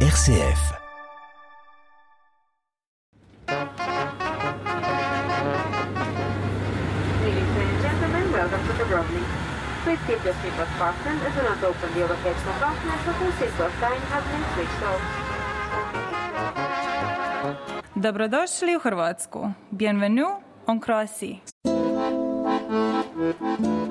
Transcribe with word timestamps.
RCF. 0.00 0.60
Ladies 7.24 7.56
and 7.56 7.80
gentlemen, 7.80 8.30
welcome 8.30 8.60
to 8.66 8.72
Dubrovnik. 8.76 9.24
Please 9.84 10.00
keep 10.06 10.20
your 10.22 10.34
seatbelt 10.34 10.68
fastened 10.78 11.20
as 11.22 11.32
do 11.34 11.42
not 11.42 11.64
open 11.64 11.88
the 11.94 12.02
overhead 12.04 12.36
compartments 12.44 13.04
until 13.08 13.32
seatbelt 13.40 13.72
sign 13.80 14.00
has 14.12 14.24
been 14.32 14.44
switched 14.52 14.82
off. 14.82 15.02
Dobrodošli 17.94 18.72
u 18.74 18.78
Hrvatsku. 18.78 19.50
Bienvenue 19.70 20.28
en 20.66 20.80
Croatie. 20.80 21.40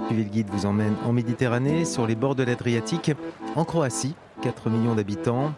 Suivez 0.08 0.24
le 0.24 0.30
guide 0.30 0.50
vous 0.52 0.66
emmène 0.68 0.96
en 1.04 1.12
Méditerranée, 1.12 1.84
sur 1.84 2.06
les 2.06 2.16
bords 2.16 2.36
de 2.36 2.44
l'Adriatique, 2.44 3.12
en 3.56 3.66
Croatie, 3.66 4.16
4 4.42 4.70
millions 4.70 4.94
d'habitants. 4.94 5.54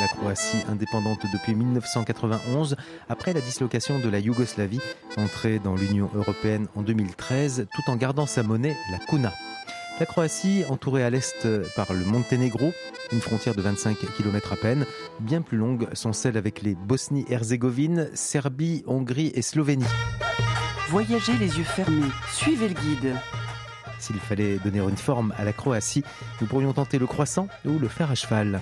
La 0.00 0.06
Croatie 0.06 0.62
indépendante 0.68 1.26
depuis 1.32 1.56
1991, 1.56 2.76
après 3.08 3.32
la 3.32 3.40
dislocation 3.40 3.98
de 3.98 4.08
la 4.08 4.20
Yougoslavie, 4.20 4.80
entrée 5.16 5.58
dans 5.58 5.74
l'Union 5.74 6.08
européenne 6.14 6.68
en 6.76 6.82
2013, 6.82 7.66
tout 7.74 7.90
en 7.90 7.96
gardant 7.96 8.26
sa 8.26 8.44
monnaie, 8.44 8.76
la 8.92 8.98
kuna. 8.98 9.32
La 9.98 10.06
Croatie, 10.06 10.62
entourée 10.68 11.02
à 11.02 11.10
l'est 11.10 11.48
par 11.74 11.92
le 11.92 12.04
Monténégro, 12.04 12.72
une 13.10 13.20
frontière 13.20 13.56
de 13.56 13.62
25 13.62 13.96
km 14.16 14.52
à 14.52 14.56
peine, 14.56 14.86
bien 15.18 15.42
plus 15.42 15.58
longue 15.58 15.88
sont 15.94 16.12
celles 16.12 16.36
avec 16.36 16.62
les 16.62 16.76
Bosnie-Herzégovine, 16.76 18.08
Serbie, 18.14 18.84
Hongrie 18.86 19.32
et 19.34 19.42
Slovénie. 19.42 19.84
Voyagez 20.90 21.36
les 21.40 21.58
yeux 21.58 21.64
fermés, 21.64 22.06
suivez 22.32 22.68
le 22.68 22.74
guide. 22.74 23.16
S'il 23.98 24.20
fallait 24.20 24.58
donner 24.58 24.78
une 24.78 24.96
forme 24.96 25.34
à 25.36 25.42
la 25.42 25.52
Croatie, 25.52 26.04
nous 26.40 26.46
pourrions 26.46 26.72
tenter 26.72 27.00
le 27.00 27.08
croissant 27.08 27.48
ou 27.64 27.80
le 27.80 27.88
fer 27.88 28.12
à 28.12 28.14
cheval. 28.14 28.60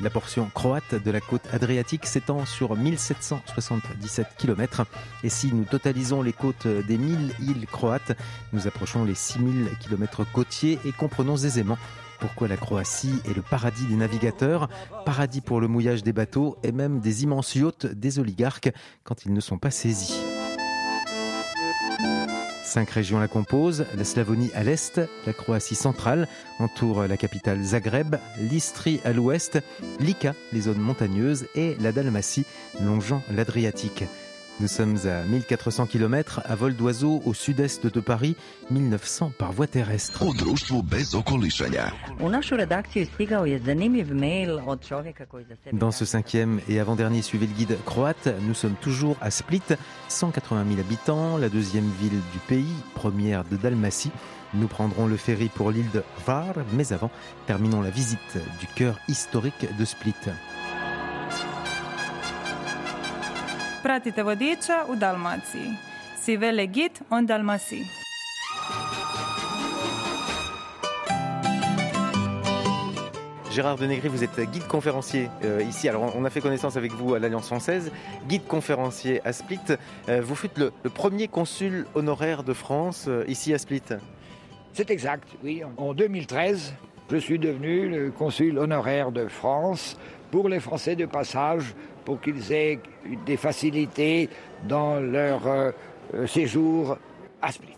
La 0.00 0.10
portion 0.10 0.48
croate 0.54 0.94
de 0.94 1.10
la 1.10 1.20
côte 1.20 1.42
adriatique 1.52 2.06
s'étend 2.06 2.46
sur 2.46 2.76
1777 2.76 4.28
km. 4.38 4.86
Et 5.24 5.28
si 5.28 5.52
nous 5.52 5.64
totalisons 5.64 6.22
les 6.22 6.32
côtes 6.32 6.68
des 6.68 6.98
1000 6.98 7.34
îles 7.40 7.66
croates, 7.66 8.16
nous 8.52 8.68
approchons 8.68 9.04
les 9.04 9.16
6000 9.16 9.68
km 9.80 10.24
côtiers 10.32 10.78
et 10.84 10.92
comprenons 10.92 11.36
aisément 11.36 11.78
pourquoi 12.20 12.48
la 12.48 12.56
Croatie 12.56 13.20
est 13.24 13.34
le 13.34 13.42
paradis 13.42 13.86
des 13.86 13.94
navigateurs, 13.94 14.68
paradis 15.04 15.40
pour 15.40 15.60
le 15.60 15.68
mouillage 15.68 16.02
des 16.02 16.12
bateaux 16.12 16.56
et 16.62 16.72
même 16.72 17.00
des 17.00 17.22
immenses 17.22 17.54
yachts 17.54 17.86
des 17.86 18.18
oligarques 18.18 18.72
quand 19.04 19.24
ils 19.24 19.32
ne 19.32 19.40
sont 19.40 19.58
pas 19.58 19.70
saisis. 19.70 20.27
Cinq 22.68 22.90
régions 22.90 23.18
la 23.18 23.28
composent, 23.28 23.86
la 23.96 24.04
Slavonie 24.04 24.50
à 24.54 24.62
l'est, 24.62 25.00
la 25.24 25.32
Croatie 25.32 25.74
centrale 25.74 26.28
entoure 26.58 27.06
la 27.06 27.16
capitale 27.16 27.62
Zagreb, 27.62 28.16
l'Istrie 28.38 29.00
à 29.06 29.14
l'ouest, 29.14 29.58
l'Ika, 30.00 30.34
les 30.52 30.60
zones 30.60 30.76
montagneuses 30.76 31.46
et 31.54 31.78
la 31.80 31.92
Dalmatie 31.92 32.44
longeant 32.82 33.22
l'Adriatique. 33.30 34.04
Nous 34.60 34.66
sommes 34.66 34.96
à 35.06 35.22
1400 35.22 35.86
km 35.86 36.40
à 36.44 36.56
vol 36.56 36.74
d'oiseau 36.74 37.22
au 37.24 37.32
sud-est 37.32 37.86
de 37.86 38.00
Paris, 38.00 38.36
1900 38.70 39.32
par 39.38 39.52
voie 39.52 39.68
terrestre. 39.68 40.24
Dans 45.72 45.90
ce 45.92 46.04
cinquième 46.04 46.60
et 46.68 46.80
avant-dernier 46.80 47.22
Suivez 47.22 47.46
le 47.46 47.52
guide 47.52 47.78
croate, 47.84 48.28
nous 48.42 48.54
sommes 48.54 48.74
toujours 48.80 49.16
à 49.20 49.30
Split, 49.30 49.62
180 50.08 50.64
000 50.68 50.80
habitants, 50.80 51.36
la 51.38 51.48
deuxième 51.48 51.88
ville 52.00 52.20
du 52.32 52.38
pays, 52.48 52.74
première 52.94 53.44
de 53.44 53.56
Dalmatie. 53.56 54.10
Nous 54.54 54.66
prendrons 54.66 55.06
le 55.06 55.16
ferry 55.16 55.50
pour 55.54 55.70
l'île 55.70 55.90
de 55.92 56.02
Var, 56.26 56.54
mais 56.72 56.92
avant, 56.92 57.10
terminons 57.46 57.80
la 57.80 57.90
visite 57.90 58.38
du 58.58 58.66
cœur 58.66 58.98
historique 59.06 59.66
de 59.78 59.84
Split. 59.84 60.14
Pratite 63.88 64.22
vodiča 64.22 64.84
u 64.88 64.96
Dalmaciji. 64.96 65.70
Si 66.20 66.36
vele 66.36 66.66
gid 66.66 66.90
on 67.10 67.26
Dalmaciji. 67.26 67.86
Gérard 73.50 73.78
Denegri, 73.78 74.08
vous 74.08 74.22
êtes 74.22 74.40
guide 74.50 74.66
conférencier 74.66 75.30
euh, 75.42 75.62
ici. 75.62 75.88
Alors, 75.88 76.14
on 76.14 76.24
a 76.26 76.30
fait 76.30 76.42
connaissance 76.42 76.76
avec 76.76 76.92
vous 76.92 77.14
à 77.14 77.18
l'Alliance 77.18 77.46
française, 77.46 77.90
guide 78.28 78.46
conférencier 78.46 79.26
à 79.26 79.32
Split. 79.32 79.58
Euh, 80.10 80.20
vous 80.20 80.34
fûtes 80.34 80.58
le, 80.58 80.70
le 80.82 80.90
premier 80.90 81.26
consul 81.26 81.86
honoraire 81.94 82.42
de 82.42 82.52
France 82.52 83.06
euh, 83.08 83.24
ici 83.26 83.54
à 83.54 83.58
Split. 83.58 83.84
C'est 84.74 84.90
exact, 84.90 85.28
oui. 85.42 85.62
En 85.78 85.94
2013, 85.94 86.74
je 87.10 87.16
suis 87.16 87.38
devenu 87.38 87.88
le 87.88 88.10
consul 88.10 88.58
honoraire 88.58 89.12
de 89.12 89.28
France 89.28 89.96
pour 90.30 90.50
les 90.50 90.60
Français 90.60 90.94
de 90.94 91.06
passage, 91.06 91.74
pour 92.08 92.22
qu'ils 92.22 92.52
aient 92.54 92.78
des 93.26 93.36
facilités 93.36 94.30
dans 94.66 94.98
leur 94.98 95.46
euh, 95.46 95.70
euh, 96.14 96.26
séjour 96.26 96.96
à 97.42 97.52
Split. 97.52 97.74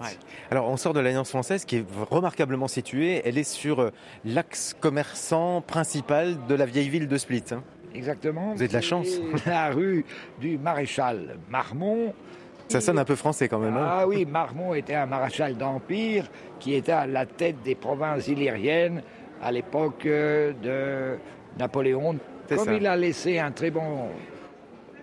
Alors, 0.53 0.69
on 0.69 0.77
sort 0.77 0.95
de 0.95 1.01
l'Alliance 1.01 1.31
française 1.31 1.65
qui 1.65 1.79
est 1.79 1.85
remarquablement 2.13 2.69
située. 2.69 3.23
Elle 3.25 3.39
est 3.39 3.43
sur 3.43 3.81
euh, 3.81 3.91
l'axe 4.25 4.77
commerçant 4.79 5.63
principal 5.63 6.37
de 6.49 6.55
la 6.55 6.65
vieille 6.65 6.89
ville 6.89 7.09
de 7.09 7.17
Split. 7.19 7.43
hein. 7.51 7.65
Exactement. 7.93 8.53
Vous 8.53 8.61
avez 8.63 8.69
de 8.69 8.73
la 8.73 8.81
chance. 8.81 9.09
La 9.47 9.71
rue 9.71 10.05
du 10.41 10.59
maréchal 10.59 11.37
Marmont. 11.51 12.15
Ça 12.69 12.81
sonne 12.81 13.01
un 13.01 13.05
peu 13.05 13.17
français 13.17 13.49
quand 13.49 13.59
même. 13.59 13.77
hein. 13.77 13.85
Ah 13.85 14.07
oui, 14.07 14.27
Marmont 14.27 14.75
était 14.75 14.95
un 14.95 15.07
maréchal 15.07 15.57
d'Empire 15.57 16.31
qui 16.61 16.75
était 16.75 16.93
à 16.93 17.09
la 17.09 17.27
tête 17.27 17.57
des 17.65 17.75
provinces 17.75 18.29
illyriennes 18.29 19.03
à 19.43 19.51
l'époque 19.51 20.05
de 20.05 21.17
Napoléon. 21.59 22.15
Comme 22.57 22.67
ça. 22.67 22.75
il 22.75 22.87
a 22.87 22.97
laissé 22.97 23.39
un 23.39 23.51
très 23.53 23.71
bon 23.71 24.09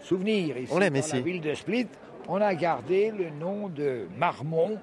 souvenir 0.02 0.58
ici 0.58 0.72
On 0.74 0.80
l'aime 0.80 0.94
dans 0.94 1.00
ici. 1.00 1.16
la 1.16 1.22
ville 1.22 1.42
de 1.42 1.54
Split, 1.54 1.88
on 2.28 2.42
a 2.42 2.54
gardé 2.56 3.12
le 3.12 3.30
nom 3.30 3.68
de 3.70 4.08
Marmont, 4.18 4.78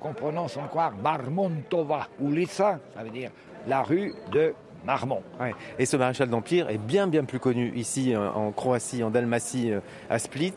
qu'on 0.00 0.12
prononce 0.12 0.56
encore 0.56 0.92
Marmontova 1.02 2.08
Ulica, 2.22 2.78
ça 2.96 3.02
veut 3.02 3.10
dire 3.10 3.30
la 3.66 3.82
rue 3.82 4.14
de 4.32 4.54
Marmont. 4.86 5.22
Ouais. 5.38 5.52
Et 5.78 5.84
ce 5.84 5.96
maréchal 5.98 6.30
d'Empire 6.30 6.70
est 6.70 6.78
bien 6.78 7.06
bien 7.06 7.24
plus 7.24 7.38
connu 7.38 7.70
ici 7.76 8.14
euh, 8.14 8.30
en 8.30 8.50
Croatie, 8.50 9.02
en 9.02 9.10
Dalmatie, 9.10 9.72
euh, 9.72 9.80
à 10.08 10.18
Split, 10.18 10.54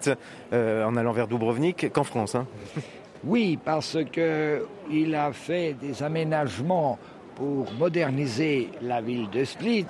euh, 0.54 0.86
en 0.86 0.96
allant 0.96 1.12
vers 1.12 1.28
Dubrovnik, 1.28 1.92
qu'en 1.92 2.06
France. 2.06 2.36
hein. 2.36 2.48
Oui, 3.26 3.58
parce 3.64 3.98
que 4.12 4.66
il 4.90 5.14
a 5.16 5.32
fait 5.34 5.74
des 5.74 6.04
aménagements 6.04 6.98
pour 7.36 7.72
moderniser 7.74 8.70
la 8.82 9.02
ville 9.02 9.30
de 9.30 9.44
Split. 9.44 9.86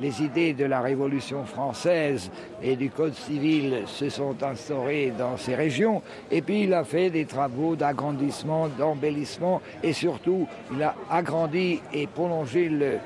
Les 0.00 0.22
idées 0.22 0.52
de 0.52 0.64
la 0.64 0.80
Révolution 0.80 1.44
française 1.44 2.30
et 2.62 2.76
du 2.76 2.90
Code 2.90 3.14
civil 3.14 3.82
se 3.86 4.08
sont 4.08 4.42
instaurées 4.42 5.12
dans 5.18 5.36
ces 5.36 5.56
régions. 5.56 6.02
Et 6.30 6.40
puis 6.40 6.62
il 6.62 6.74
a 6.74 6.84
fait 6.84 7.10
des 7.10 7.24
travaux 7.24 7.74
d'agrandissement, 7.74 8.68
d'embellissement 8.68 9.60
et 9.82 9.92
surtout 9.92 10.46
il 10.72 10.82
a 10.82 10.94
agrandi 11.10 11.80
et 11.92 12.06
prolongé 12.06 12.68
le, 12.68 12.98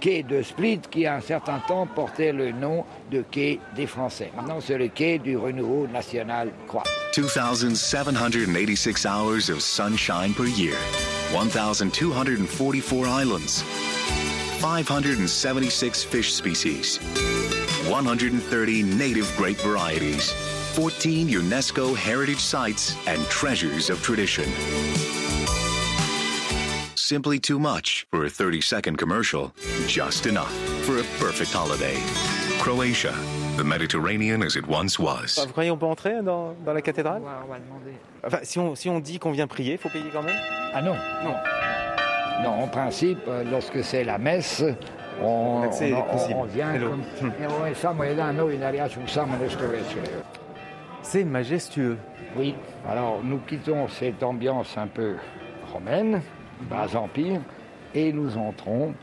quai 0.00 0.22
de 0.22 0.42
Split 0.42 0.80
qui 0.90 1.06
à 1.06 1.16
un 1.16 1.20
certain 1.20 1.60
temps 1.68 1.86
portait 1.86 2.32
le 2.32 2.52
nom 2.52 2.84
de 3.10 3.22
quai 3.22 3.60
des 3.74 3.86
Français. 3.86 4.30
Maintenant 4.36 4.60
c'est 4.60 4.78
le 4.78 4.88
quai 4.88 5.18
du 5.18 5.36
renouveau 5.36 5.86
national 5.86 6.50
croate. 6.66 6.88
2,786 7.16 9.06
hours 9.06 9.48
of 9.48 9.60
sunshine 9.62 10.34
per 10.34 10.46
year, 10.46 10.76
1,244 11.32 13.06
islands, 13.06 13.62
576 14.60 16.04
fish 16.04 16.32
species, 16.32 16.98
130 17.88 18.82
native 18.82 19.32
grape 19.36 19.58
varieties, 19.58 20.32
14 20.74 21.28
UNESCO 21.28 21.96
heritage 21.96 22.40
sites, 22.40 22.96
and 23.06 23.22
treasures 23.26 23.90
of 23.90 24.02
tradition. 24.02 24.44
Simply 27.08 27.38
too 27.38 27.60
much 27.60 28.04
for 28.10 28.24
a 28.24 28.28
30 28.28 28.60
second 28.60 28.96
commercial, 28.98 29.52
just 29.86 30.26
enough 30.26 30.50
for 30.84 30.98
a 30.98 31.04
perfect 31.20 31.52
holiday. 31.52 31.94
Croatia, 32.58 33.14
the 33.56 33.62
Mediterranean 33.62 34.42
as 34.42 34.56
it 34.56 34.66
once 34.66 34.98
was. 34.98 35.38
Vous 35.38 35.52
croyez 35.52 35.70
qu'on 35.70 35.76
peut 35.78 35.86
entrer 35.86 36.20
dans, 36.24 36.56
dans 36.64 36.72
la 36.74 36.82
cathédrale? 36.82 37.22
On 37.22 37.26
va- 37.26 37.42
on 37.44 37.48
va 37.52 37.58
demander. 37.60 37.92
Enfin, 38.26 38.38
si 38.42 38.58
on, 38.58 38.74
si 38.74 38.88
on 38.90 38.98
dit 38.98 39.20
qu'on 39.20 39.30
vient 39.30 39.46
prier, 39.46 39.74
il 39.74 39.78
faut 39.78 39.88
payer 39.88 40.10
quand 40.12 40.24
même? 40.24 40.34
Ah 40.74 40.82
non, 40.82 40.96
non. 41.22 41.34
Non, 42.42 42.64
en 42.64 42.66
principe, 42.66 43.20
euh, 43.28 43.44
lorsque 43.44 43.84
c'est 43.84 44.02
la 44.02 44.18
messe, 44.18 44.64
on, 45.22 45.60
L'accès 45.62 45.90
est 45.90 45.94
on- 45.94 46.02
possible. 46.02 46.34
on 46.40 46.44
vient 46.46 46.72
Hello. 46.74 46.88
comme... 46.90 47.02
Hmm. 47.20 47.32
Veće. 49.70 49.98
C'est 51.02 51.24
majestueux. 51.24 51.98
Oui, 52.36 52.56
alors 52.88 53.20
nous 53.22 53.38
quittons 53.46 53.86
cette 53.86 54.24
ambiance 54.24 54.76
un 54.76 54.88
peu 54.88 55.14
romaine, 55.72 56.20
bas 56.70 56.94
empire, 56.96 57.40
et 57.94 58.12
nous 58.12 58.36
entrons, 58.36 58.94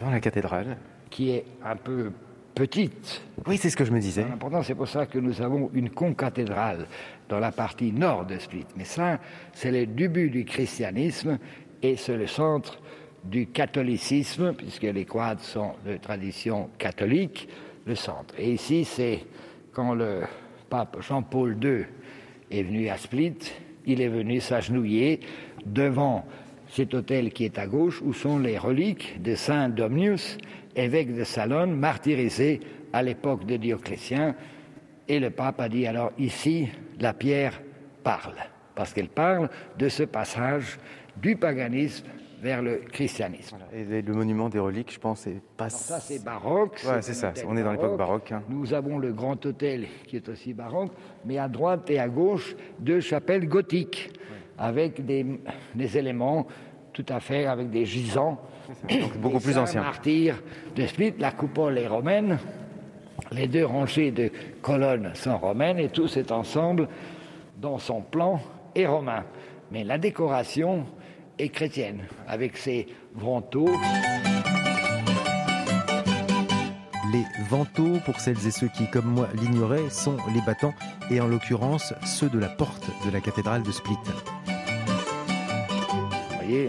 Dans 0.00 0.10
la 0.10 0.20
cathédrale. 0.20 0.76
qui 1.10 1.30
est 1.30 1.44
un 1.64 1.76
peu 1.76 2.12
petite. 2.54 3.22
Oui, 3.46 3.56
c'est 3.56 3.70
ce 3.70 3.76
que 3.76 3.84
je 3.84 3.92
me 3.92 4.00
disais. 4.00 4.22
L'important, 4.28 4.62
c'est 4.62 4.74
pour 4.74 4.88
ça 4.88 5.06
que 5.06 5.18
nous 5.18 5.40
avons 5.42 5.70
une 5.74 5.90
concathédrale 5.90 6.86
dans 7.28 7.38
la 7.38 7.50
partie 7.52 7.92
nord 7.92 8.26
de 8.26 8.38
Split. 8.38 8.66
Mais 8.76 8.84
ça, 8.84 9.18
c'est 9.52 9.70
le 9.70 9.86
début 9.86 10.30
du 10.30 10.44
christianisme 10.44 11.38
et 11.82 11.96
c'est 11.96 12.16
le 12.16 12.26
centre 12.26 12.78
du 13.24 13.46
catholicisme, 13.46 14.52
puisque 14.54 14.82
les 14.82 15.04
Croates 15.04 15.40
sont 15.40 15.72
de 15.86 15.96
tradition 15.96 16.68
catholique. 16.78 17.48
le 17.84 17.94
centre. 17.96 18.34
Et 18.38 18.52
ici, 18.52 18.84
c'est 18.84 19.24
quand 19.72 19.94
le 19.94 20.22
pape 20.70 20.98
Jean-Paul 21.00 21.56
II 21.62 21.84
est 22.50 22.62
venu 22.62 22.88
à 22.88 22.96
Split, 22.96 23.34
il 23.86 24.00
est 24.00 24.08
venu 24.08 24.38
s'agenouiller 24.40 25.18
devant 25.66 26.24
cet 26.72 26.94
hôtel 26.94 27.32
qui 27.32 27.44
est 27.44 27.58
à 27.58 27.66
gauche, 27.66 28.00
où 28.02 28.14
sont 28.14 28.38
les 28.38 28.56
reliques 28.56 29.20
de 29.22 29.34
Saint 29.34 29.68
Domnius, 29.68 30.38
évêque 30.74 31.14
de 31.14 31.22
Salonne, 31.22 31.76
martyrisé 31.76 32.60
à 32.94 33.02
l'époque 33.02 33.44
de 33.44 33.58
Dioclétien. 33.58 34.34
Et 35.06 35.20
le 35.20 35.28
pape 35.28 35.60
a 35.60 35.68
dit 35.68 35.86
alors 35.86 36.12
ici, 36.18 36.68
la 36.98 37.12
pierre 37.12 37.60
parle, 38.02 38.36
parce 38.74 38.94
qu'elle 38.94 39.10
parle 39.10 39.50
de 39.78 39.90
ce 39.90 40.04
passage 40.04 40.78
du 41.20 41.36
paganisme 41.36 42.06
vers 42.40 42.62
le 42.62 42.76
christianisme. 42.90 43.58
Et 43.74 44.00
le 44.00 44.14
monument 44.14 44.48
des 44.48 44.58
reliques, 44.58 44.94
je 44.94 44.98
pense, 44.98 45.20
c'est 45.20 45.42
pas. 45.58 45.68
ça, 45.68 46.00
c'est 46.00 46.24
baroque. 46.24 46.82
c'est 47.02 47.12
ça. 47.12 47.34
On 47.46 47.56
est 47.58 47.62
dans 47.62 47.72
l'époque 47.72 47.98
baroque. 47.98 48.32
Hein. 48.32 48.42
Nous 48.48 48.72
avons 48.72 48.98
le 48.98 49.12
grand 49.12 49.44
hôtel 49.44 49.86
qui 50.06 50.16
est 50.16 50.28
aussi 50.30 50.54
baroque, 50.54 50.92
mais 51.26 51.36
à 51.36 51.48
droite 51.48 51.90
et 51.90 52.00
à 52.00 52.08
gauche 52.08 52.56
deux 52.78 53.00
chapelles 53.00 53.46
gothiques 53.46 54.10
avec 54.62 55.04
des, 55.04 55.26
des 55.74 55.98
éléments 55.98 56.46
tout 56.92 57.06
à 57.08 57.20
fait 57.20 57.46
avec 57.46 57.70
des 57.70 57.84
gisants. 57.84 58.38
Donc, 58.88 59.16
beaucoup 59.18 59.40
plus 59.40 59.58
anciens. 59.58 59.82
Martyrs 59.82 60.40
de 60.76 60.86
Split, 60.86 61.14
la 61.18 61.32
coupole 61.32 61.78
est 61.78 61.88
romaine, 61.88 62.38
les 63.32 63.48
deux 63.48 63.66
rangées 63.66 64.12
de 64.12 64.30
colonnes 64.60 65.10
sont 65.14 65.36
romaines 65.36 65.78
et 65.78 65.88
tout 65.88 66.06
cet 66.06 66.30
ensemble, 66.30 66.88
dans 67.58 67.78
son 67.78 68.02
plan, 68.02 68.40
est 68.74 68.86
romain. 68.86 69.24
Mais 69.72 69.84
la 69.84 69.98
décoration 69.98 70.86
et 71.38 71.48
chrétienne, 71.48 72.02
avec 72.28 72.56
ses 72.56 72.86
vantaux. 73.14 73.70
Les 77.12 77.24
vantaux, 77.48 77.98
pour 78.06 78.20
celles 78.20 78.46
et 78.46 78.50
ceux 78.50 78.68
qui, 78.68 78.88
comme 78.90 79.06
moi, 79.06 79.28
l'ignoraient, 79.34 79.90
sont 79.90 80.16
les 80.34 80.40
battants, 80.46 80.74
et 81.10 81.20
en 81.20 81.26
l'occurrence 81.26 81.94
ceux 82.04 82.28
de 82.28 82.38
la 82.38 82.48
porte 82.48 82.90
de 83.04 83.10
la 83.10 83.20
cathédrale 83.20 83.62
de 83.62 83.72
Split. 83.72 83.98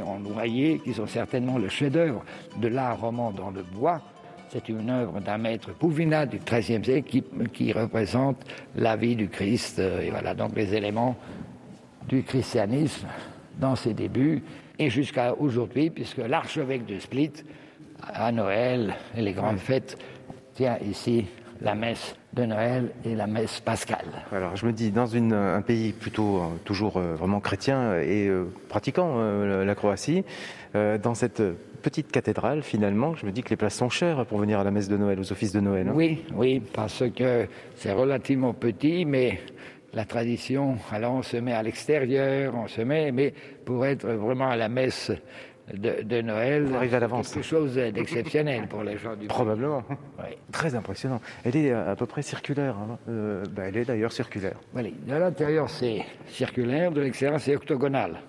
En 0.06 0.19
noyer, 0.19 0.80
qui 0.80 0.94
sont 0.94 1.07
certainement 1.07 1.57
le 1.57 1.69
chef-d'œuvre 1.69 2.24
de 2.57 2.68
l'art 2.68 3.01
roman 3.01 3.31
dans 3.31 3.51
le 3.51 3.63
bois. 3.63 4.01
C'est 4.50 4.69
une 4.69 4.89
œuvre 4.89 5.19
d'un 5.19 5.38
maître 5.38 5.71
Pouvina 5.74 6.25
du 6.25 6.38
XIIIe 6.38 6.83
siècle 6.83 7.09
qui, 7.09 7.24
qui, 7.53 7.74
représente 7.74 8.38
la 8.75 8.95
vie 8.95 9.15
du 9.15 9.27
Christ. 9.27 9.80
Et 9.80 10.09
voilà 10.12 10.33
donc 10.33 10.56
les 10.56 10.74
éléments 10.75 11.15
du 12.07 12.24
christianisme 12.24 13.07
dans 13.59 13.75
ses 13.75 13.94
débuts 13.94 14.44
et 14.80 14.89
jusqu'à 14.89 15.33
aujourd'hui, 15.33 15.89
puisque 15.89 16.18
l'archevêque 16.18 16.85
de 16.85 17.00
Split, 17.00 17.31
à 18.01 18.31
Noël 18.31 18.94
et 19.15 19.21
les 19.21 19.33
grandes 19.33 19.59
fêtes, 19.59 19.97
tient 20.53 20.77
ici 20.80 21.25
la 21.61 21.75
messe 21.75 22.15
de 22.33 22.45
Noël 22.45 22.91
et 23.05 23.15
la 23.15 23.27
messe 23.27 23.59
pascale. 23.59 24.05
Alors 24.31 24.55
je 24.55 24.65
me 24.65 24.71
dis, 24.71 24.91
dans 24.91 25.05
une, 25.05 25.33
un 25.33 25.61
pays 25.61 25.94
plutôt 25.94 26.38
euh, 26.38 26.47
toujours 26.65 26.97
euh, 26.97 27.15
vraiment 27.15 27.39
chrétien 27.39 28.00
et 28.00 28.27
euh, 28.27 28.45
pratiquant, 28.69 29.19
la 29.19 29.75
Croatie, 29.75 30.23
dans 30.73 31.13
cette 31.13 31.44
petite 31.83 32.11
cathédrale, 32.11 32.63
finalement, 32.63 33.15
je 33.15 33.25
me 33.25 33.31
dis 33.31 33.44
que 33.44 33.50
les 33.50 33.55
places 33.55 33.75
sont 33.75 33.89
chères 33.89 34.25
pour 34.25 34.39
venir 34.39 34.59
à 34.59 34.63
la 34.63 34.71
messe 34.71 34.88
de 34.88 34.97
Noël, 34.97 35.19
aux 35.19 35.31
offices 35.31 35.51
de 35.51 35.59
Noël. 35.59 35.88
Hein. 35.88 35.94
Oui, 35.94 36.23
oui, 36.33 36.59
parce 36.73 37.03
que 37.15 37.47
c'est 37.75 37.91
relativement 37.91 38.53
petit, 38.53 39.06
mais 39.06 39.39
la 39.94 40.06
tradition, 40.06 40.77
alors 40.91 41.13
on 41.13 41.21
se 41.21 41.38
met 41.38 41.53
à 41.53 41.61
l'extérieur, 41.61 42.56
on 42.56 42.67
se 42.67 42.81
met, 42.81 43.11
mais 43.11 43.33
pour 43.65 43.85
être 43.85 44.07
vraiment 44.07 44.49
à 44.49 44.56
la 44.56 44.69
messe 44.69 45.11
de, 45.71 46.21
Noël, 46.21 46.68
quelque 46.92 47.42
chose 47.42 47.75
d'exceptionnel 47.75 48.68
pour 48.68 48.83
les 48.83 48.98
gens 48.98 49.15
du 49.15 49.27
Probablement. 49.27 49.83
Très 50.51 50.75
impressionnant. 50.75 51.21
Elle 51.45 51.56
est 51.56 51.71
à 51.71 51.95
peu 51.95 52.06
près 52.06 52.21
circulaire. 52.21 52.75
Hein. 52.75 52.98
Euh, 53.10 53.44
bah, 53.51 53.63
elle 53.68 53.77
est 53.77 53.86
d'ailleurs 53.86 54.12
circulaire. 54.12 54.60
Oui, 54.75 54.94
de 55.07 55.15
l'intérieur 55.15 55.69
c'est 55.69 56.04
circulaire, 56.27 56.92
de 56.92 57.01
l'extérieur 57.01 57.39
c'est 57.39 57.56
octogonal. 57.56 58.19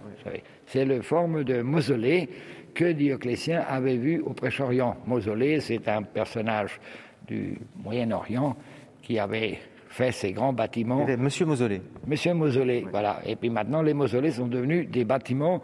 C'est 0.66 0.84
le 0.84 1.02
forme 1.02 1.44
de 1.44 1.60
mausolée 1.60 2.28
que 2.74 2.92
Dioclétien 2.92 3.64
avait 3.68 3.96
vu 3.96 4.20
au 4.20 4.30
Prêche-Orient. 4.30 4.96
Mausolée, 5.06 5.60
c'est 5.60 5.86
un 5.88 6.02
personnage 6.02 6.80
du 7.26 7.58
Moyen-Orient 7.82 8.56
qui 9.02 9.18
avait 9.18 9.58
fait 9.88 10.12
ces 10.12 10.32
grands 10.32 10.52
bâtiments. 10.52 11.06
Monsieur 11.18 11.46
Mausolée. 11.46 11.82
Monsieur 12.06 12.34
Mausolée, 12.34 12.84
voilà. 12.90 13.20
Et 13.26 13.36
puis 13.36 13.50
maintenant, 13.50 13.82
les 13.82 13.94
mausolées 13.94 14.32
sont 14.32 14.46
devenus 14.46 14.88
des 14.88 15.04
bâtiments 15.04 15.62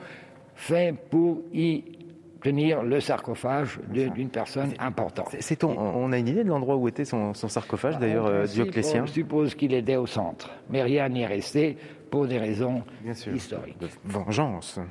faits 0.61 0.95
pour 1.09 1.41
y 1.55 1.83
tenir 2.43 2.83
le 2.83 3.01
sarcophage 3.01 3.81
d'une 3.89 4.29
personne 4.29 4.73
importante. 4.79 5.35
On, 5.63 5.67
on, 5.69 6.13
a 6.13 6.19
une 6.19 6.29
idée 6.29 6.45
de 6.45 6.49
l'endroit 6.49 6.77
où 6.77 6.87
était 6.89 7.05
son, 7.05 7.35
sarcophage, 7.35 7.99
d'ailleurs, 7.99 8.27
euh, 8.27 8.47
Dioclétien 8.47 9.05
On 9.05 9.07
suppose 9.07 9.55
qu'il 9.55 9.75
était 9.75 9.97
au 9.97 10.07
centre, 10.07 10.51
mais 10.69 10.83
rien 10.83 11.09
n'y 11.09 11.23
est 11.23 11.27
resté 11.27 11.77
pour 12.11 12.27
des 12.27 12.39
raisons 12.39 12.83
historiques. 13.33 13.79
De 13.79 13.89
vengeance. 14.05 14.79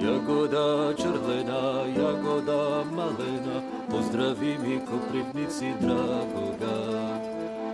Jagoda 0.00 0.94
črlena, 0.96 1.84
jagoda 1.96 2.84
malena, 2.90 3.62
pozdravi 3.90 4.58
mi 4.58 4.80
dragoga. 5.80 6.76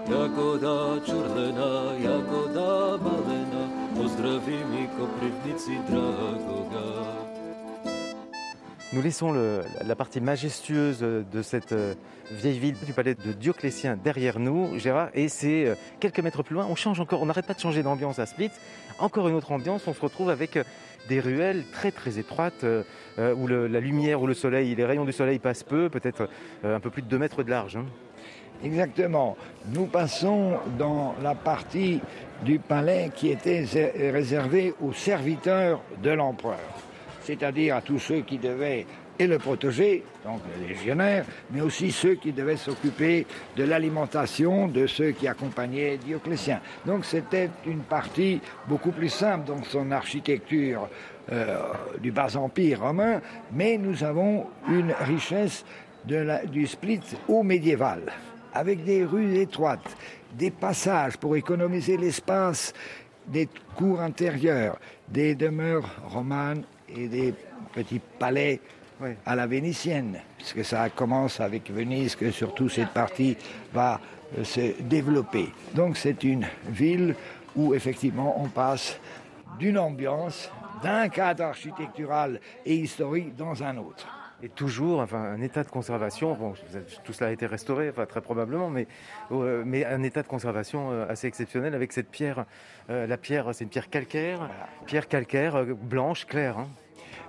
Jagoda 0.09 1.01
črlena, 1.07 1.71
jagoda 2.03 2.99
malena, 3.05 3.63
dragoga. 5.89 7.21
Nous 8.93 9.03
laissons 9.03 9.33
la 9.33 9.95
partie 9.95 10.21
majestueuse 10.21 11.01
de 11.01 11.43
cette 11.43 11.71
euh, 11.71 11.95
vieille 12.33 12.59
ville 12.59 12.75
du 12.85 12.93
palais 12.93 13.15
de 13.15 13.33
Dioclétien 13.33 13.97
derrière 13.97 14.41
nous, 14.41 14.81
Gérard, 14.81 15.11
et 15.15 15.29
c'est 15.29 15.65
euh, 15.65 15.75
quelques 16.01 16.19
mètres 16.19 16.43
plus 16.43 16.57
loin, 16.57 16.67
on 16.69 16.75
change 16.75 16.99
encore, 16.99 17.23
on 17.23 17.27
n'arrête 17.27 17.47
pas 17.47 17.55
de 17.55 17.61
changer 17.61 17.85
d'ambiance 17.85 18.19
à 18.19 18.27
Split, 18.27 18.51
encore 18.99 19.29
une 19.29 19.37
autre 19.37 19.53
ambiance, 19.53 19.87
on 19.87 19.95
se 19.95 20.01
retrouve 20.01 20.29
avec 20.29 20.57
euh, 20.57 20.65
des 21.09 21.21
ruelles 21.21 21.65
très 21.73 21.91
très 21.91 22.19
étroites 22.19 22.65
où 23.19 23.47
le, 23.47 23.67
la 23.67 23.81
lumière, 23.81 24.23
où 24.23 24.27
le 24.27 24.35
soleil, 24.35 24.75
les 24.75 24.85
rayons 24.85 25.05
du 25.05 25.13
soleil 25.13 25.39
passent 25.39 25.65
peu, 25.65 25.89
peut-être 25.89 26.29
un 26.65 26.81
peu 26.81 26.91
plus 26.91 27.03
de 27.03 27.09
2 27.09 27.19
mètres 27.19 27.43
de 27.43 27.51
large. 27.51 27.77
Hein. 27.77 27.85
Exactement. 28.65 29.37
Nous 29.75 29.87
passons 29.87 30.59
dans 30.79 31.15
la 31.23 31.35
partie 31.35 32.01
du 32.45 32.59
palais 32.59 33.11
qui 33.15 33.31
était 33.31 33.65
réservée 34.11 34.75
aux 34.81 34.93
serviteurs 34.93 35.83
de 36.03 36.11
l'empereur 36.11 36.59
c'est-à-dire 37.23 37.77
à 37.77 37.81
tous 37.81 37.99
ceux 37.99 38.21
qui 38.23 38.39
devaient 38.39 38.87
et 39.21 39.27
le 39.27 39.39
protéger, 39.39 40.03
donc 40.25 40.41
les 40.59 40.69
légionnaires, 40.69 41.27
mais 41.51 41.61
aussi 41.61 41.93
ceux 41.93 42.15
qui 42.15 42.33
devaient 42.33 42.57
s'occuper 42.57 43.27
de 43.55 43.65
l'alimentation 43.65 44.67
de 44.67 44.87
ceux 44.87 45.11
qui 45.11 45.29
accompagnaient 45.29 45.99
Dioclétien. 45.99 46.61
Donc 46.87 47.05
c'était 47.05 47.51
une 47.67 47.81
partie 47.81 48.41
beaucoup 48.67 48.93
plus 48.93 49.11
simple 49.11 49.47
dans 49.47 49.63
son 49.63 49.91
architecture 49.91 50.89
euh, 51.31 51.59
du 52.01 52.13
bas 52.13 52.35
empire 52.35 52.81
romain, 52.81 53.21
mais 53.53 53.77
nous 53.77 54.03
avons 54.03 54.47
une 54.71 54.93
richesse 55.01 55.67
du 56.07 56.67
split 56.67 57.03
au 57.29 57.43
médiéval, 57.43 58.01
avec 58.55 58.85
des 58.85 59.05
rues 59.05 59.37
étroites, 59.37 59.97
des 60.33 60.51
passages 60.51 61.19
pour 61.19 61.37
économiser 61.37 61.99
l'espace, 61.99 62.73
des 63.27 63.51
cours 63.77 64.01
intérieures, 64.01 64.79
des 65.09 65.35
demeures 65.35 65.91
romanes 66.09 66.65
et 66.89 67.07
des 67.07 67.35
petits 67.75 68.01
palais 68.19 68.61
à 69.27 69.37
la 69.37 69.47
vénitienne, 69.47 70.21
puisque 70.37 70.65
ça 70.65 70.89
commence 70.91 71.41
avec 71.41 71.71
Venise, 71.71 72.17
que 72.17 72.31
surtout 72.31 72.69
cette 72.69 72.91
partie 72.91 73.37
va 73.73 74.01
euh, 74.39 74.45
se 74.45 74.81
développer. 74.83 75.49
Donc 75.75 75.97
c'est 75.97 76.25
une 76.25 76.47
ville 76.69 77.15
où 77.57 77.75
effectivement 77.75 78.41
on 78.41 78.49
passe 78.49 78.99
d'une 79.59 79.79
ambiance, 79.79 80.51
d'un 80.83 81.09
cadre 81.09 81.45
architectural 81.45 82.41
et 82.65 82.75
historique 82.75 83.35
dans 83.37 83.63
un 83.63 83.77
autre. 83.79 84.07
Et 84.43 84.49
toujours, 84.49 85.01
enfin, 85.01 85.21
un 85.23 85.43
état 85.43 85.63
de 85.63 85.69
conservation. 85.69 86.33
Bon, 86.33 86.55
tout 87.05 87.13
cela 87.13 87.29
a 87.29 87.33
été 87.33 87.45
restauré, 87.45 87.91
enfin, 87.91 88.07
très 88.07 88.23
probablement, 88.23 88.71
mais, 88.71 88.87
euh, 89.33 89.63
mais 89.67 89.85
un 89.85 90.03
état 90.03 90.23
de 90.23 90.29
conservation 90.29 90.91
euh, 90.91 91.07
assez 91.11 91.27
exceptionnel 91.27 91.75
avec 91.75 91.93
cette 91.93 92.09
pierre. 92.09 92.47
la 92.89 93.17
pierre, 93.19 93.51
c'est 93.53 93.65
une 93.65 93.71
pierre 93.71 93.91
calcaire, 93.91 94.49
pierre 94.87 95.09
calcaire 95.09 95.65
blanche 95.65 96.25
claire. 96.25 96.59
Hein. 96.59 96.69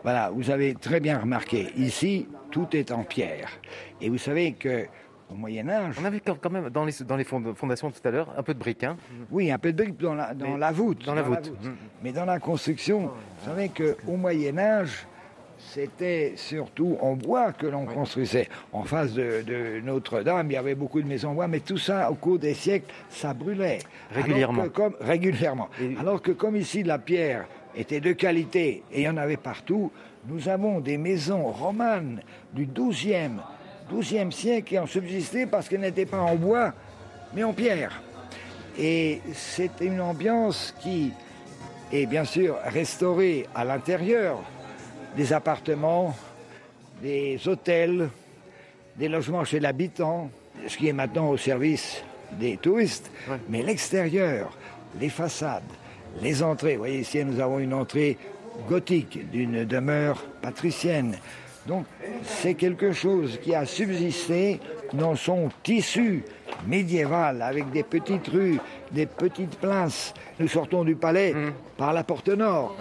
Voilà, 0.03 0.29
vous 0.31 0.49
avez 0.49 0.73
très 0.75 0.99
bien 0.99 1.19
remarqué, 1.19 1.69
ici, 1.77 2.27
tout 2.49 2.67
est 2.73 2.91
en 2.91 3.03
pierre. 3.03 3.49
Et 4.01 4.09
vous 4.09 4.17
savez 4.17 4.53
que 4.53 4.85
au 5.31 5.35
Moyen 5.35 5.69
Âge. 5.69 5.95
On 6.01 6.05
avait 6.05 6.19
quand 6.19 6.49
même 6.49 6.69
dans 6.69 6.83
les, 6.85 6.93
dans 7.07 7.15
les 7.15 7.23
fondations 7.23 7.89
tout 7.89 8.05
à 8.05 8.11
l'heure 8.11 8.33
un 8.37 8.43
peu 8.43 8.53
de 8.53 8.59
briques. 8.59 8.83
Hein. 8.83 8.97
Oui, 9.31 9.51
un 9.51 9.57
peu 9.57 9.71
de 9.71 9.81
briques 9.81 9.97
dans 9.99 10.13
la, 10.13 10.33
dans 10.33 10.57
la 10.57 10.71
voûte. 10.71 11.05
Dans, 11.05 11.15
la 11.15 11.21
voûte. 11.21 11.51
Mais 12.03 12.11
dans 12.11 12.25
la 12.25 12.39
construction, 12.39 13.03
vous 13.03 13.45
savez 13.45 13.69
qu'au 13.69 14.17
Moyen 14.17 14.57
Âge, 14.57 15.07
c'était 15.57 16.33
surtout 16.35 16.97
en 17.01 17.13
bois 17.13 17.53
que 17.53 17.67
l'on 17.67 17.85
construisait. 17.85 18.49
En 18.73 18.83
face 18.83 19.13
de, 19.13 19.43
de 19.45 19.79
Notre-Dame, 19.81 20.47
il 20.49 20.53
y 20.53 20.57
avait 20.57 20.75
beaucoup 20.75 21.01
de 21.01 21.07
maisons 21.07 21.29
en 21.29 21.33
bois, 21.35 21.47
mais 21.47 21.59
tout 21.59 21.77
ça, 21.77 22.11
au 22.11 22.15
cours 22.15 22.39
des 22.39 22.53
siècles, 22.53 22.91
ça 23.09 23.33
brûlait. 23.33 23.79
Régulièrement. 24.11 24.63
Alors 24.63 24.73
que 24.73 24.75
comme, 24.75 24.95
régulièrement. 24.99 25.69
Et- 25.79 25.95
Alors 25.99 26.21
que 26.21 26.31
comme 26.31 26.55
ici, 26.55 26.83
la 26.83 26.97
pierre 26.97 27.45
était 27.75 27.99
de 27.99 28.13
qualité 28.13 28.83
et 28.91 29.01
il 29.01 29.03
y 29.03 29.09
en 29.09 29.17
avait 29.17 29.37
partout, 29.37 29.91
nous 30.27 30.49
avons 30.49 30.79
des 30.79 30.97
maisons 30.97 31.43
romanes 31.43 32.21
du 32.53 32.67
12e, 32.67 33.37
12e 33.91 34.31
siècle 34.31 34.69
qui 34.69 34.79
ont 34.79 34.87
subsisté 34.87 35.45
parce 35.45 35.67
qu'elles 35.67 35.81
n'étaient 35.81 36.05
pas 36.05 36.21
en 36.21 36.35
bois, 36.35 36.73
mais 37.33 37.43
en 37.43 37.53
pierre. 37.53 38.01
Et 38.77 39.21
c'est 39.33 39.81
une 39.81 39.99
ambiance 39.99 40.73
qui 40.81 41.11
est 41.91 42.05
bien 42.05 42.23
sûr 42.23 42.57
restaurée 42.63 43.47
à 43.53 43.65
l'intérieur 43.65 44.41
des 45.15 45.33
appartements, 45.33 46.15
des 47.01 47.39
hôtels, 47.47 48.09
des 48.95 49.09
logements 49.09 49.43
chez 49.43 49.59
l'habitant, 49.59 50.29
ce 50.67 50.77
qui 50.77 50.87
est 50.87 50.93
maintenant 50.93 51.29
au 51.29 51.37
service 51.37 52.03
des 52.33 52.57
touristes. 52.57 53.11
Mais 53.49 53.61
l'extérieur, 53.61 54.55
les 54.99 55.09
façades, 55.09 55.63
les 56.21 56.43
entrées, 56.43 56.73
vous 56.73 56.79
voyez 56.79 56.99
ici 56.99 57.23
nous 57.23 57.39
avons 57.39 57.59
une 57.59 57.73
entrée 57.73 58.17
gothique 58.69 59.29
d'une 59.31 59.65
demeure 59.65 60.23
patricienne. 60.41 61.17
Donc 61.67 61.85
c'est 62.23 62.55
quelque 62.55 62.91
chose 62.91 63.39
qui 63.41 63.53
a 63.53 63.65
subsisté 63.65 64.59
dans 64.93 65.15
son 65.15 65.49
tissu 65.63 66.23
médiéval 66.67 67.41
avec 67.41 67.71
des 67.71 67.83
petites 67.83 68.27
rues, 68.27 68.59
des 68.91 69.05
petites 69.05 69.57
places. 69.57 70.13
Nous 70.39 70.47
sortons 70.47 70.83
du 70.83 70.95
palais 70.95 71.33
par 71.77 71.93
la 71.93 72.03
porte 72.03 72.29
nord. 72.29 72.75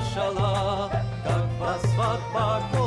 maşallah, 0.00 0.90
kalk 1.24 1.60
bas 1.60 1.84
bak. 2.34 2.79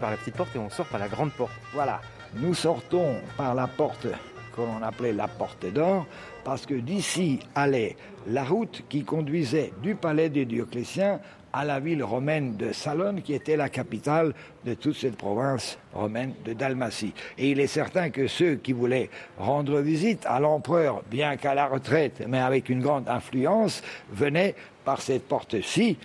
Par 0.00 0.10
la 0.10 0.16
petite 0.16 0.36
porte 0.36 0.56
et 0.56 0.58
on 0.58 0.70
sort 0.70 0.86
par 0.86 0.98
la 0.98 1.08
grande 1.08 1.32
porte. 1.32 1.52
Voilà, 1.74 2.00
nous 2.34 2.54
sortons 2.54 3.16
par 3.36 3.54
la 3.54 3.66
porte 3.66 4.06
que 4.54 4.60
l'on 4.60 4.82
appelait 4.82 5.12
la 5.12 5.28
porte 5.28 5.66
d'or, 5.66 6.06
parce 6.44 6.66
que 6.66 6.74
d'ici 6.74 7.40
allait 7.54 7.96
la 8.26 8.44
route 8.44 8.84
qui 8.88 9.04
conduisait 9.04 9.72
du 9.82 9.94
palais 9.94 10.28
des 10.28 10.44
Dioclétiens 10.44 11.20
à 11.52 11.64
la 11.64 11.80
ville 11.80 12.02
romaine 12.02 12.56
de 12.56 12.72
Salone, 12.72 13.20
qui 13.22 13.34
était 13.34 13.56
la 13.56 13.68
capitale 13.68 14.34
de 14.64 14.74
toute 14.74 14.96
cette 14.96 15.16
province 15.16 15.78
romaine 15.92 16.32
de 16.44 16.54
Dalmatie. 16.54 17.12
Et 17.36 17.50
il 17.50 17.60
est 17.60 17.66
certain 17.66 18.10
que 18.10 18.26
ceux 18.26 18.54
qui 18.54 18.72
voulaient 18.72 19.10
rendre 19.38 19.80
visite 19.80 20.24
à 20.26 20.40
l'empereur, 20.40 21.02
bien 21.10 21.36
qu'à 21.36 21.54
la 21.54 21.66
retraite, 21.66 22.24
mais 22.26 22.40
avec 22.40 22.70
une 22.70 22.80
grande 22.80 23.08
influence, 23.08 23.82
venaient 24.10 24.54
par 24.84 25.02
cette 25.02 25.28
porte-ci, 25.28 25.98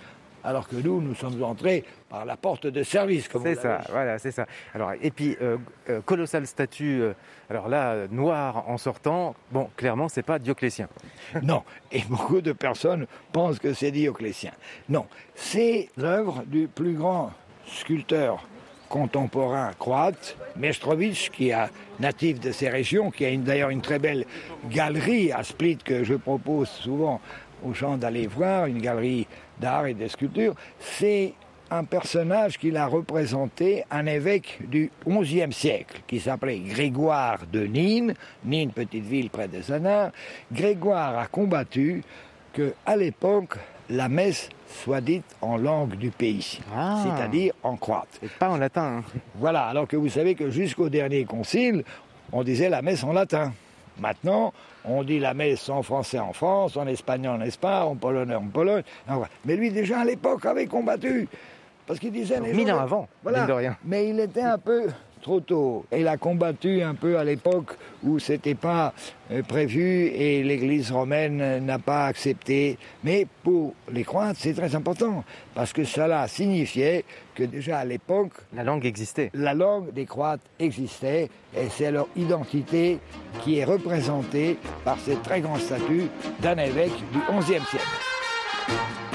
alors 0.44 0.68
que 0.68 0.76
nous, 0.76 1.00
nous 1.00 1.14
sommes 1.14 1.42
entrés 1.42 1.84
par 2.08 2.24
la 2.24 2.36
porte 2.36 2.66
de 2.66 2.82
service, 2.82 3.28
comme 3.28 3.42
C'est 3.42 3.56
ça, 3.56 3.80
voilà, 3.90 4.18
c'est 4.18 4.30
ça. 4.30 4.46
Alors, 4.74 4.92
et 5.00 5.10
puis, 5.10 5.36
euh, 5.40 5.58
euh, 5.90 6.00
colossale 6.00 6.46
statue, 6.46 7.02
euh, 7.02 7.12
alors 7.50 7.68
là, 7.68 8.06
noire 8.10 8.64
en 8.68 8.78
sortant, 8.78 9.34
bon, 9.50 9.68
clairement, 9.76 10.08
c'est 10.08 10.22
pas 10.22 10.38
Dioclétien. 10.38 10.88
Non, 11.42 11.62
et 11.92 12.02
beaucoup 12.08 12.40
de 12.40 12.52
personnes 12.52 13.06
pensent 13.32 13.58
que 13.58 13.72
c'est 13.72 13.90
Dioclétien. 13.90 14.52
Non, 14.88 15.06
c'est 15.34 15.90
l'œuvre 15.96 16.42
du 16.46 16.68
plus 16.68 16.94
grand 16.94 17.32
sculpteur 17.66 18.46
contemporain 18.88 19.72
croate, 19.78 20.36
Mestrovic, 20.56 21.30
qui 21.32 21.50
est 21.50 21.56
natif 22.00 22.40
de 22.40 22.52
ces 22.52 22.68
régions, 22.68 23.10
qui 23.10 23.26
a 23.26 23.36
d'ailleurs 23.36 23.70
une 23.70 23.82
très 23.82 23.98
belle 23.98 24.24
galerie 24.70 25.30
à 25.32 25.42
Split 25.42 25.76
que 25.76 26.04
je 26.04 26.14
propose 26.14 26.68
souvent 26.68 27.20
aux 27.64 27.74
gens 27.74 27.96
d'aller 27.96 28.26
voir, 28.26 28.66
une 28.66 28.80
galerie 28.80 29.26
d'art 29.60 29.86
et 29.86 29.94
de 29.94 30.06
sculpture. 30.08 30.54
C'est 30.80 31.34
un 31.70 31.84
personnage 31.84 32.56
qu'il 32.58 32.76
a 32.78 32.86
représenté, 32.86 33.84
un 33.90 34.06
évêque 34.06 34.58
du 34.70 34.90
XIe 35.06 35.52
siècle, 35.52 36.00
qui 36.06 36.18
s'appelait 36.18 36.60
Grégoire 36.60 37.40
de 37.52 37.66
Nîmes, 37.66 38.14
Nîmes, 38.44 38.70
petite 38.70 39.04
ville 39.04 39.28
près 39.28 39.48
de 39.48 39.60
Sanarre. 39.60 40.10
Grégoire 40.50 41.18
a 41.18 41.26
combattu 41.26 42.02
que, 42.54 42.72
à 42.86 42.96
l'époque, 42.96 43.56
la 43.90 44.08
messe 44.08 44.48
soit 44.66 45.00
dite 45.02 45.24
en 45.42 45.56
langue 45.58 45.94
du 45.96 46.10
pays, 46.10 46.58
Ah. 46.74 47.02
c'est-à-dire 47.04 47.52
en 47.62 47.76
croate. 47.76 48.18
Et 48.22 48.28
pas 48.28 48.48
en 48.50 48.56
latin. 48.56 48.98
hein. 48.98 49.18
Voilà, 49.34 49.64
alors 49.64 49.86
que 49.88 49.96
vous 49.96 50.08
savez 50.08 50.34
que 50.34 50.50
jusqu'au 50.50 50.88
dernier 50.88 51.24
concile, 51.26 51.84
on 52.32 52.42
disait 52.44 52.68
la 52.70 52.80
messe 52.82 53.04
en 53.04 53.12
latin. 53.12 53.52
Maintenant, 53.98 54.52
on 54.84 55.02
dit 55.02 55.18
la 55.18 55.34
messe 55.34 55.68
en 55.68 55.82
français 55.82 56.18
en 56.18 56.32
France, 56.32 56.76
en 56.76 56.86
espagnol 56.86 57.40
en 57.40 57.44
Espagne, 57.44 57.82
en 57.82 57.94
polonais 57.96 58.34
en 58.34 58.46
Pologne. 58.46 58.82
Voilà. 59.06 59.28
Mais 59.44 59.56
lui, 59.56 59.70
déjà 59.70 60.00
à 60.00 60.04
l'époque, 60.04 60.44
avait 60.46 60.66
combattu. 60.66 61.28
Parce 61.86 61.98
qu'il 62.00 62.12
disait... 62.12 62.38
les 62.40 62.52
Mille 62.52 62.68
gens- 62.68 62.76
ans 62.76 62.80
avant, 62.80 63.08
Voilà. 63.22 63.38
mine 63.38 63.46
de 63.48 63.52
rien. 63.52 63.76
Mais 63.84 64.08
il 64.08 64.20
était 64.20 64.42
un 64.42 64.58
peu 64.58 64.88
trop 65.28 65.40
tôt. 65.40 65.84
Il 65.94 66.08
a 66.08 66.16
combattu 66.16 66.80
un 66.80 66.94
peu 66.94 67.18
à 67.18 67.24
l'époque 67.24 67.76
où 68.02 68.18
c'était 68.18 68.54
pas 68.54 68.94
euh, 69.30 69.42
prévu 69.42 70.06
et 70.06 70.42
l'Église 70.42 70.90
romaine 70.90 71.66
n'a 71.66 71.78
pas 71.78 72.06
accepté. 72.06 72.78
Mais 73.04 73.26
pour 73.42 73.74
les 73.92 74.04
Croates, 74.04 74.38
c'est 74.38 74.54
très 74.54 74.74
important 74.74 75.24
parce 75.54 75.74
que 75.74 75.84
cela 75.84 76.26
signifiait 76.28 77.04
que 77.34 77.42
déjà 77.42 77.80
à 77.80 77.84
l'époque, 77.84 78.32
La 78.54 78.64
langue 78.64 78.86
existait. 78.86 79.30
la 79.34 79.52
langue 79.52 79.92
des 79.92 80.06
Croates 80.06 80.40
existait 80.58 81.28
et 81.54 81.68
c'est 81.68 81.90
leur 81.90 82.08
identité 82.16 82.98
qui 83.42 83.58
est 83.58 83.64
représentée 83.64 84.56
par 84.82 84.98
cette 84.98 85.22
très 85.22 85.42
grande 85.42 85.60
statue 85.60 86.06
d'un 86.40 86.56
évêque 86.56 86.98
du 87.12 87.18
XIe 87.18 87.62
siècle. 87.66 89.07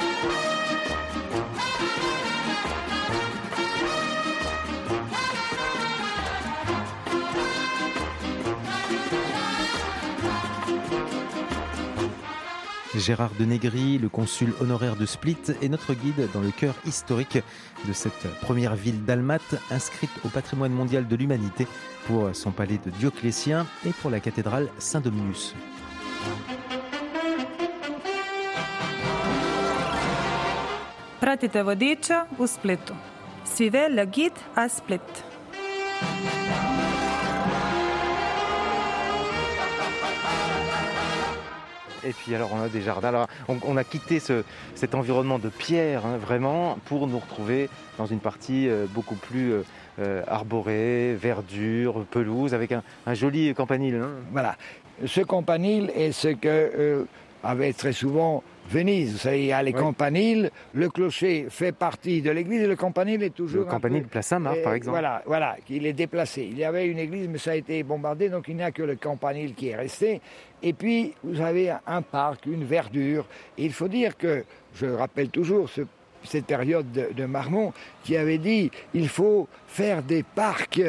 Gérard 12.96 13.32
de 13.40 13.46
Négri, 13.46 13.98
le 13.98 14.10
consul 14.10 14.54
honoraire 14.62 14.96
de 14.96 15.06
Split, 15.06 15.38
est 15.62 15.70
notre 15.70 15.94
guide 15.94 16.30
dans 16.34 16.42
le 16.42 16.52
cœur 16.52 16.76
historique 16.86 17.40
de 17.88 17.94
cette 17.94 18.28
première 18.42 18.76
ville 18.76 19.04
dalmate 19.04 19.56
inscrite 19.72 20.12
au 20.24 20.30
patrimoine 20.30 20.72
mondial 20.72 21.08
de 21.08 21.16
l'humanité 21.16 21.68
pour 22.06 22.36
son 22.36 22.52
palais 22.52 22.80
de 22.86 22.92
Dioclétien 22.92 23.66
et 23.86 23.92
pour 23.92 24.12
la 24.12 24.20
cathédrale 24.20 24.70
Saint-Dominus. 24.78 25.56
Et 42.06 42.12
puis 42.14 42.34
alors 42.36 42.50
on 42.54 42.62
a 42.62 42.70
des 42.70 42.82
jardins. 42.82 43.10
Alors 43.10 43.28
on, 43.48 43.58
on 43.66 43.78
a 43.78 43.84
quitté 43.84 44.20
ce- 44.20 44.44
cet 44.76 44.96
environnement 44.96 45.40
de 45.40 45.50
pierre 45.50 46.06
hein, 46.06 46.18
vraiment 46.18 46.78
pour 46.86 47.08
nous 47.08 47.20
retrouver 47.20 47.70
dans 47.98 48.06
une 48.06 48.20
partie 48.20 48.68
euh, 48.68 48.86
beaucoup 48.94 49.16
plus 49.16 49.52
euh, 49.54 49.62
euh, 50.00 50.24
arborée, 50.28 51.16
verdure, 51.16 52.06
pelouse, 52.10 52.54
avec 52.54 52.72
un, 52.72 52.84
un 53.06 53.14
joli 53.14 53.54
campanile. 53.54 53.96
hein. 54.04 54.10
Voilà. 54.32 54.56
Ce 55.06 55.22
campanile 55.22 55.92
est 55.96 56.12
ce 56.12 56.30
que 56.30 56.48
euh, 56.48 57.06
avait 57.44 57.74
très 57.74 57.94
souvent 57.94 58.44
Venise. 58.70 59.12
Vous 59.12 59.18
savez, 59.18 59.40
il 59.42 59.46
y 59.48 59.52
a 59.52 59.62
les 59.62 59.74
campaniles, 59.74 60.50
le 60.74 60.90
clocher 60.90 61.48
fait 61.50 61.74
partie 61.74 62.22
de 62.22 62.32
l'église 62.32 62.62
et 62.62 62.68
le 62.68 62.78
campanile 62.78 63.22
est 63.22 63.36
toujours. 63.36 63.66
Le 63.66 63.66
campanile 63.66 64.04
peu- 64.04 64.08
Place 64.10 64.28
Saint-Marc 64.28 64.62
par 64.64 64.74
exemple. 64.74 64.92
Voilà, 64.98 65.22
voilà, 65.26 65.58
qu'il 65.66 65.86
est 65.86 65.92
déplacé. 65.92 66.48
Il 66.50 66.58
y 66.58 66.64
avait 66.64 66.88
une 66.88 66.98
église, 66.98 67.28
mais 67.28 67.40
ça 67.40 67.52
a 67.52 67.56
été 67.56 67.84
bombardé, 67.84 68.30
donc 68.30 68.46
il 68.48 68.56
n'y 68.56 68.64
a 68.64 68.72
que 68.72 68.82
le 68.84 68.96
campanile 68.96 69.54
qui 69.54 69.68
est 69.70 69.76
resté. 69.76 70.22
Et 70.64 70.74
puis, 70.74 71.14
vous 71.24 71.42
avez 71.42 71.74
un 71.86 72.02
parc, 72.02 72.46
une 72.46 72.64
verdure. 72.64 73.26
Il 73.58 73.74
faut 73.74 73.90
dire 73.90 74.18
que, 74.18 74.46
je 74.76 74.86
rappelle 74.86 75.30
toujours 75.30 75.70
ce- 75.70 75.82
cette 76.24 76.46
période 76.46 76.90
de, 76.94 77.10
de 77.14 77.26
Marmont, 77.26 77.74
qui 78.04 78.16
avait 78.16 78.38
dit 78.38 78.72
il 78.94 79.10
faut 79.10 79.48
faire 79.68 80.02
des 80.02 80.24
parcs, 80.24 80.82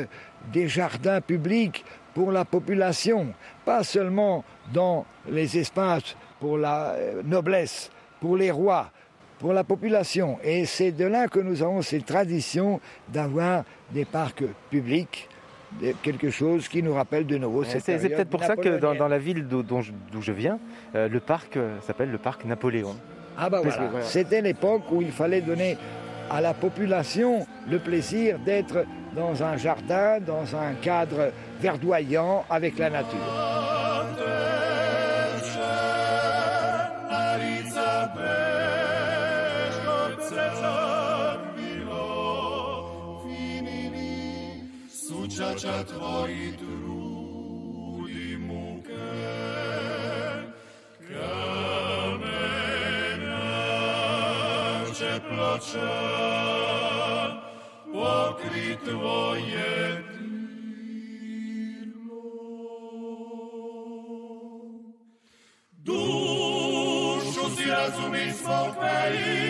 des 0.53 0.69
jardins 0.69 1.21
publics 1.21 1.85
pour 2.15 2.31
la 2.31 2.45
population, 2.45 3.35
pas 3.65 3.83
seulement 3.83 4.45
dans 4.73 5.05
les 5.29 5.59
espaces 5.59 6.17
pour 6.39 6.57
la 6.57 6.91
euh, 6.93 7.23
noblesse, 7.25 7.91
pour 8.21 8.37
les 8.37 8.53
rois, 8.53 8.91
pour 9.41 9.53
la 9.53 9.65
population. 9.65 10.39
Et 10.45 10.67
c'est 10.67 10.93
de 10.93 11.05
là 11.05 11.27
que 11.27 11.41
nous 11.41 11.63
avons 11.63 11.83
cette 11.83 12.07
tradition 12.07 12.81
d'avoir 13.09 13.65
des 13.91 14.05
parcs 14.05 14.45
publics, 14.71 15.29
quelque 16.03 16.31
chose 16.31 16.69
qui 16.69 16.83
nous 16.83 16.95
rappelle 16.95 17.27
de 17.27 17.37
nouveau 17.37 17.65
cette 17.65 17.83
C'est 17.83 17.99
peut-être 18.09 18.31
pour 18.31 18.45
ça 18.45 18.57
que 18.57 18.79
dans, 18.79 19.09
la 19.09 19.19
ville 19.19 19.47
d'où 19.47 19.65
je, 20.21 20.33
viens, 20.33 20.59
euh, 20.95 21.09
le 21.09 21.21
parc 21.21 21.57
euh, 21.57 21.77
s'appelle 21.81 22.11
le 22.11 22.19
parc 22.19 22.45
Napoléon. 22.45 22.97
Ah 23.37 23.51
bah 23.51 23.61
voilà. 23.63 23.89
voilà. 23.91 24.05
C'était 24.05 24.41
l'époque 24.41 24.85
où 24.93 25.03
il 25.03 25.11
fallait 25.11 25.41
donner 25.41 25.77
à 26.31 26.41
la 26.41 26.55
population 26.55 27.47
le 27.69 27.79
plaisir 27.79 28.39
d'être 28.39 28.85
dans 29.15 29.43
un 29.43 29.57
jardin, 29.57 30.19
dans 30.21 30.57
un 30.57 30.75
cadre 30.81 31.33
verdoyant 31.61 32.45
avec 32.49 32.79
la 32.79 32.91
nature. 32.91 33.84
čača 45.37 45.85
tvoji 45.85 46.57
trud 46.57 48.11
i 48.11 48.37
muke. 48.37 49.11
Kamena 51.09 52.45
će 54.99 55.21
ploča 55.29 55.95
pokri 57.93 58.77
tvoje 58.85 60.05
Dušu 65.71 67.45
si 67.57 67.65
razumi 67.71 68.33
svog 68.33 68.75
pelinogača, 68.81 69.45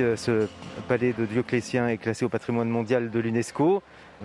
euh, 0.00 0.16
ce 0.16 0.48
palais 0.88 1.12
de 1.12 1.24
Dioclétien 1.24 1.88
est 1.88 1.98
classé 1.98 2.24
au 2.24 2.28
patrimoine 2.28 2.68
mondial 2.68 3.10
de 3.10 3.18
l'UNESCO, 3.20 3.82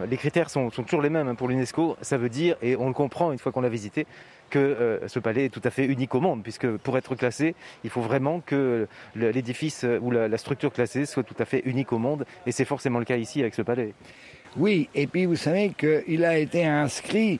les 0.10 0.18
critères 0.18 0.50
sont, 0.50 0.70
toujours 0.70 1.02
les 1.02 1.10
mêmes 1.10 1.28
hein, 1.28 1.36
pour 1.36 1.48
l'UNESCO. 1.48 1.98
Ça 2.02 2.18
veut 2.18 2.30
dire, 2.30 2.56
et 2.62 2.76
on 2.76 2.88
le 2.88 2.94
comprend 2.94 3.32
une 3.32 3.40
fois 3.40 3.52
qu'on 3.52 3.62
l'a 3.62 3.70
visité, 3.70 4.06
que 4.50 4.60
euh, 4.60 5.08
ce 5.08 5.20
palais 5.20 5.46
est 5.46 5.50
tout 5.50 5.62
à 5.64 5.70
fait 5.70 5.86
unique 5.86 6.16
au 6.16 6.20
monde, 6.20 6.44
puisque 6.44 6.68
pour 6.78 6.98
être 6.98 7.16
classé, 7.16 7.56
il 7.84 7.90
faut 7.90 8.02
vraiment 8.02 8.40
que 8.40 8.88
l'édifice 9.16 9.84
euh, 9.84 10.00
ou 10.02 10.12
la, 10.12 10.28
la 10.28 10.38
structure 10.38 10.72
classée 10.72 11.06
soit 11.06 11.24
tout 11.24 11.36
à 11.40 11.46
fait 11.46 11.62
unique 11.66 11.94
au 11.94 11.98
monde, 11.98 12.26
et 12.46 12.52
c'est 12.52 12.66
forcément 12.66 13.00
le 13.00 13.06
cas 13.06 13.18
ici 13.18 13.42
avec 13.42 13.56
ce 13.56 13.62
palais. 13.62 13.94
Oui, 14.58 14.90
et 14.94 15.08
puis 15.08 15.26
vous 15.26 15.36
savez 15.36 15.70
qu'il 15.70 16.24
a 16.24 16.38
été 16.38 16.66
inscrit 16.66 17.40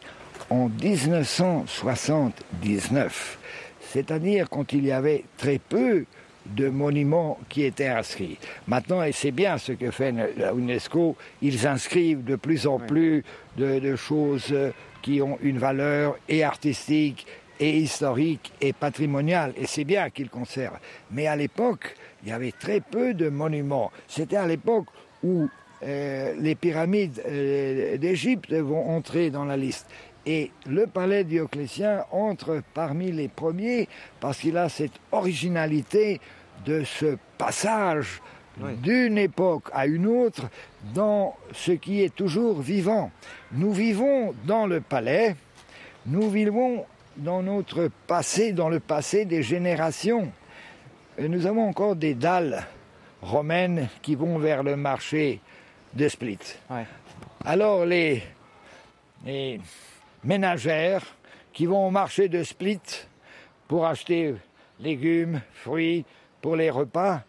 en 0.50 0.70
1979, 0.70 3.38
c'est-à-dire 3.82 4.50
quand 4.50 4.74
il 4.74 4.86
y 4.86 4.92
avait 4.92 5.24
très 5.38 5.60
peu 5.60 6.06
de 6.46 6.70
monuments 6.70 7.38
qui 7.50 7.64
étaient 7.64 7.88
inscrits. 7.88 8.38
Maintenant, 8.68 9.04
et 9.04 9.12
c'est 9.12 9.32
bien 9.32 9.58
ce 9.58 9.72
que 9.72 9.92
fait 9.92 10.14
la 10.38 10.54
UNESCO, 10.54 11.16
ils 11.42 11.68
inscrivent 11.68 12.24
de 12.24 12.36
plus 12.36 12.68
en 12.68 12.80
plus 12.80 13.24
de, 13.58 13.80
de 13.80 13.96
choses 13.96 14.54
qui 15.02 15.22
ont 15.22 15.38
une 15.42 15.58
valeur 15.58 16.18
et 16.30 16.44
artistique 16.44 17.28
et 17.60 17.78
historique 17.78 18.52
et 18.62 18.74
patrimoniale, 18.74 19.54
et 19.58 19.68
c'est 19.68 19.84
bien 19.84 20.10
qu'ils 20.10 20.30
conservent. 20.30 20.80
Mais 21.12 21.28
à 21.28 21.36
l'époque, 21.36 21.96
il 22.24 22.30
y 22.30 22.32
avait 22.32 22.52
très 22.52 22.82
peu 22.82 23.14
de 23.14 23.30
monuments. 23.30 23.92
C'était 24.08 24.38
à 24.38 24.48
l'époque 24.48 24.88
où 25.24 25.48
euh, 25.84 26.34
les 26.40 26.56
pyramides 26.56 27.22
euh, 27.28 27.98
d'Égypte 27.98 28.54
vont 28.54 28.90
entrer 28.90 29.30
dans 29.30 29.46
la 29.46 29.58
liste. 29.58 29.88
Et 30.26 30.52
le 30.66 30.88
palais 30.88 31.24
Dioclétien 31.24 32.06
entre 32.12 32.62
parmi 32.74 33.12
les 33.12 33.28
premiers 33.28 33.90
parce 34.20 34.38
qu'il 34.40 34.58
a 34.58 34.70
cette 34.70 34.94
originalité 35.12 36.22
de 36.66 36.84
ce 36.86 37.18
passage 37.38 38.22
Oui. 38.62 38.74
d'une 38.78 39.18
époque 39.18 39.66
à 39.74 39.86
une 39.86 40.08
autre 40.08 40.48
dans 40.94 41.36
ce 41.52 41.74
qui 41.74 42.02
est 42.04 42.16
toujours 42.16 42.62
vivant. 42.62 43.12
Nous 43.52 43.74
vivons 43.74 44.34
dans 44.46 44.66
le 44.66 44.80
palais, 44.80 45.36
nous 46.06 46.30
vivons 46.30 46.86
dans 47.18 47.44
notre 47.44 47.90
passé, 48.08 48.54
dans 48.54 48.70
le 48.70 48.80
passé 48.80 49.26
des 49.26 49.44
générations. 49.44 50.32
Et 51.18 51.28
nous 51.28 51.46
avons 51.46 51.68
encore 51.68 51.96
des 51.98 52.14
dalles 52.14 52.66
romaines 53.22 53.90
qui 54.02 54.16
vont 54.16 54.38
vers 54.40 54.64
le 54.64 54.76
marché 54.78 55.42
de 55.94 56.08
Split. 56.08 56.40
Ouais. 56.70 56.86
Alors 57.46 57.86
les, 57.86 58.24
les 59.26 59.60
ménagères 60.24 61.04
qui 61.52 61.66
vont 61.66 61.88
au 61.88 61.92
marché 61.92 62.30
de 62.30 62.44
Split 62.44 62.80
pour 63.68 63.86
acheter 63.86 64.36
légumes, 64.80 65.42
fruits 65.54 66.06
pour 66.42 66.56
les 66.56 66.70
repas, 66.70 67.22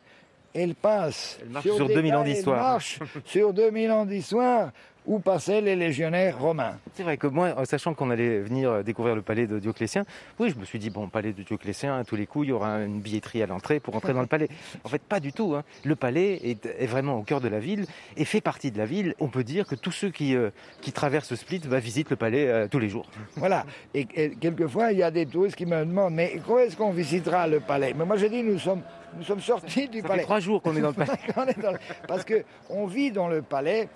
elles 0.55 0.75
passent 0.75 1.39
sur 1.63 1.87
des 1.87 1.95
2000 1.95 2.15
ans 2.15 2.25
d'histoire. 2.25 2.81
sur 3.25 3.53
2000 3.53 3.91
ans 3.91 4.07
d'histoire 4.07 4.71
où 5.07 5.19
passaient 5.19 5.61
les 5.61 5.77
légionnaires 5.77 6.39
romains. 6.39 6.77
C'est 6.95 7.03
vrai 7.03 7.17
que 7.17 7.27
moi, 7.27 7.55
sachant 7.67 7.93
qu'on 7.95 8.11
allait 8.11 8.41
venir 8.41 8.71
euh, 8.71 8.83
découvrir 8.83 9.15
le 9.15 9.23
palais 9.23 9.47
de 9.47 9.59
Dioclétien, 9.59 10.05
oui, 10.39 10.51
je 10.51 10.59
me 10.59 10.65
suis 10.65 10.79
dit, 10.79 10.91
bon, 10.91 11.09
palais 11.09 11.33
de 11.33 11.43
Dioclétien, 11.43 11.99
à 11.99 12.05
tous 12.05 12.17
les 12.17 12.27
coups, 12.27 12.47
il 12.47 12.49
y 12.51 12.53
aura 12.53 12.79
une 12.79 13.01
billetterie 13.01 13.43
à 13.43 13.47
l'entrée 13.47 13.81
pour 13.81 13.95
entrer 13.97 14.15
dans 14.15 14.23
le 14.23 14.27
palais. 14.27 14.49
En 14.83 14.89
fait, 14.89 15.03
pas 15.03 15.21
du 15.21 15.33
tout. 15.33 15.55
hein. 15.55 15.63
Le 15.85 15.95
palais 15.97 16.41
est, 16.43 16.67
est 16.67 16.87
vraiment 16.87 17.19
au 17.19 17.23
cœur 17.23 17.41
de 17.41 17.49
la 17.49 17.61
ville 17.61 17.87
et 18.17 18.25
fait 18.25 18.41
partie 18.41 18.71
de 18.71 18.79
la 18.79 18.87
ville. 18.87 19.15
On 19.21 19.29
peut 19.29 19.45
dire 19.45 19.67
que 19.67 19.75
tous 19.75 19.93
ceux 19.93 20.11
qui, 20.11 20.35
euh, 20.35 20.51
qui 20.81 20.93
traversent 20.93 21.35
Split 21.35 21.61
bah, 21.67 21.81
visitent 21.81 22.11
le 22.11 22.17
palais 22.17 22.49
euh, 22.49 22.69
tous 22.69 22.79
les 22.79 22.89
jours. 22.89 23.07
Voilà. 23.37 23.67
Et, 23.93 24.07
et 24.15 24.31
quelquefois, 24.31 24.93
il 24.93 24.99
y 24.99 25.03
a 25.03 25.11
des 25.11 25.27
touristes 25.27 25.57
qui 25.57 25.67
me 25.67 25.85
demandent, 25.85 26.15
mais 26.15 26.41
quand 26.47 26.59
est-ce 26.59 26.77
qu'on 26.77 26.93
visitera 26.93 27.47
le 27.47 27.61
palais? 27.61 27.95
Mais 27.97 28.05
moi, 28.05 28.17
j'ai 28.17 28.31
dit, 28.31 28.43
nous 28.43 28.59
sommes, 28.59 28.83
nous 29.17 29.23
sommes 29.25 29.41
sortis 29.41 29.89
du 29.89 29.99
Ça 29.99 30.03
fait 30.03 30.09
palais. 30.09 30.23
trois 30.23 30.41
jours 30.41 30.61
qu'on 30.63 30.75
est 30.77 30.81
dans 30.81 30.89
le 30.89 30.95
palais. 30.95 31.13
Parce 32.09 32.25
que 32.25 32.45
on 32.71 32.87
vit 32.87 33.11
dans 33.13 33.29
le 33.29 33.43
palais 33.43 33.89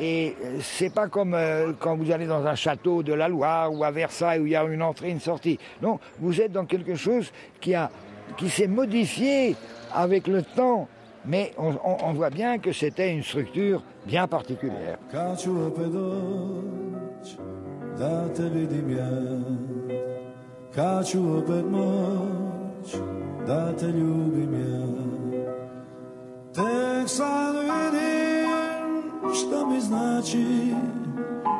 et 0.00 0.34
euh, 0.44 0.58
c'est 0.60 0.92
pas 0.92 1.08
comme 1.08 1.34
euh, 1.34 1.72
quand 1.78 1.96
vous 1.96 2.10
allez 2.10 2.26
dans 2.26 2.44
un 2.46 2.54
château 2.54 3.02
de 3.02 3.12
la 3.12 3.28
Loire 3.28 3.72
ou 3.72 3.84
à 3.84 3.90
Versailles 3.90 4.40
où 4.40 4.46
il 4.46 4.52
y 4.52 4.56
a 4.56 4.64
une 4.64 4.82
entrée, 4.82 5.10
une 5.10 5.20
sortie. 5.20 5.58
Non, 5.82 5.98
vous 6.20 6.40
êtes 6.40 6.52
dans 6.52 6.64
quelque 6.66 6.94
chose 6.94 7.32
qui 7.60 7.74
a, 7.74 7.90
qui 8.36 8.48
s'est 8.48 8.66
modifié 8.68 9.56
avec 9.94 10.26
le 10.26 10.42
temps. 10.42 10.88
Mais 11.28 11.52
on, 11.58 11.70
on- 11.84 11.96
on 12.04 12.12
voit 12.12 12.30
bien 12.30 12.58
que 12.58 12.70
c'était 12.70 13.12
une 13.12 13.24
structure 13.24 13.82
bien 14.06 14.28
particulière. 14.28 14.96
Da 23.46 23.76
te 23.76 23.86
ljubim 23.86 24.54
ja. 24.54 24.86
Tek 26.54 27.08
sad 27.08 27.54
vidim 27.54 28.50
šta 29.34 29.66
mi 29.66 29.80
znači 29.80 30.74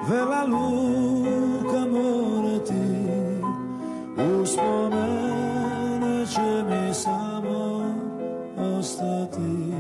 Vela 0.09 0.45
luka 0.45 1.81
more 1.91 2.65
ti. 2.65 3.07
Uspomene 4.43 6.27
će 6.27 6.65
mi 6.69 6.95
samo 6.95 7.85
ostati. 8.79 9.73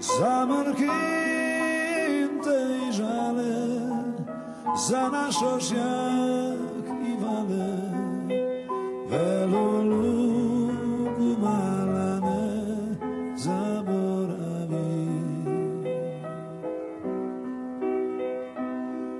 Zamrkim 0.00 0.88
te 2.44 2.88
i 2.88 2.92
žale 2.92 3.68
Za 4.88 5.08
naš 5.12 5.42
ožjak 5.42 6.86
i 7.08 7.24
vale 7.24 7.87
Mala 11.40 12.20
ne 12.20 12.44
zaboravi. 13.36 15.08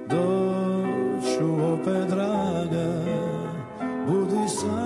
Doću 0.09 1.48
opet 1.72 2.09
draga 2.09 2.88
Budi 4.07 4.48
sa 4.48 4.83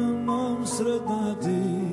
mnom 0.00 0.66
sretna 0.66 1.34
ti 1.42 1.92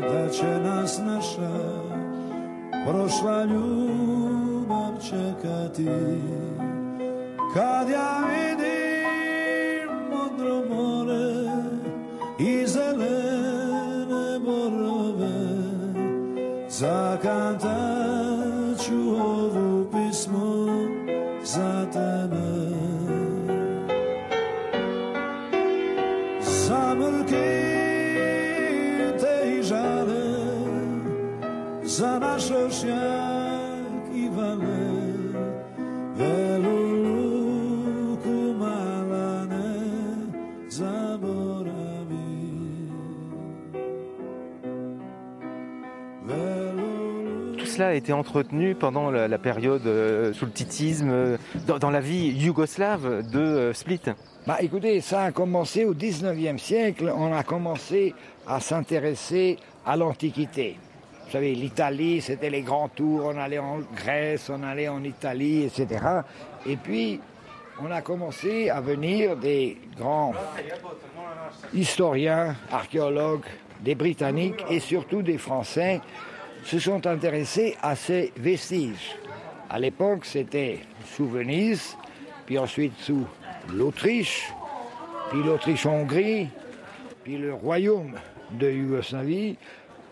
da 0.00 0.28
će 0.30 0.60
nas 0.64 0.98
naša 0.98 1.50
prošla 2.86 3.44
ljubav 3.44 4.92
čekati. 5.02 5.88
Kad 7.54 7.88
ja 7.88 8.18
vidim 8.28 8.43
Zakantać 16.74 17.70
owo 19.22 19.84
pismo 19.92 20.66
za 21.44 21.86
tebe. 21.92 22.46
Zamilknij 26.42 27.38
tej 29.20 29.64
żale 29.64 30.24
za 31.84 32.18
nasze 32.18 32.70
śniadanie. 32.72 33.23
Cela 47.74 47.88
a 47.88 47.94
été 47.94 48.12
entretenu 48.12 48.76
pendant 48.76 49.10
la, 49.10 49.38
période 49.38 49.84
euh, 49.86 50.32
sous 50.32 50.44
le 50.44 50.52
titisme, 50.52 51.10
euh, 51.10 51.36
dans, 51.66 51.78
dans 51.78 51.90
la 51.90 52.00
vie 52.00 52.28
yougoslave 52.28 53.28
de 53.28 53.40
euh, 53.40 53.72
Split. 53.72 54.00
Bah 54.46 54.58
écoutez, 54.60 55.00
ça 55.00 55.22
a 55.22 55.32
commencé 55.32 55.84
au 55.84 55.92
19e 55.92 56.58
siècle, 56.58 57.12
on 57.16 57.32
a 57.32 57.42
commencé 57.42 58.14
à 58.46 58.60
s'intéresser 58.60 59.58
à 59.84 59.96
l'Antiquité. 59.96 60.76
Vous 61.24 61.32
savez, 61.32 61.52
l'Italie, 61.56 62.20
c'était 62.20 62.50
les 62.50 62.62
grands 62.62 62.88
tours, 62.88 63.32
on 63.34 63.38
allait 63.38 63.58
en 63.58 63.80
Grèce, 63.96 64.50
on 64.50 64.62
allait 64.62 64.88
en 64.88 65.02
Italie, 65.02 65.64
etc. 65.64 66.04
Et 66.66 66.76
puis, 66.76 67.18
on 67.82 67.90
a 67.90 68.02
commencé 68.02 68.70
à 68.70 68.80
venir 68.80 69.36
des 69.36 69.78
grands 69.98 70.32
historiens, 71.74 72.54
archéologues, 72.70 73.46
des 73.80 73.96
Britanniques 73.96 74.64
et 74.70 74.78
surtout 74.78 75.22
des 75.22 75.38
Français 75.38 76.00
se 76.64 76.78
sont 76.78 77.06
intéressés 77.06 77.76
à 77.82 77.94
ces 77.94 78.32
vestiges. 78.36 79.16
À 79.68 79.78
l'époque, 79.78 80.24
c'était 80.24 80.80
sous 81.04 81.26
Venise, 81.26 81.96
puis 82.46 82.58
ensuite 82.58 82.98
sous 82.98 83.26
l'Autriche, 83.72 84.52
puis 85.30 85.42
l'Autriche-Hongrie, 85.42 86.48
puis 87.22 87.38
le 87.38 87.54
royaume 87.54 88.14
de 88.52 88.70
Yougoslavie, 88.70 89.56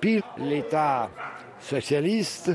puis 0.00 0.22
l'État 0.38 1.10
socialiste 1.60 2.50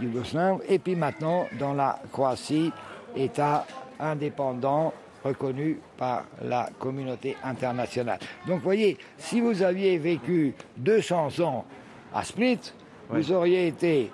yougoslave, 0.00 0.60
et 0.68 0.78
puis 0.78 0.94
maintenant 0.94 1.46
dans 1.58 1.74
la 1.74 1.98
Croatie, 2.12 2.72
État 3.16 3.66
indépendant 3.98 4.92
reconnu 5.24 5.78
par 5.96 6.24
la 6.42 6.68
communauté 6.78 7.36
internationale. 7.44 8.18
Donc 8.46 8.62
voyez, 8.62 8.98
si 9.18 9.40
vous 9.40 9.62
aviez 9.62 9.98
vécu 9.98 10.54
200 10.78 11.40
ans 11.40 11.64
à 12.14 12.24
Split, 12.24 12.58
vous 13.08 13.32
auriez 13.32 13.66
été 13.68 14.10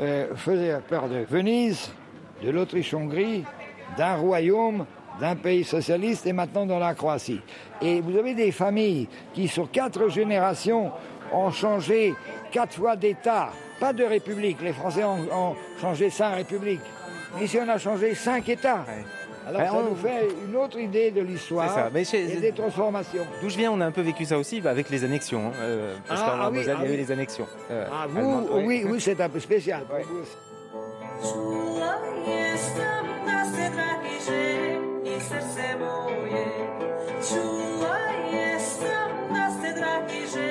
euh, 0.00 0.34
faisait 0.36 0.78
peur 0.88 1.08
de 1.08 1.24
Venise, 1.28 1.90
de 2.42 2.50
l'Autriche-Hongrie, 2.50 3.44
d'un 3.96 4.14
royaume, 4.14 4.86
d'un 5.20 5.36
pays 5.36 5.64
socialiste 5.64 6.26
et 6.26 6.32
maintenant 6.32 6.64
dans 6.64 6.78
la 6.78 6.94
Croatie. 6.94 7.40
Et 7.82 8.00
vous 8.00 8.16
avez 8.16 8.34
des 8.34 8.52
familles 8.52 9.08
qui, 9.34 9.48
sur 9.48 9.70
quatre 9.70 10.08
générations, 10.08 10.90
ont 11.32 11.50
changé 11.50 12.14
quatre 12.50 12.74
fois 12.74 12.96
d'État, 12.96 13.50
pas 13.78 13.92
de 13.92 14.04
république. 14.04 14.62
Les 14.62 14.72
Français 14.72 15.04
ont, 15.04 15.18
ont 15.32 15.54
changé 15.80 16.10
cinq 16.10 16.34
républiques. 16.34 16.80
Ici, 17.40 17.58
on 17.62 17.68
a 17.68 17.78
changé 17.78 18.14
cinq 18.14 18.48
États. 18.48 18.84
Alors, 19.50 19.60
Ouais, 19.62 19.66
ça 19.68 19.74
on- 19.74 19.90
nous 19.90 19.96
fait 19.96 20.28
une 20.48 20.56
autre 20.56 20.78
idée 20.78 21.10
de 21.10 21.20
l'histoire 21.22 21.90
et 21.94 22.36
des 22.36 22.52
transformations. 22.52 23.26
D'où 23.42 23.48
je 23.50 23.56
viens, 23.56 23.72
on 23.72 23.80
a 23.80 23.86
un 23.86 23.90
peu 23.90 24.00
vécu 24.00 24.24
ça 24.24 24.38
aussi 24.38 24.60
bah, 24.60 24.70
avec 24.70 24.90
les 24.90 25.02
annexions. 25.04 25.48
hein, 25.48 25.52
euh, 25.60 25.94
parce 26.06 26.20
Ah, 26.22 26.30
qu'en 26.30 26.42
ah 26.42 26.50
oui, 26.50 26.58
ah 26.60 26.62
il 26.62 26.66
y 26.68 26.70
a 26.70 26.86
eu 26.86 26.90
oui. 26.90 26.96
les 26.96 27.10
annexions. 27.12 27.46
euh, 27.70 27.86
Ah, 27.92 28.06
vous, 28.08 28.46
oui, 28.64 28.84
oui, 28.88 29.00
c'est 29.00 29.20
un 29.20 29.28
peu 29.28 29.40
spécial. 29.40 29.82
pour 29.82 29.96
Ouais. 29.96 30.04
vous 30.04 30.24
moje 40.30 40.49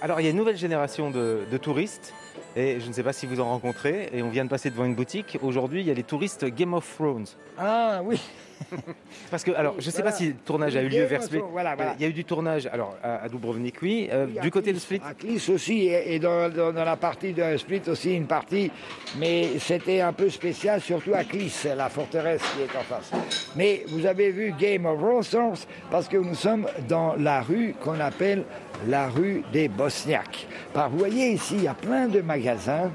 Alors, 0.00 0.20
il 0.20 0.24
y 0.24 0.26
a 0.26 0.30
une 0.30 0.36
nouvelle 0.36 0.56
génération 0.56 1.10
de, 1.10 1.56
touristes. 1.56 2.12
Et 2.56 2.78
je 2.80 2.86
ne 2.88 2.92
sais 2.92 3.02
pas 3.02 3.12
si 3.12 3.26
vous 3.26 3.40
en 3.40 3.48
rencontrez. 3.48 4.10
Et 4.12 4.22
on 4.22 4.28
vient 4.28 4.44
de 4.44 4.50
passer 4.50 4.70
devant 4.70 4.84
une 4.84 4.94
boutique. 4.94 5.38
Aujourd'hui, 5.42 5.80
il 5.80 5.86
y 5.86 5.90
a 5.90 5.94
les 5.94 6.02
touristes 6.04 6.44
Game 6.46 6.74
of 6.74 6.88
Thrones. 6.96 7.26
Ah 7.58 8.00
oui, 8.04 8.20
Parce 9.30 9.42
que, 9.42 9.50
alors, 9.52 9.74
je 9.78 9.86
ne 9.86 9.90
sais 9.90 10.02
pas 10.02 10.12
si 10.12 10.28
le 10.28 10.34
tournage 10.34 10.76
a 10.76 10.82
eu 10.82 10.88
lieu 10.88 11.04
vers 11.04 11.22
Split. 11.22 11.40
Voilà, 11.50 11.74
voilà. 11.74 11.94
Il 11.98 12.02
y 12.02 12.04
a 12.04 12.08
eu 12.08 12.12
du 12.12 12.24
tournage 12.24 12.66
alors, 12.72 12.96
à, 13.02 13.28
Dubrovnik, 13.28 13.82
oui. 13.82 14.08
Euh, 14.12 14.26
Oui, 14.28 14.40
du 14.40 14.50
côté 14.50 14.72
de 14.72 14.78
Split 14.78 15.00
À 15.04 15.14
Klis 15.14 15.44
aussi, 15.52 15.88
et 15.88 16.18
dans, 16.18 16.48
dans- 16.48 16.72
dans 16.72 16.84
la 16.84 16.96
partie 16.96 17.32
de 17.32 17.56
Split 17.56 17.82
aussi 17.88 18.14
une 18.14 18.26
partie, 18.26 18.70
mais 19.18 19.58
c'était 19.58 20.00
un 20.00 20.12
peu 20.12 20.28
spécial, 20.30 20.80
surtout 20.80 21.14
à 21.14 21.24
Klis, 21.24 21.52
la 21.76 21.88
forteresse 21.88 22.42
qui 22.56 22.62
est 22.62 22.78
en 22.78 22.82
face. 22.82 23.10
Mais 23.56 23.84
vous 23.88 24.06
avez 24.06 24.30
vu 24.30 24.54
Game 24.58 24.86
of 24.86 24.98
Thrones 25.28 25.54
parce 25.90 26.08
que 26.08 26.16
nous 26.16 26.34
sommes 26.34 26.66
dans 26.88 27.14
la 27.16 27.42
rue 27.42 27.74
qu'on 27.82 27.98
appelle 28.00 28.44
la 28.86 29.08
rue 29.08 29.42
des 29.52 29.68
Bosniaques. 29.68 30.46
Vous 30.74 30.98
voyez 30.98 31.32
ici, 31.32 31.54
il 31.56 31.64
y 31.64 31.68
a 31.68 31.74
plein 31.74 32.08
de 32.08 32.20
magasins, 32.20 32.90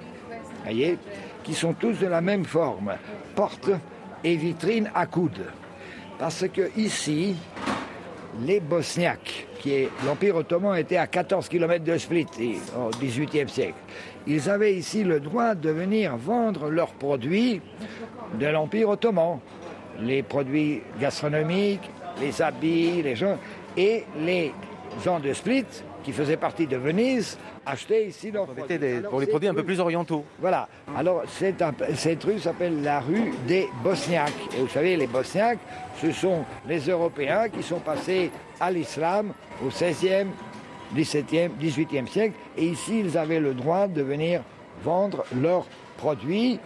voyez, 0.63 0.97
qui 1.43 1.53
sont 1.53 1.73
tous 1.73 1.93
de 1.93 2.07
la 2.07 2.21
même 2.21 2.45
forme, 2.45 2.93
portes 3.35 3.71
et 4.23 4.35
vitrines 4.35 4.89
à 4.93 5.05
coudes. 5.05 5.45
Parce 6.17 6.45
que 6.49 6.69
ici, 6.77 7.35
les 8.41 8.59
Bosniaques, 8.59 9.47
qui 9.59 9.87
l'Empire 10.05 10.35
ottoman 10.35 10.77
était 10.77 10.97
à 10.97 11.07
14 11.07 11.47
km 11.49 11.83
de 11.83 11.97
Split 11.97 12.27
au 12.77 12.89
XVIIIe 12.89 13.49
siècle. 13.49 13.77
Ils 14.27 14.49
avaient 14.49 14.75
ici 14.75 15.03
le 15.03 15.19
droit 15.19 15.55
de 15.55 15.69
venir 15.69 16.15
vendre 16.17 16.69
leurs 16.69 16.93
produits 16.93 17.61
de 18.39 18.47
l'Empire 18.47 18.89
ottoman, 18.89 19.39
les 20.01 20.23
produits 20.23 20.81
gastronomiques, 20.99 21.89
les 22.21 22.41
habits, 22.41 23.01
les 23.01 23.15
gens, 23.15 23.37
et 23.75 24.03
les 24.19 24.53
gens 25.03 25.19
de 25.19 25.31
Split, 25.33 25.65
qui 26.03 26.11
faisaient 26.11 26.37
partie 26.37 26.65
de 26.67 26.77
Venise, 26.77 27.37
achetaient 27.65 28.07
ici 28.07 28.31
leurs 28.31 28.45
produits. 28.45 28.77
des- 28.79 29.01
pour 29.01 29.19
les 29.19 29.27
produits 29.27 29.49
un 29.49 29.53
peu 29.53 29.59
rue- 29.59 29.65
plus 29.65 29.79
orientaux. 29.79 30.25
voilà. 30.39 30.67
Alors, 30.97 31.23
cette 31.27 32.23
rue 32.23 32.39
s'appelle 32.39 32.81
la 32.81 32.99
rue 32.99 33.31
des 33.47 33.67
Bosniaques. 33.83 34.33
Et 34.57 34.61
vous 34.61 34.67
savez, 34.69 34.95
les 34.97 35.07
Bosniaques, 35.07 35.59
ce 36.01 36.11
sont 36.11 36.43
les 36.67 36.79
Européens 36.89 37.49
qui 37.49 37.61
sont 37.63 37.79
passés 37.79 38.31
à 38.59 38.71
l'islam 38.71 39.33
au 39.65 39.69
16e, 39.69 40.29
17e, 40.93 41.51
18e 41.59 42.07
siècle. 42.07 42.33
Et 42.57 42.65
ici, 42.65 43.01
ils 43.01 43.17
avaient 43.17 43.39
le 43.39 43.53
droit 43.53 43.87
de 43.87 44.01
venir 44.01 44.41
vendre 44.83 45.23
leurs 45.35 45.65
produits 45.97 46.59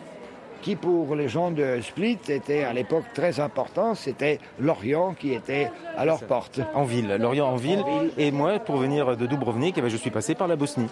qui, 0.63 0.75
pour 0.77 1.13
les 1.15 1.27
gens 1.27 1.51
de 1.51 1.79
Split, 1.81 2.17
était 2.29 2.63
à 2.63 2.73
l'époque 2.73 3.03
très 3.13 3.39
important. 3.39 3.93
C'était 3.95 4.39
l'Orient 4.59 5.13
qui 5.13 5.33
était 5.33 5.69
à 5.97 6.05
leur 6.05 6.21
porte. 6.21 6.61
En 6.73 6.85
ville, 6.85 7.17
Lorient 7.19 7.47
en 7.47 7.57
ville. 7.57 7.83
Et 8.17 8.31
moi, 8.31 8.59
pour 8.59 8.77
venir 8.77 9.17
de 9.17 9.25
Dubrovnik, 9.25 9.77
eh 9.77 9.81
ben, 9.81 9.89
je 9.89 9.97
suis 9.97 10.09
passé 10.09 10.35
par 10.35 10.47
la 10.47 10.55
Bosnie. 10.55 10.87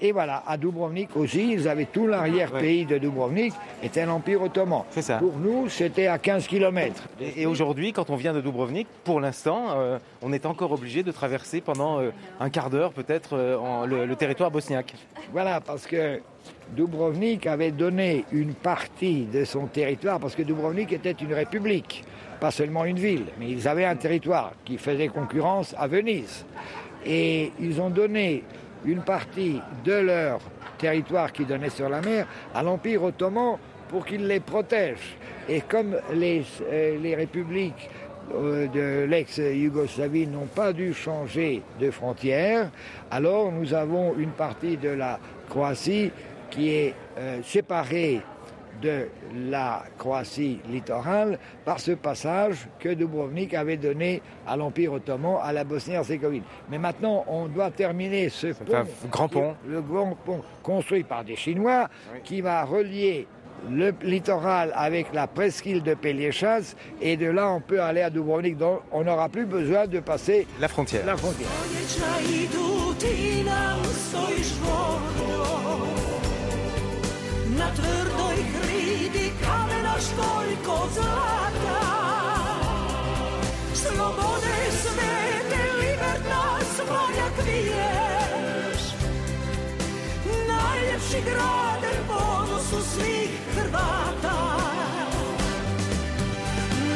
Et 0.00 0.12
voilà, 0.12 0.44
à 0.46 0.56
Dubrovnik 0.56 1.16
aussi, 1.16 1.52
ils 1.52 1.66
avaient 1.66 1.86
tout 1.86 2.06
l'arrière-pays 2.06 2.86
de 2.86 2.98
Dubrovnik, 2.98 3.52
était 3.82 4.06
l'Empire 4.06 4.42
ottoman. 4.42 4.84
C'est 4.90 5.02
ça. 5.02 5.18
Pour 5.18 5.36
nous, 5.36 5.68
c'était 5.68 6.06
à 6.06 6.18
15 6.18 6.46
kilomètres. 6.46 7.02
Et, 7.20 7.42
et 7.42 7.46
aujourd'hui, 7.46 7.92
quand 7.92 8.08
on 8.10 8.14
vient 8.14 8.32
de 8.32 8.40
Dubrovnik, 8.40 8.86
pour 9.02 9.20
l'instant, 9.20 9.70
euh, 9.76 9.98
on 10.22 10.32
est 10.32 10.46
encore 10.46 10.70
obligé 10.70 11.02
de 11.02 11.10
traverser 11.10 11.60
pendant 11.60 11.98
euh, 11.98 12.10
un 12.38 12.48
quart 12.48 12.70
d'heure 12.70 12.92
peut-être 12.92 13.30
euh, 13.32 13.86
le 13.86 14.14
territoire 14.14 14.52
bosniaque. 14.52 14.94
Voilà, 15.32 15.60
parce 15.60 15.86
que 15.88 16.20
Dubrovnik 16.76 17.46
avait 17.46 17.70
donné 17.70 18.24
une 18.32 18.54
partie 18.54 19.24
de 19.24 19.44
son 19.44 19.66
territoire, 19.66 20.20
parce 20.20 20.34
que 20.34 20.42
Dubrovnik 20.42 20.92
était 20.92 21.12
une 21.12 21.32
république, 21.32 22.04
pas 22.40 22.50
seulement 22.50 22.84
une 22.84 22.98
ville, 22.98 23.24
mais 23.38 23.50
ils 23.50 23.66
avaient 23.66 23.84
un 23.84 23.96
territoire 23.96 24.52
qui 24.64 24.78
faisait 24.78 25.08
concurrence 25.08 25.74
à 25.78 25.86
Venise. 25.86 26.44
Et 27.06 27.52
ils 27.60 27.80
ont 27.80 27.90
donné 27.90 28.44
une 28.84 29.00
partie 29.02 29.60
de 29.84 29.92
leur 29.92 30.40
territoire 30.78 31.32
qui 31.32 31.44
donnait 31.44 31.70
sur 31.70 31.88
la 31.88 32.00
mer 32.00 32.26
à 32.54 32.62
l'Empire 32.62 33.02
ottoman 33.02 33.56
pour 33.88 34.04
qu'il 34.04 34.26
les 34.26 34.40
protège. 34.40 35.16
Et 35.48 35.62
comme 35.62 35.96
les, 36.12 36.44
euh, 36.70 36.98
les 36.98 37.14
républiques 37.14 37.88
euh, 38.34 38.66
de 38.68 39.06
l'ex-Yougoslavie 39.08 40.26
n'ont 40.26 40.46
pas 40.46 40.72
dû 40.72 40.92
changer 40.92 41.62
de 41.80 41.90
frontières, 41.90 42.70
alors 43.10 43.50
nous 43.50 43.72
avons 43.72 44.14
une 44.18 44.30
partie 44.30 44.76
de 44.76 44.90
la 44.90 45.18
Croatie 45.48 46.12
qui 46.50 46.70
est 46.70 46.94
euh, 47.18 47.42
séparée 47.42 48.20
de 48.80 49.08
la 49.34 49.84
Croatie 49.98 50.60
littorale 50.68 51.38
par 51.64 51.80
ce 51.80 51.92
passage 51.92 52.68
que 52.78 52.90
Dubrovnik 52.90 53.54
avait 53.54 53.76
donné 53.76 54.22
à 54.46 54.56
l'Empire 54.56 54.92
ottoman, 54.92 55.38
à 55.42 55.52
la 55.52 55.64
Bosnie-Herzégovine. 55.64 56.42
Mais 56.70 56.78
maintenant, 56.78 57.24
on 57.26 57.46
doit 57.46 57.70
terminer 57.70 58.28
ce 58.28 58.48
pont, 58.48 58.76
un 58.76 59.08
grand 59.08 59.28
pont. 59.28 59.54
le 59.66 59.80
grand 59.80 60.16
pont 60.24 60.42
construit 60.62 61.02
par 61.02 61.24
des 61.24 61.36
Chinois, 61.36 61.88
qui 62.24 62.40
va 62.40 62.64
relier 62.64 63.26
le 63.68 63.92
littoral 64.02 64.72
avec 64.76 65.12
la 65.12 65.26
presqu'île 65.26 65.82
de 65.82 65.94
Péliéchas, 65.94 66.76
et 67.00 67.16
de 67.16 67.26
là, 67.26 67.50
on 67.50 67.60
peut 67.60 67.82
aller 67.82 68.02
à 68.02 68.10
Dubrovnik. 68.10 68.56
Donc, 68.56 68.80
on 68.92 69.02
n'aura 69.02 69.28
plus 69.28 69.46
besoin 69.46 69.86
de 69.86 69.98
passer 70.00 70.46
La 70.60 70.68
frontière. 70.68 71.04
la 71.04 71.16
frontière. 71.16 71.48
Na 77.58 77.70
tvrdoj 77.74 78.36
hridi 78.54 79.32
kamena 79.42 79.94
školjko 80.00 80.88
zlata. 80.94 81.80
Slobode 83.74 84.58
svete 84.82 85.62
liberta 85.80 86.58
svojak 86.76 87.32
viješ 87.46 88.82
Najljepši 90.48 91.22
grade 91.24 91.94
ponosu 92.08 92.88
svih 92.94 93.30
Hrvata. 93.54 94.58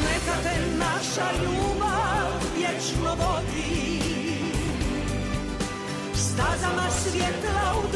Neka 0.02 0.36
te 0.42 0.56
naša 0.78 1.32
ljubav 1.42 2.28
vječno 2.56 3.10
vodi. 3.10 4.02
Stazama 6.14 6.90
svjetla 6.90 7.74
u 7.78 7.92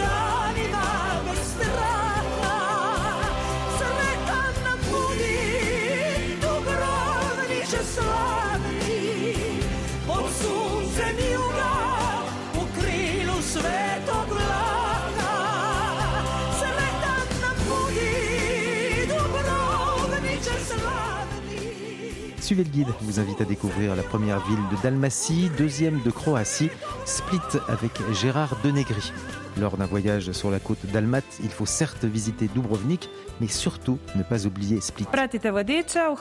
Suivez 22.46 22.62
le 22.62 22.70
guide 22.70 22.88
vous 23.00 23.18
invite 23.18 23.40
à 23.40 23.44
découvrir 23.44 23.96
la 23.96 24.04
première 24.04 24.38
ville 24.46 24.60
de 24.70 24.80
Dalmatie, 24.80 25.50
deuxième 25.58 26.00
de 26.02 26.12
Croatie, 26.12 26.70
Split 27.04 27.40
avec 27.66 27.90
Gérard 28.12 28.56
Denegri. 28.62 29.12
Lors 29.60 29.76
d'un 29.76 29.86
voyage 29.86 30.30
sur 30.30 30.52
la 30.52 30.60
côte 30.60 30.86
dalmate, 30.92 31.24
il 31.42 31.50
faut 31.50 31.66
certes 31.66 32.04
visiter 32.04 32.46
Dubrovnik, 32.46 33.10
mais 33.40 33.48
surtout 33.48 33.98
ne 34.14 34.22
pas 34.22 34.46
oublier 34.46 34.80
Split. 34.80 35.06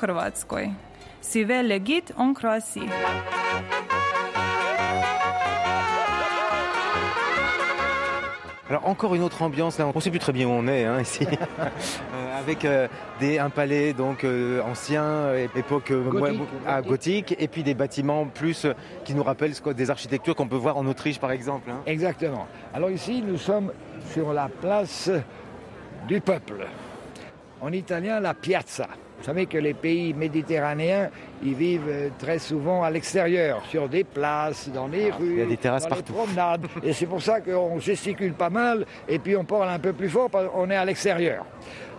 Hrvatskoj. 0.02 0.70
Sive 1.22 1.62
legit 1.62 2.06
on 2.18 2.34
Croatie. 2.34 2.90
Alors 8.67 8.88
encore 8.88 9.13
une 9.13 9.21
autre 9.21 9.43
ambiance, 9.43 9.78
là 9.78 9.86
on 9.88 9.91
ne 9.95 10.01
sait 10.01 10.10
plus 10.10 10.17
très 10.19 10.32
bien 10.34 10.47
où 10.47 10.51
on 10.51 10.67
est 10.67 10.86
hein, 10.86 10.99
ici, 10.99 11.25
Euh, 11.60 12.39
avec 12.39 12.65
euh, 12.65 12.88
des, 13.19 13.38
un 13.38 13.49
palais 13.51 13.93
donc 13.93 14.23
euh, 14.23 14.62
ancien, 14.63 15.34
époque 15.56 15.91
Gothique. 15.91 16.41
ah, 16.67 16.82
gothique, 16.82 17.36
et 17.38 17.47
puis 17.47 17.62
des 17.63 17.73
bâtiments 17.75 18.25
plus 18.25 18.65
qui 19.04 19.13
nous 19.13 19.23
rappellent 19.23 19.54
des 19.75 19.89
architectures 19.91 20.36
qu'on 20.36 20.47
peut 20.47 20.56
voir 20.56 20.78
en 20.78 20.86
Autriche 20.88 21.19
par 21.19 21.32
exemple. 21.32 21.69
hein. 21.69 21.82
Exactement. 21.86 22.47
Alors 22.73 22.89
ici, 22.89 23.21
nous 23.25 23.38
sommes 23.38 23.71
sur 24.12 24.34
la 24.34 24.49
place 24.49 25.12
du 26.08 26.19
peuple. 26.19 26.65
En 27.62 27.71
italien, 27.71 28.19
la 28.19 28.34
piazza. 28.34 28.88
Vous 29.26 29.32
savez 29.32 29.48
que 29.48 29.58
les 29.58 29.74
pays 29.74 30.14
méditerranéens, 30.14 31.10
ils 31.42 31.56
vivent 31.56 31.88
euh, 31.90 32.10
très 32.20 32.38
souvent 32.38 32.84
à 32.84 32.92
l'extérieur, 32.92 33.64
sur 33.72 33.90
des 33.90 34.04
places, 34.04 34.70
dans 34.70 34.86
les 34.88 35.10
rues, 35.10 35.32
il 35.32 35.40
y 35.40 35.42
a 35.42 35.46
des 35.48 35.58
terrasses 35.58 35.82
dans 35.82 35.90
partout. 35.90 36.14
les 36.14 36.20
promenades. 36.20 36.68
Et 36.84 36.94
c'est 36.94 37.08
pour 37.08 37.24
ça 37.24 37.42
qu'on 37.42 37.80
gesticule 37.80 38.34
pas 38.34 38.52
mal 38.52 38.86
et 39.10 39.18
puis 39.18 39.36
on 39.36 39.44
parle 39.44 39.70
un 39.70 39.80
peu 39.80 39.94
plus 39.94 40.10
fort 40.10 40.30
parce 40.30 40.48
qu'on 40.52 40.70
est 40.70 40.76
à 40.76 40.86
l'extérieur. 40.86 41.44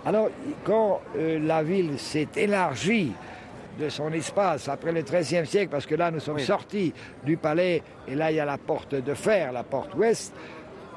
Alors, 0.04 0.30
quand 0.62 1.00
euh, 1.16 1.40
la 1.44 1.64
ville 1.64 1.98
s'est 1.98 2.28
élargie 2.36 3.10
de 3.80 3.88
son 3.88 4.12
espace 4.12 4.68
après 4.68 4.92
le 4.92 5.02
XIIIe 5.02 5.46
siècle, 5.46 5.68
parce 5.72 5.84
que 5.84 5.96
là, 5.96 6.12
nous 6.12 6.20
sommes 6.20 6.36
Oui. 6.36 6.44
sortis 6.44 6.94
du 7.24 7.36
palais 7.36 7.82
et 8.06 8.14
là, 8.14 8.30
il 8.30 8.36
y 8.36 8.40
a 8.40 8.44
la 8.44 8.56
porte 8.56 8.94
de 8.94 9.14
fer, 9.14 9.50
la 9.50 9.64
porte 9.64 9.96
ouest. 9.96 10.32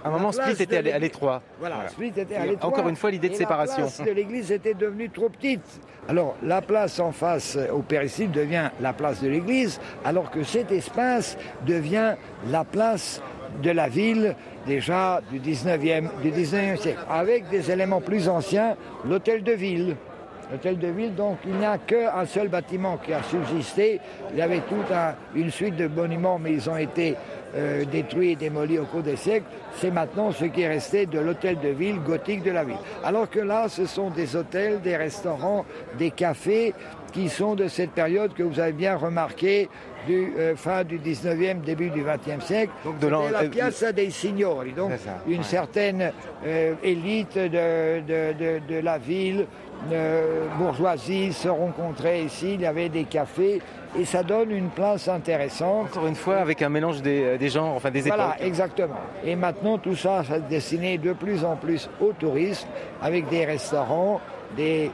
À 0.04 0.08
un 0.08 0.12
moment, 0.12 0.32
Split 0.32 0.62
était 0.64 0.92
à 0.92 1.00
l'étroit. 1.00 1.42
Voilà, 1.60 1.76
Voilà. 1.76 1.90
Split 1.90 2.14
était 2.16 2.36
à 2.36 2.46
Et 2.46 2.50
l'étroit. 2.52 2.70
encore 2.70 2.88
une 2.88 2.96
fois, 2.96 3.12
l'idée 3.12 3.30
de 3.30 3.36
séparation. 3.36 3.84
La 3.84 3.90
place 3.90 4.02
de 4.08 4.12
l'église 4.12 4.52
était 4.52 4.74
devenue 4.74 5.10
trop 5.10 5.30
petite. 5.30 5.82
Alors, 6.08 6.36
la 6.42 6.62
place 6.62 7.00
en 7.00 7.12
face 7.12 7.56
euh, 7.58 7.70
au 7.72 7.80
péristyle 7.82 8.32
devient 8.32 8.70
la 8.82 8.94
place 8.94 9.22
de 9.22 9.28
l'église, 9.28 9.80
alors 10.06 10.32
que 10.32 10.44
cet 10.44 10.72
espace 10.72 11.38
devient 11.66 12.16
la 12.50 12.64
place 12.64 13.22
de 13.62 13.72
la 13.72 13.88
ville 13.90 14.36
déjà 14.66 15.22
du 15.32 15.40
19e, 15.40 16.10
du 16.22 16.32
19e 16.32 16.78
siècle, 16.78 17.00
avec 17.10 17.50
des 17.50 17.70
éléments 17.72 18.02
plus 18.02 18.30
anciens, 18.30 18.76
l'hôtel 19.06 19.44
de 19.44 19.52
ville. 19.52 19.96
L'hôtel 20.52 20.80
de 20.80 20.88
ville, 20.88 21.14
donc 21.14 21.38
il 21.46 21.54
n'y 21.54 21.66
a 21.66 21.78
qu'un 21.78 22.26
seul 22.26 22.48
bâtiment 22.48 22.98
qui 22.98 23.14
a 23.14 23.22
subsisté. 23.22 24.00
Il 24.32 24.38
y 24.40 24.42
avait 24.42 24.62
toute 24.62 24.92
un- 24.92 25.14
une 25.36 25.52
suite 25.52 25.76
de 25.76 25.88
monuments, 25.88 26.40
mais 26.40 26.54
ils 26.54 26.68
ont 26.70 26.78
été 26.78 27.16
euh, 27.56 27.86
détruits 27.86 28.32
et 28.32 28.36
démolis 28.36 28.80
au 28.80 28.86
cours 28.86 29.02
des 29.04 29.16
siècles. 29.16 29.46
C'est 29.76 29.92
maintenant 29.92 30.32
ce 30.32 30.46
qui 30.46 30.62
est 30.62 30.68
resté 30.68 31.06
de 31.06 31.20
l'hôtel 31.20 31.60
de 31.60 31.70
ville 31.70 32.00
gothique 32.00 32.44
de 32.44 32.52
la 32.52 32.64
ville. 32.64 32.78
Alors 33.04 33.30
que 33.30 33.40
là, 33.40 33.68
ce 33.70 33.86
sont 33.86 34.10
des 34.10 34.36
hôtels, 34.36 34.82
des 34.82 34.96
restaurants, 34.98 35.66
des 35.98 36.12
cafés 36.12 36.74
qui 37.14 37.28
sont 37.30 37.56
de 37.56 37.68
cette 37.68 37.92
période 37.92 38.34
que 38.34 38.44
vous 38.44 38.60
avez 38.60 38.72
bien 38.74 38.96
remarqué 38.96 39.68
du 40.08 40.34
euh, 40.38 40.56
fin 40.56 40.84
du 40.84 41.00
19e, 41.00 41.62
début 41.62 41.90
du 41.90 42.04
20e 42.04 42.40
siècle. 42.42 42.72
Donc 42.86 43.00
de 43.00 43.08
la 43.08 43.18
euh, 43.18 43.50
Piazza 43.50 43.92
dei 43.92 44.12
Signori, 44.12 44.72
donc 44.74 44.92
ça, 45.04 45.18
une 45.28 45.40
ouais. 45.40 45.44
certaine 45.44 46.12
euh, 46.46 46.74
élite 46.84 47.36
de, 47.38 48.00
de- 48.02 48.34
de- 48.34 48.62
de 48.76 48.80
la 48.80 48.98
ville, 48.98 49.46
bourgeoisie 50.58 51.34
se 51.34 51.48
rencontrait 51.50 52.22
ici, 52.24 52.54
il 52.56 52.62
y 52.62 52.66
avait 52.66 52.90
des 52.90 53.04
cafés 53.06 53.62
et 53.98 54.06
ça 54.06 54.24
donne 54.24 54.52
une 54.52 54.70
place 54.70 55.08
intéressante. 55.08 55.88
Encore 55.92 56.08
une 56.08 56.16
fois, 56.16 56.38
avec 56.38 56.62
un 56.62 56.70
mélange 56.70 57.02
des, 57.02 57.38
des 57.38 57.50
genres, 57.50 57.74
enfin 57.76 57.90
des 57.92 58.02
Voilà, 58.02 58.36
époques. 58.36 58.48
exactement. 58.48 59.00
Et 59.24 59.36
maintenant, 59.36 59.78
tout 59.78 59.96
ça, 59.96 60.24
ça 60.24 60.38
est 60.38 60.42
destiné 60.50 60.98
de 60.98 61.14
plus 61.14 61.44
en 61.44 61.56
plus 61.56 61.90
au 62.02 62.12
tourisme, 62.14 62.68
avec 63.02 63.28
des 63.30 63.46
restaurants, 63.46 64.22
des 64.56 64.92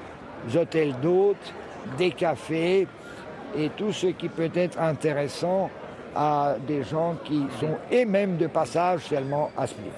hôtels 0.55 0.93
d'hôtes, 1.01 1.53
des 1.97 2.11
cafés, 2.11 2.87
et 3.57 3.69
tout 3.75 3.91
ce 3.91 4.07
qui 4.07 4.29
peut 4.29 4.51
être 4.55 4.79
intéressant 4.79 5.69
à 6.15 6.55
des 6.65 6.83
gens 6.83 7.15
qui 7.25 7.45
sont, 7.59 7.77
et 7.91 8.05
même 8.05 8.37
de 8.37 8.47
passage 8.47 9.01
seulement 9.01 9.51
à 9.57 9.67
Split. 9.67 9.91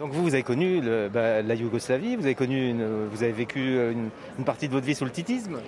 Donc 0.00 0.12
vous, 0.12 0.22
vous 0.22 0.32
avez 0.32 0.42
connu 0.42 0.80
bah, 1.12 1.42
la 1.42 1.54
Yougoslavie, 1.54 2.16
vous 2.16 2.24
avez 2.24 2.34
connu, 2.34 2.70
une- 2.70 3.06
vous 3.12 3.22
avez 3.22 3.32
vécu 3.32 3.76
euh, 3.76 3.92
une, 3.92 4.08
une 4.38 4.44
partie 4.46 4.66
de 4.66 4.72
votre 4.72 4.86
vie 4.86 4.94
sous 4.94 5.04
le 5.04 5.10
titisme. 5.10 5.58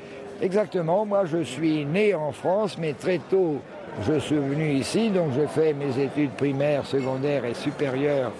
Exactement, 0.40 1.04
moi 1.04 1.26
je 1.26 1.42
suis 1.42 1.84
né 1.84 2.14
en 2.14 2.32
France, 2.32 2.78
mais 2.78 2.94
très 2.94 3.18
tôt 3.18 3.60
je 4.06 4.18
suis 4.18 4.36
venu 4.36 4.72
ici, 4.72 5.10
donc 5.10 5.32
j'ai 5.36 5.46
fait 5.46 5.74
mes 5.74 6.02
études 6.02 6.30
primaires, 6.30 6.86
secondaires 6.86 7.44
et 7.44 7.52
supérieures 7.52 8.32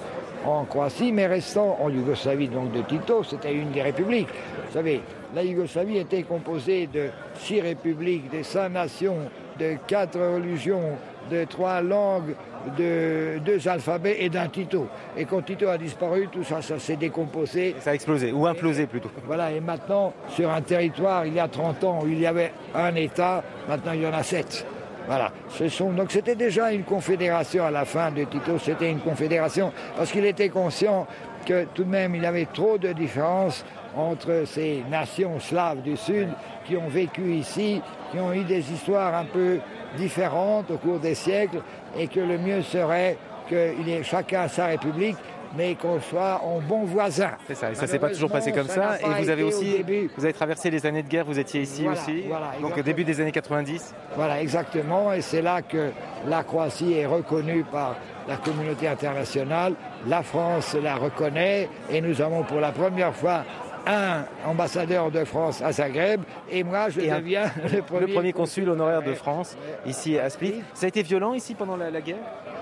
en 0.46 0.64
Croatie, 0.64 1.12
mais 1.12 1.26
restant 1.26 1.76
en 1.78 1.90
Yougoslavie 1.90 2.48
donc 2.48 2.72
de 2.72 2.80
Tito, 2.80 3.22
c'était 3.22 3.52
une 3.52 3.70
des 3.70 3.82
républiques. 3.82 4.28
Vous 4.66 4.72
savez, 4.72 5.02
la 5.34 5.44
Yougoslavie 5.44 5.98
était 5.98 6.22
composée 6.22 6.86
de 6.86 7.08
six 7.38 7.60
républiques, 7.60 8.34
de 8.34 8.42
cinq 8.42 8.70
nations, 8.70 9.18
de 9.60 9.74
quatre 9.86 10.18
religions, 10.18 10.96
de 11.30 11.44
trois 11.44 11.80
langues, 11.80 12.34
de 12.78 13.38
deux 13.44 13.68
alphabets 13.68 14.16
et 14.20 14.28
d'un 14.28 14.48
Tito. 14.48 14.86
Et 15.16 15.24
quand 15.24 15.42
Tito 15.42 15.68
a 15.68 15.78
disparu, 15.78 16.28
tout 16.30 16.44
ça, 16.44 16.62
ça 16.62 16.78
s'est 16.78 16.96
décomposé. 16.96 17.74
Ça 17.80 17.90
a 17.90 17.94
explosé, 17.94 18.32
ou 18.32 18.46
implosé 18.46 18.86
plutôt. 18.86 19.10
Voilà, 19.26 19.50
et 19.52 19.60
maintenant, 19.60 20.12
sur 20.28 20.50
un 20.50 20.60
territoire, 20.60 21.26
il 21.26 21.34
y 21.34 21.40
a 21.40 21.48
30 21.48 21.84
ans, 21.84 22.00
où 22.02 22.08
il 22.08 22.20
y 22.20 22.26
avait 22.26 22.52
un 22.74 22.94
État, 22.94 23.42
maintenant 23.68 23.92
il 23.92 24.02
y 24.02 24.06
en 24.06 24.12
a 24.12 24.22
sept. 24.22 24.66
Voilà. 25.06 25.32
Ce 25.48 25.68
sont, 25.68 25.90
donc 25.90 26.12
c'était 26.12 26.36
déjà 26.36 26.72
une 26.72 26.84
confédération 26.84 27.64
à 27.64 27.70
la 27.70 27.84
fin 27.84 28.10
de 28.10 28.24
Tito, 28.24 28.58
c'était 28.58 28.90
une 28.90 29.00
confédération, 29.00 29.72
parce 29.96 30.12
qu'il 30.12 30.24
était 30.24 30.48
conscient 30.48 31.06
que 31.44 31.64
tout 31.74 31.84
de 31.84 31.90
même 31.90 32.14
il 32.14 32.22
y 32.22 32.26
avait 32.26 32.46
trop 32.46 32.78
de 32.78 32.92
différences 32.92 33.64
entre 33.96 34.44
ces 34.46 34.82
nations 34.90 35.38
slaves 35.40 35.82
du 35.82 35.96
Sud 35.96 36.28
qui 36.64 36.76
ont 36.76 36.88
vécu 36.88 37.34
ici, 37.34 37.80
qui 38.10 38.18
ont 38.18 38.32
eu 38.32 38.44
des 38.44 38.72
histoires 38.72 39.14
un 39.14 39.24
peu 39.24 39.58
différentes 39.96 40.70
au 40.70 40.78
cours 40.78 40.98
des 40.98 41.14
siècles, 41.14 41.62
et 41.96 42.08
que 42.08 42.20
le 42.20 42.38
mieux 42.38 42.62
serait 42.62 43.16
qu'il 43.48 43.88
ait 43.88 44.02
chacun 44.02 44.48
sa 44.48 44.66
république 44.66 45.16
mais 45.56 45.74
qu'on 45.74 46.00
soit 46.00 46.40
en 46.42 46.60
bon 46.60 46.84
voisin. 46.84 47.32
C'est 47.46 47.54
ça, 47.54 47.70
et 47.70 47.74
ça 47.74 47.86
s'est 47.86 47.98
pas 47.98 48.10
toujours 48.10 48.30
passé 48.30 48.52
comme 48.52 48.68
ça. 48.68 48.98
Et 49.00 49.22
vous 49.22 49.28
avez 49.28 49.42
aussi, 49.42 49.84
vous 50.16 50.24
avez 50.24 50.32
traversé 50.32 50.70
les 50.70 50.86
années 50.86 51.02
de 51.02 51.08
guerre, 51.08 51.24
vous 51.24 51.38
étiez 51.38 51.62
ici 51.62 51.82
Voilà, 51.82 52.00
aussi, 52.00 52.22
voilà, 52.26 52.46
donc 52.46 52.54
exactement. 52.54 52.84
début 52.84 53.04
des 53.04 53.20
années 53.20 53.32
90. 53.32 53.94
Voilà, 54.16 54.40
exactement. 54.40 55.12
Et 55.12 55.20
c'est 55.20 55.42
là 55.42 55.62
que 55.62 55.90
la 56.26 56.42
Croatie 56.42 56.94
est 56.94 57.06
reconnue 57.06 57.64
par 57.64 57.96
la 58.28 58.36
communauté 58.36 58.88
internationale. 58.88 59.74
La 60.06 60.22
France 60.22 60.76
la 60.82 60.96
reconnaît 60.96 61.68
et 61.90 62.00
nous 62.00 62.20
avons 62.20 62.44
pour 62.44 62.60
la 62.60 62.72
première 62.72 63.14
fois 63.14 63.44
un 63.86 64.24
ambassadeur 64.46 65.10
de 65.10 65.24
France 65.24 65.60
à 65.62 65.72
Zagreb 65.72 66.22
et 66.50 66.62
moi 66.62 66.88
je 66.90 67.00
Et 67.00 67.10
un- 67.10 67.18
deviens 67.18 67.50
le 67.72 67.82
premier, 67.82 68.06
Le 68.06 68.12
premier 68.12 68.32
consul 68.32 68.68
honoraire 68.68 69.02
de. 69.02 69.14
France, 69.14 69.56
ici 69.86 70.18
à 70.18 70.30
Split. 70.30 70.62
Ça 70.74 70.86
a 70.86 70.88
été 70.88 71.02
violent 71.02 71.32
ici 71.34 71.54
pendant 71.54 71.76
la, 71.76 71.90
la 71.90 72.00
guerre? 72.00 72.16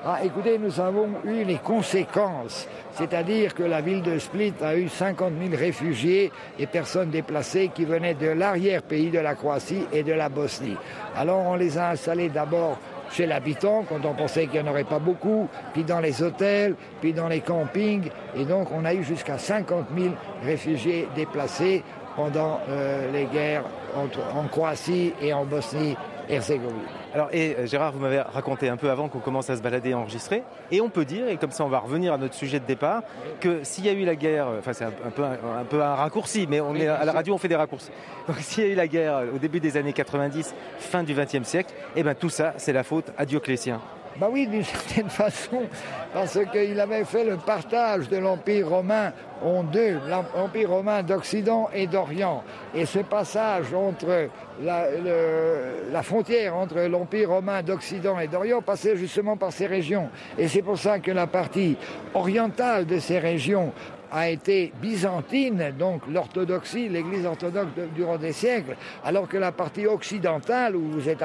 Ah, 0.05 0.19
écoutez, 0.25 0.57
nous 0.59 0.81
avons 0.81 1.09
eu 1.27 1.45
les 1.45 1.59
conséquences, 1.59 2.67
c'est-à-dire 2.93 3.55
que 3.55 3.63
la 3.63 3.83
ville 3.83 4.01
de 4.03 4.19
Split 4.19 4.55
a 4.63 4.75
eu 4.75 4.89
50 4.89 5.33
000 5.39 5.55
réfugiés 5.61 6.33
et 6.59 6.67
personnes 6.67 7.11
déplacées 7.11 7.71
qui 7.75 7.85
venaient 7.85 8.15
de 8.15 8.29
l'arrière-pays 8.29 9.11
de 9.11 9.19
la 9.19 9.35
Croatie 9.35 9.85
et 9.93 10.03
de 10.03 10.13
la 10.15 10.31
Bosnie. 10.31 10.77
Alors 11.15 11.41
on 11.47 11.55
les 11.55 11.77
a 11.77 11.91
installés 11.91 12.31
d'abord 12.31 12.79
chez 13.11 13.27
l'habitant, 13.27 13.85
quand 13.89 14.05
on 14.05 14.15
pensait 14.15 14.47
qu'il 14.47 14.63
n'y 14.63 14.69
en 14.69 14.71
aurait 14.71 14.85
pas 14.85 14.99
beaucoup, 14.99 15.49
puis 15.73 15.85
dans 15.85 16.01
les 16.01 16.23
hôtels, 16.23 16.77
puis 17.01 17.13
dans 17.13 17.29
les 17.29 17.41
campings, 17.41 18.11
et 18.37 18.45
donc 18.45 18.69
on 18.73 18.85
a 18.85 18.95
eu 18.95 19.03
jusqu'à 19.03 19.39
50 19.39 19.87
000 19.97 20.15
réfugiés 20.45 21.09
déplacés 21.15 21.83
pendant 22.17 22.61
euh, 22.69 23.11
les 23.13 23.25
guerres 23.27 23.65
en 23.97 24.47
Croatie 24.49 25.13
et 25.21 25.33
en 25.33 25.45
Bosnie-Herzégovine. 25.45 27.00
Alors, 27.13 27.29
et 27.33 27.57
euh, 27.57 27.67
Gérard, 27.67 27.93
vous 27.93 27.99
m'avez 27.99 28.21
raconté 28.21 28.69
un 28.69 28.77
peu 28.77 28.91
avant 28.91 29.09
qu'on 29.09 29.19
commence 29.19 29.51
à 29.51 29.57
se 29.57 29.63
balader 29.63 29.91
et 29.91 29.95
enregistrer. 29.95 30.43
Et 30.71 30.81
on 30.81 30.89
peut 30.89 31.05
dire, 31.05 31.29
et 31.29 31.37
comme 31.37 31.51
ça 31.51 31.65
on 31.65 31.69
va 31.69 31.81
revenir 31.81 32.13
à 32.13 32.19
notre 32.19 32.35
sujet 32.35 32.61
de 32.61 32.67
départ, 32.67 33.03
que 33.41 33.65
s'il 33.65 33.85
y 33.87 33.89
a 33.89 33.93
eu 33.93 34.05
la 34.05 34.15
guerre, 34.15 34.49
euh, 34.49 34.59
enfin 34.61 34.73
c'est 34.73 34.85
un, 34.85 34.93
un 35.05 35.11
peu, 35.11 35.25
un, 35.25 35.33
un 35.61 35.65
peu 35.65 35.83
un 35.83 35.95
raccourci, 35.95 36.47
mais 36.49 36.61
on 36.61 36.75
est 36.77 36.87
à 36.87 37.05
la 37.05 37.13
radio, 37.13 37.35
on 37.35 37.39
fait 37.39 37.49
des 37.49 37.57
raccourcis. 37.57 37.91
Donc 38.29 38.37
s'il 38.39 38.65
y 38.65 38.67
a 38.69 38.71
eu 38.71 38.77
la 38.77 38.87
guerre 38.87 39.17
euh, 39.17 39.35
au 39.35 39.39
début 39.39 39.61
des 39.61 39.77
années 39.77 39.93
90, 39.93 40.55
fin 40.79 41.03
du 41.03 41.15
XXe 41.15 41.43
siècle, 41.43 41.75
et 41.97 42.03
ben 42.03 42.15
tout 42.15 42.31
ça, 42.31 42.55
c'est 42.57 42.73
la 42.73 42.85
faute 42.85 43.11
à 43.19 43.27
Dioclétien. 43.27 43.81
Bah 44.21 44.29
oui, 44.31 44.47
d'une 44.47 44.65
certaine 44.65 45.09
façon, 45.09 45.63
parce 46.13 46.39
qu'il 46.53 46.79
avait 46.79 47.05
fait 47.05 47.25
le 47.25 47.39
partage 47.39 48.11
de 48.11 48.19
l'Empire 48.19 48.69
romain 48.69 49.15
en 49.43 49.63
deux, 49.63 49.99
l'Empire 50.37 50.69
romain 50.69 51.03
d'Occident 51.03 51.71
et 51.73 51.87
d'Orient. 51.87 52.45
Et 52.75 52.85
ce 52.85 52.99
passage 52.99 53.73
entre 53.73 54.29
la, 54.63 56.03
frontière 56.03 56.55
entre 56.55 56.81
l'Empire 56.81 57.31
romain 57.31 57.63
d'Occident 57.63 58.19
et 58.19 58.29
d'Orient 58.29 58.61
passait 58.61 58.95
justement 58.95 59.39
par 59.39 59.53
ces 59.53 59.67
régions. 59.67 60.11
Et 60.37 60.49
c'est 60.49 60.61
pour 60.61 60.77
ça 60.77 60.99
que 60.99 61.11
la 61.11 61.27
partie 61.27 61.79
orientale 62.13 62.85
de 62.85 62.99
ces 62.99 63.19
régions 63.19 63.73
a 64.13 64.29
été 64.29 64.73
byzantine, 64.81 65.73
donc 65.79 66.03
l'orthodoxie, 66.11 66.89
l'Église 66.89 67.27
orthodoxe 67.27 67.69
durant 67.95 68.17
des 68.17 68.33
siècles, 68.33 68.77
alors 69.05 69.29
que 69.29 69.37
la 69.37 69.53
partie 69.53 69.87
occidentale, 69.87 70.77
où 70.77 70.83
vous 70.91 71.09
êtes 71.09 71.25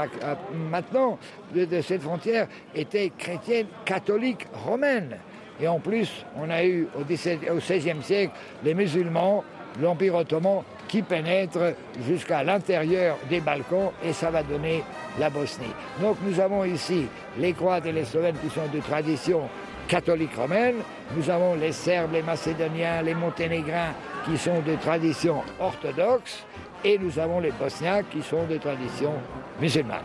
maintenant, 0.69 1.17
de, 1.53 1.81
cette 1.81 2.01
frontière, 2.01 2.47
était 2.73 3.11
chrétienne, 3.17 3.67
catholique, 3.85 4.47
romaine. 4.53 5.17
Et 5.59 5.67
en 5.67 5.79
plus, 5.79 6.25
on 6.37 6.49
a 6.49 6.63
eu 6.63 6.87
au, 6.99 7.03
17 7.03 7.49
au 7.51 7.55
XVIe 7.55 8.03
siècle 8.03 8.33
les 8.63 8.73
musulmans, 8.73 9.43
l'Empire 9.81 10.15
ottoman, 10.15 10.63
qui 10.87 11.01
pénètrent 11.01 11.73
jusqu'à 12.07 12.43
l'intérieur 12.43 13.17
des 13.29 13.39
Balkans, 13.39 13.91
et 14.03 14.13
ça 14.13 14.29
va 14.29 14.43
donner 14.43 14.83
la 15.19 15.29
Bosnie. 15.29 15.73
Donc 16.01 16.17
nous 16.25 16.39
avons 16.39 16.63
ici 16.63 17.07
les 17.39 17.53
Croates 17.53 17.85
et 17.85 17.91
les 17.91 18.05
Slovènes 18.05 18.35
qui 18.43 18.49
sont 18.49 18.67
de 18.73 18.79
tradition 18.81 19.41
catholique 19.87 20.35
romaine. 20.35 20.75
Nous 21.15 21.29
avons 21.29 21.55
les 21.55 21.71
Serbes, 21.71 22.13
les 22.13 22.21
Macédoniens, 22.21 23.01
les 23.01 23.13
Monténégrins 23.13 23.93
qui 24.25 24.37
sont 24.37 24.61
de 24.61 24.75
tradition 24.75 25.43
orthodoxe. 25.59 26.45
Et 26.83 26.97
nous 26.97 27.17
avons 27.17 27.39
les 27.39 27.51
Bosniaques 27.51 28.09
qui 28.11 28.21
sont 28.21 28.45
de 28.45 28.57
tradition 28.57 29.13
musulmane. 29.59 30.03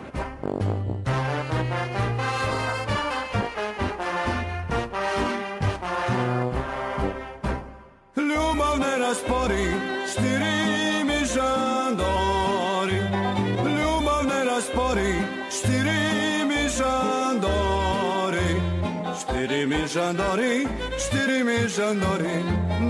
Štiri 19.40 19.64
mi 19.66 19.87
žandori, 19.88 20.66
štiri 20.98 21.44
mi 21.44 21.57
žandori, 21.68 22.42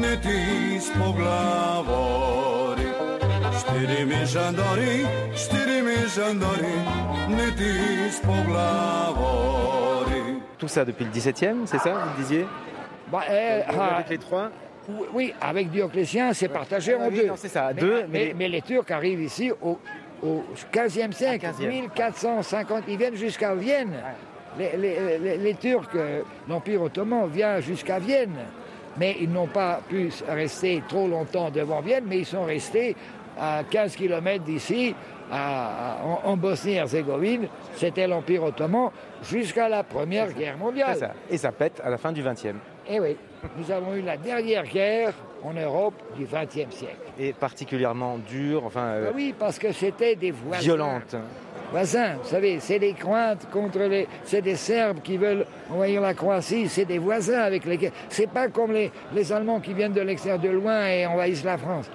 ne 0.03 0.17
ti 0.19 0.81
spoglavori. 0.83 2.89
Štiri 3.61 4.05
mi 4.05 4.27
žandori, 4.27 5.07
štiri 5.31 5.79
mi 5.87 5.95
žandori, 6.11 6.75
ne 7.39 7.47
ti 7.55 7.71
spoglavori. 8.11 9.23
Tout 10.59 10.67
ça 10.69 10.85
depuis 10.85 11.05
le 11.05 11.11
XVIIe, 11.13 11.67
c'est 11.67 11.79
ça, 11.79 11.93
vous 11.93 12.11
le 12.19 12.23
disiez? 12.23 12.47
Bah, 13.13 13.23
eh, 13.31 13.63
ah, 13.69 13.95
Avec 13.95 14.09
les 14.11 14.19
trois? 14.19 14.51
Oui, 15.15 15.33
avec 15.41 15.71
Dioclétien, 15.71 16.33
c'est 16.33 16.49
partagé 16.49 16.97
en 16.97 17.11
oui, 17.11 17.17
deux. 17.21 17.27
non, 17.29 17.37
c'est 17.37 17.47
ça, 17.47 17.71
mais, 17.73 17.81
deux, 17.81 18.03
mais, 18.09 18.11
mais- 18.27 18.35
mais 18.37 18.49
les 18.49 18.63
Turcs 18.63 18.91
arrivent 18.91 19.23
ici 19.23 19.53
au, 19.63 19.79
au 20.21 20.43
15e 20.73 21.13
siècle, 21.13 21.47
15e. 21.47 21.69
1450, 21.69 22.83
ils 22.89 22.97
viennent 22.99 23.15
jusqu'à 23.15 23.55
Vienne. 23.55 23.93
Les, 24.59 24.77
les- 24.77 25.19
les- 25.19 25.37
les 25.39 25.55
Turcs, 25.55 25.89
euh, 25.95 26.23
l'Empire 26.49 26.83
ottoman 26.83 27.29
vient 27.29 27.61
jusqu'à 27.61 27.99
Vienne. 27.99 28.37
Mais 28.99 29.17
ils 29.21 29.31
n'ont 29.31 29.47
pas 29.47 29.81
pu 29.89 30.11
rester 30.29 30.83
trop 30.89 31.07
longtemps 31.07 31.51
devant 31.51 31.81
Vienne, 31.81 32.05
mais 32.09 32.19
ils 32.19 32.27
sont 32.27 32.45
restés 32.45 32.97
à 33.39 33.63
15 33.71 33.95
km 33.95 34.45
d'ici, 34.45 34.95
en, 35.33 36.19
en 36.25 36.37
Bosnie-Herzégovine. 36.37 37.47
C'était 37.77 38.07
l'Empire 38.09 38.43
ottoman 38.43 38.91
jusqu'à 39.23 39.69
la 39.69 39.85
Première 39.85 40.33
Guerre 40.33 40.57
mondiale. 40.59 40.97
Ça. 40.97 41.13
Et 41.31 41.39
ça 41.39 41.53
pète 41.53 41.81
à 41.85 41.89
la 41.91 41.99
fin 41.99 42.11
du 42.13 42.23
XXe. 42.23 42.55
Eh 42.89 42.99
oui, 42.99 43.17
nous 43.57 43.71
avons 43.71 43.95
eu 43.95 44.03
la 44.03 44.17
dernière 44.17 44.65
guerre 44.65 45.13
en 45.45 45.53
Europe 45.55 45.95
du 46.17 46.25
XXe 46.25 46.75
siècle. 46.75 46.97
Et 47.19 47.33
particulièrement 47.33 48.19
dure, 48.19 48.65
enfin 48.65 48.87
euh, 48.87 49.07
Ah 49.09 49.13
oui, 49.15 49.33
parce 49.39 49.59
que 49.59 49.71
c'était 49.73 50.17
des 50.17 50.33
voisins. 50.33 50.61
violente. 50.63 51.15
Voisins, 51.71 52.15
vous 52.23 52.29
savez, 52.29 52.59
c'est 52.61 52.79
des 52.79 52.95
craintes 52.95 53.49
contre 53.53 53.79
les... 53.79 54.09
C'est 54.25 54.43
des 54.43 54.57
Serbes 54.57 55.01
qui 55.03 55.17
veulent 55.17 55.47
envahir 55.71 56.01
la 56.01 56.15
Croatie, 56.15 56.69
c'est 56.69 56.85
des 56.85 56.99
voisins 56.99 57.41
avec 57.41 57.65
lesquels... 57.65 57.93
C'est 58.09 58.29
pas 58.29 58.49
comme 58.49 58.73
les, 58.73 58.91
les 59.15 59.33
Allemands 59.33 59.61
qui 59.61 59.73
viennent 59.73 59.93
de 59.93 60.01
l'extérieur 60.01 60.41
de 60.41 60.49
loin 60.49 60.87
et 60.89 61.07
envahissent 61.07 61.45
la 61.45 61.59
France. 61.59 61.89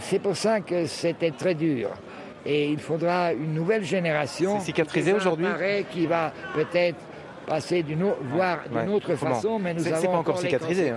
C'est 0.00 0.18
pour 0.18 0.36
ça 0.36 0.60
que 0.60 0.86
c'était 0.86 1.30
très 1.30 1.54
dur. 1.54 1.90
Et 2.44 2.70
il 2.70 2.78
faudra 2.78 3.32
une 3.32 3.54
nouvelle 3.54 3.84
génération... 3.84 4.58
C'est 4.58 4.66
cicatrisé 4.66 5.12
qui 5.12 5.12
va 5.12 5.16
aujourd'hui 5.16 5.46
Qui 5.90 6.06
va 6.06 6.32
peut-être 6.54 6.98
passer 7.46 7.82
d'une 7.82 8.02
autre, 8.02 8.18
voir 8.32 8.58
d'une 8.68 8.92
autre 8.92 9.14
Comment 9.14 9.34
façon, 9.34 9.58
mais 9.58 9.74
nous 9.74 9.86
avons 9.86 9.96
c'est 10.00 10.06
pas 10.06 10.16
encore 10.16 10.38
cicatrisé. 10.38 10.92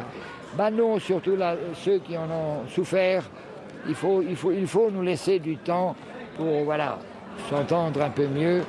Bah 0.56 0.70
non, 0.70 1.00
surtout 1.00 1.36
là, 1.36 1.56
ceux 1.76 2.00
qui 2.00 2.18
en 2.18 2.30
ont 2.30 2.68
souffert. 2.68 3.24
Il 3.88 3.96
faut, 3.96 4.22
il 4.22 4.36
faut, 4.36 4.52
il 4.52 4.68
faut 4.68 4.92
nous 4.92 5.02
laiscer 5.02 5.40
du 5.40 5.58
temps 5.58 5.96
pour 6.36 6.64
voilà, 6.64 7.00
s'entendre 7.50 8.02
un 8.02 8.10
peu 8.10 8.28
mieux. 8.28 8.64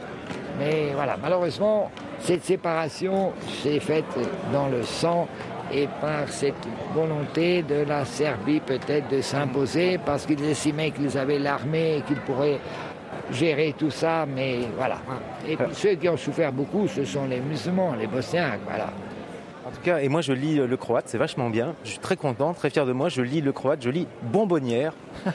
Mais 0.58 0.90
voilà, 0.94 1.16
malheureusement, 1.20 1.90
cette 2.20 2.44
séparation 2.44 3.32
s'est 3.62 3.80
faite 3.80 4.04
dans 4.52 4.68
le 4.68 4.82
sang 4.82 5.28
et 5.72 5.88
par 6.00 6.28
cette 6.28 6.54
volonté 6.94 7.62
de 7.62 7.84
la 7.88 8.04
Serbie 8.04 8.60
peut-être 8.60 9.08
de 9.08 9.20
s'imposer 9.20 9.98
parce 10.04 10.26
qu'ils 10.26 10.44
estimaient 10.44 10.90
qu'ils 10.90 11.16
avaient 11.16 11.38
l'armée 11.38 11.98
et 11.98 12.00
qu'ils 12.02 12.20
pourraient 12.20 12.60
gérer 13.30 13.74
tout 13.76 13.90
ça, 13.90 14.26
mais 14.26 14.60
voilà. 14.76 14.98
Et 15.48 15.56
puis 15.56 15.74
ceux 15.74 15.94
qui 15.94 16.08
ont 16.08 16.16
souffert 16.16 16.52
beaucoup, 16.52 16.86
ce 16.88 17.04
sont 17.04 17.26
les 17.26 17.40
musulmans, 17.40 17.94
les 17.98 18.06
bosniaques, 18.06 18.60
voilà. 18.66 18.88
En 19.66 19.70
tout 19.70 19.80
cas, 19.82 19.98
et 19.98 20.08
moi 20.08 20.20
je 20.20 20.32
lis 20.32 20.58
euh, 20.58 20.66
le 20.66 20.76
croate, 20.76 21.04
c'est 21.06 21.18
vachement 21.18 21.48
bien. 21.48 21.74
Je 21.84 21.90
suis 21.90 21.98
très 21.98 22.16
content, 22.16 22.52
très 22.52 22.68
fier 22.68 22.84
de 22.84 22.92
moi. 22.92 23.08
Je 23.08 23.22
lis 23.22 23.40
le 23.40 23.52
croate, 23.52 23.82
je 23.82 23.90
lis 23.90 24.06
bonbonnière. 24.22 24.92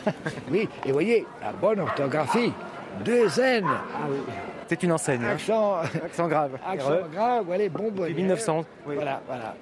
Oui, 0.51 0.67
et 0.85 0.91
voyez, 0.91 1.25
la 1.41 1.51
bonne 1.53 1.79
orthographie, 1.79 2.53
deux 3.03 3.39
N. 3.39 3.65
C'est 4.67 4.83
une 4.83 4.91
enseigne. 4.91 5.23
hein. 5.23 5.31
Accent, 5.33 6.27
grave. 6.27 6.57
accent 6.67 6.89
grave, 7.13 7.45
bonbonnière. 7.71 8.09
Depuis 8.09 8.13
1900. 8.15 8.65
oui. 8.87 8.95
Voilà, 8.95 9.21
voilà. 9.27 9.55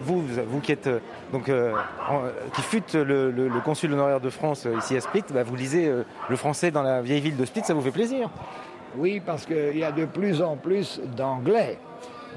Vous, 0.00 0.22
vous, 0.48 0.60
qui 0.60 0.72
êtes 0.72 0.88
euh, 0.88 0.98
donc 1.32 1.48
euh, 1.48 1.72
en- 2.08 2.22
qui 2.52 2.62
fûtes 2.62 2.94
le, 2.94 3.30
le- 3.30 3.48
le 3.48 3.60
consul 3.60 3.92
honoraire 3.92 4.20
de 4.20 4.28
France 4.30 4.66
euh, 4.66 4.76
ici 4.78 4.96
à 4.96 5.00
Split, 5.00 5.22
bah, 5.32 5.44
vous 5.44 5.54
lisez 5.54 5.86
euh, 5.86 6.02
le 6.28 6.34
français 6.36 6.72
dans 6.72 6.82
la 6.82 7.00
vieille 7.00 7.20
ville 7.20 7.36
de 7.36 7.44
Split, 7.44 7.62
ça 7.64 7.74
vous 7.74 7.80
fait 7.80 7.92
plaisir. 7.92 8.28
Oui, 8.96 9.20
parce 9.24 9.46
qu'il 9.46 9.76
y 9.78 9.84
a 9.84 9.92
de 9.92 10.04
plus 10.04 10.42
en 10.42 10.56
plus 10.56 11.00
d'anglais. 11.16 11.78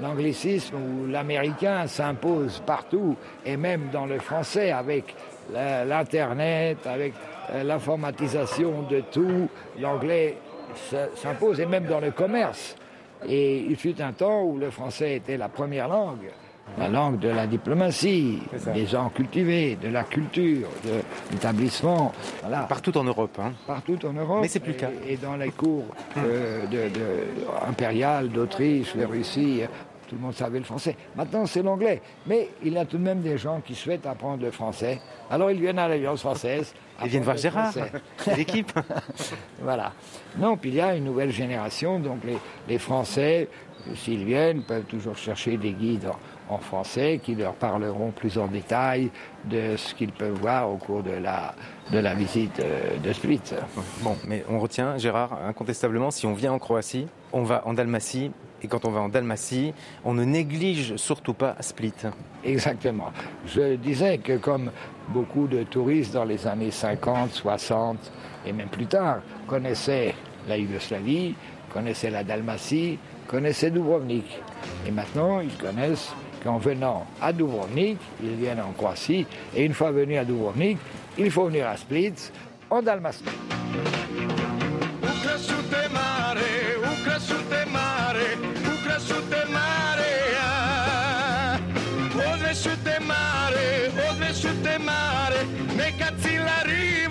L'anglicisme 0.00 0.76
ou 0.76 1.06
l'américain 1.08 1.88
s'impose 1.88 2.62
partout, 2.64 3.16
et 3.44 3.56
même 3.56 3.88
dans 3.92 4.06
le 4.06 4.20
français, 4.20 4.70
avec 4.70 5.16
l'Internet, 5.52 6.78
avec 6.86 7.12
euh, 7.14 7.16
l'informatisation 7.64 8.82
de 8.90 9.00
tout, 9.10 9.48
l'anglais 9.80 10.36
s'impose, 11.16 11.60
et 11.60 11.66
même 11.66 11.84
dans 11.86 12.00
le 12.00 12.10
commerce. 12.10 12.76
Et 13.28 13.58
il 13.68 13.76
fut 13.76 14.00
un 14.00 14.12
temps 14.12 14.42
où 14.44 14.58
le 14.58 14.70
français 14.70 15.16
était 15.16 15.36
la 15.36 15.48
première 15.48 15.88
langue, 15.88 16.30
la 16.78 16.88
langue 16.88 17.18
de 17.18 17.30
la 17.30 17.46
diplomatie, 17.46 18.40
des 18.74 18.86
gens 18.86 19.08
cultivés, 19.08 19.76
de 19.82 19.88
la 19.88 20.04
culture, 20.04 20.68
de 20.84 21.00
l'établissement. 21.32 22.12
Voilà 22.42 22.60
Partout 22.64 22.96
en 22.98 23.04
Europe. 23.04 23.36
hein. 23.42 23.52
partout 23.66 23.98
en 24.06 24.12
Europe. 24.12 24.38
Mais 24.42 24.48
c'est 24.48 24.60
plus 24.60 24.72
le 24.72 24.78
cas. 24.78 24.90
Et, 25.08 25.14
et 25.14 25.16
dans 25.16 25.34
les 25.36 25.50
cours 25.50 25.86
euh, 26.18 26.66
de, 26.66 26.76
de- 26.94 27.68
impériales 27.68 28.28
d'Autriche, 28.28 28.94
de 28.94 29.04
Russie, 29.06 29.62
euh, 29.62 29.66
tout 30.08 30.16
le 30.16 30.22
monde 30.22 30.34
savait 30.34 30.58
le 30.58 30.64
français. 30.64 30.96
Maintenant, 31.14 31.46
c'est 31.46 31.62
l'anglais. 31.62 32.00
Mais 32.26 32.48
il 32.64 32.72
y 32.72 32.78
a 32.78 32.84
tout 32.84 32.96
de 32.98 33.02
même 33.02 33.20
des 33.20 33.38
gens 33.38 33.60
qui 33.60 33.74
souhaitent 33.74 34.06
apprendre 34.06 34.42
le 34.42 34.50
français. 34.50 35.00
Alors, 35.30 35.50
ils 35.50 35.60
viennent 35.60 35.78
à 35.78 35.86
l'Alliance 35.86 36.20
française. 36.20 36.74
Ils 37.02 37.08
viennent 37.08 37.22
voir 37.22 37.36
Gérard, 37.36 37.74
l'équipe. 38.36 38.72
Voilà. 39.62 39.92
Non, 40.36 40.56
puis 40.56 40.70
il 40.70 40.76
y 40.76 40.80
a 40.80 40.96
une 40.96 41.04
nouvelle 41.04 41.30
génération, 41.30 42.00
donc 42.00 42.24
les, 42.24 42.38
les 42.68 42.78
Français, 42.78 43.48
s'ils 43.94 44.24
viennent, 44.24 44.62
peuvent 44.62 44.84
toujours 44.84 45.16
chercher 45.16 45.56
des 45.56 45.72
guides 45.72 46.06
en, 46.06 46.54
en 46.54 46.58
français 46.58 47.20
qui 47.22 47.34
leur 47.34 47.54
parleront 47.54 48.10
plus 48.10 48.38
en 48.38 48.46
détail 48.46 49.10
de 49.44 49.76
ce 49.76 49.94
qu'ils 49.94 50.12
peuvent 50.12 50.38
voir 50.40 50.70
au 50.70 50.76
cours 50.76 51.02
de 51.02 51.12
la, 51.12 51.54
de 51.92 51.98
la 51.98 52.14
visite 52.14 52.60
euh, 52.60 52.96
de 52.98 53.12
Split. 53.12 53.40
Bon, 54.02 54.16
mais 54.26 54.44
on 54.48 54.58
retient, 54.58 54.96
Gérard, 54.98 55.38
incontestablement, 55.46 56.10
si 56.10 56.26
on 56.26 56.34
vient 56.34 56.52
en 56.52 56.58
Croatie, 56.58 57.06
on 57.32 57.42
va 57.42 57.62
en 57.66 57.74
Dalmatie. 57.74 58.32
Et 58.62 58.66
quand 58.66 58.84
on 58.84 58.90
va 58.90 59.00
en 59.00 59.08
Dalmatie, 59.08 59.72
on 60.04 60.14
ne 60.14 60.24
néglige 60.24 60.96
surtout 60.96 61.34
pas 61.34 61.56
Split. 61.60 61.92
Exactement. 62.44 63.12
Je 63.46 63.76
disais 63.76 64.18
que 64.18 64.36
comme 64.36 64.70
beaucoup 65.08 65.46
de 65.46 65.62
touristes 65.62 66.12
dans 66.14 66.24
les 66.24 66.46
années 66.46 66.70
50, 66.70 67.32
60 67.32 67.98
et 68.46 68.52
même 68.52 68.68
plus 68.68 68.86
tard 68.86 69.20
connaissaient 69.46 70.14
la 70.48 70.56
Yougoslavie, 70.56 71.34
connaissaient 71.72 72.10
la 72.10 72.24
Dalmatie, 72.24 72.98
connaissaient 73.26 73.70
Dubrovnik. 73.70 74.40
Et 74.86 74.90
maintenant, 74.90 75.40
ils 75.40 75.56
connaissent 75.56 76.12
qu'en 76.42 76.58
venant 76.58 77.06
à 77.20 77.32
Dubrovnik, 77.32 77.98
ils 78.22 78.34
viennent 78.34 78.60
en 78.60 78.72
Croatie. 78.72 79.26
Et 79.54 79.64
une 79.64 79.74
fois 79.74 79.90
venus 79.90 80.18
à 80.18 80.24
Dubrovnik, 80.24 80.78
il 81.16 81.30
faut 81.30 81.46
venir 81.46 81.68
à 81.68 81.76
Split, 81.76 82.14
en 82.70 82.82
Dalmatie. 82.82 83.24
mare, 88.18 88.36
ukrasu 88.74 89.22
te 89.30 89.44
mare, 89.52 90.12
ja. 90.34 91.58
Odnesu 92.32 92.70
te 92.84 92.98
mare, 93.00 93.90
odnesu 94.10 94.48
te 94.62 94.78
mare, 94.78 95.46
neka 95.76 96.12
cila 96.22 96.62
riba. 96.64 97.07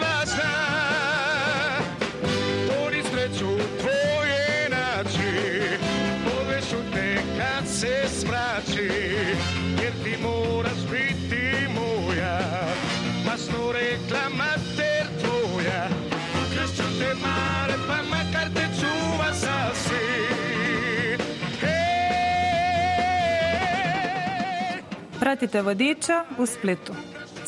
Pratite 25.28 25.62
vodiča 25.62 26.24
u 26.40 26.46
Splitu. 26.46 26.92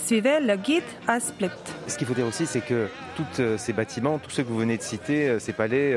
Suivez 0.05 0.39
le 0.41 0.55
guide 0.57 0.83
à 1.07 1.19
Split. 1.19 1.49
Ce 1.87 1.97
qu'il 1.97 2.07
faut 2.07 2.13
dire 2.13 2.27
aussi, 2.27 2.45
c'est 2.45 2.59
que 2.59 2.87
tous 3.15 3.39
euh, 3.39 3.57
ces 3.57 3.71
bâtiments, 3.71 4.19
tous 4.19 4.31
ceux 4.31 4.43
que 4.43 4.49
vous 4.49 4.57
venez 4.57 4.75
de 4.75 4.81
citer, 4.81 5.29
euh, 5.29 5.39
ces 5.39 5.53
palais, 5.53 5.93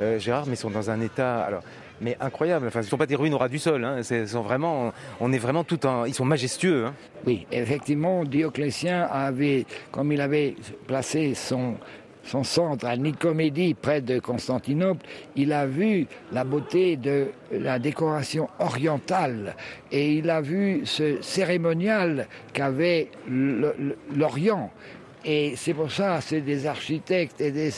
euh, 0.00 0.18
Gérard, 0.18 0.46
mais 0.48 0.56
sont 0.56 0.70
dans 0.70 0.90
un 0.90 1.00
état, 1.00 1.44
alors, 1.44 1.62
mais 2.00 2.16
incroyable. 2.20 2.66
Enfin, 2.66 2.80
ce 2.80 2.86
ne 2.86 2.90
sont 2.90 2.96
pas 2.96 3.06
des 3.06 3.14
ruines 3.14 3.34
au 3.34 3.38
ras 3.38 3.48
du 3.48 3.60
sol. 3.60 3.84
Hein. 3.84 4.02
Sont 4.02 4.42
vraiment, 4.42 4.92
on 5.20 5.32
est 5.32 5.38
vraiment 5.38 5.62
tout 5.62 5.86
en, 5.86 6.06
ils 6.06 6.14
sont 6.14 6.24
majestueux. 6.24 6.86
hein. 6.86 6.94
Oui, 7.24 7.46
effectivement, 7.52 8.24
Dioclétien 8.24 9.02
avait, 9.02 9.64
comme 9.92 10.10
il 10.10 10.20
avait 10.20 10.56
placé 10.88 11.34
son, 11.34 11.76
son 12.24 12.44
centre 12.44 12.86
à 12.86 12.96
Nicomédie, 12.96 13.74
près 13.74 14.00
de 14.00 14.18
Constantinople, 14.18 15.04
il 15.36 15.52
a 15.52 15.66
vu 15.66 16.06
la 16.32 16.44
beauté 16.44 16.96
de 16.96 17.28
la 17.52 17.78
décoration 17.78 18.48
orientale 18.58 19.56
et 19.90 20.14
il 20.14 20.30
a 20.30 20.40
vu 20.40 20.82
ce 20.84 21.20
cérémonial 21.20 22.28
qu'avait 22.52 23.08
l'Orient. 23.28 24.70
Et 25.24 25.54
c'est 25.56 25.74
pour 25.74 25.92
ça, 25.92 26.20
c'est 26.20 26.40
des 26.40 26.66
architectes 26.66 27.40
et 27.40 27.52
des, 27.52 27.70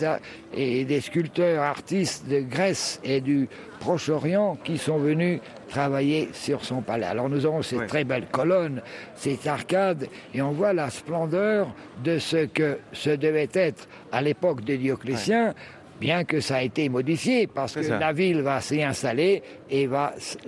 et 0.57 0.85
des 0.85 1.01
sculpteurs, 1.03 1.63
artistes 1.63 2.27
de 2.27 2.41
Grèce 2.41 3.01
et 3.05 3.21
du 3.21 3.49
Proche-Orient 3.81 4.57
qui 4.65 4.79
sont 4.79 4.97
venus 4.97 5.41
travailler 5.79 6.29
sur 6.33 6.65
son 6.65 6.81
palais. 6.83 7.07
Alors 7.07 7.29
nous 7.29 7.45
avons 7.47 7.63
ces 7.63 7.77
Ouais. 7.79 7.87
très 7.87 8.05
belles 8.05 8.29
colonnes, 8.31 8.81
ces 9.17 9.37
arcades, 9.49 10.07
et 10.33 10.41
on 10.41 10.53
voit 10.53 10.73
la 10.73 10.89
splendeur 10.89 11.75
de 12.05 12.19
ce 12.19 12.47
que 12.47 12.79
ce 12.93 13.11
devait 13.11 13.51
être 13.53 13.89
à 14.13 14.23
l'époque 14.23 14.61
de 14.63 14.77
Dioclétien, 14.77 15.53
bien 16.01 16.23
que 16.25 16.39
ça 16.41 16.57
a 16.57 16.63
été 16.63 16.89
modifié, 16.89 17.49
parce 17.49 17.75
que 17.75 17.83
ça. 17.83 17.99
la 17.99 18.13
ville 18.13 18.41
va 18.43 18.61
s'y 18.61 18.83
installer 18.85 19.43
et 19.69 19.87
va 19.89 20.13
s- 20.17 20.39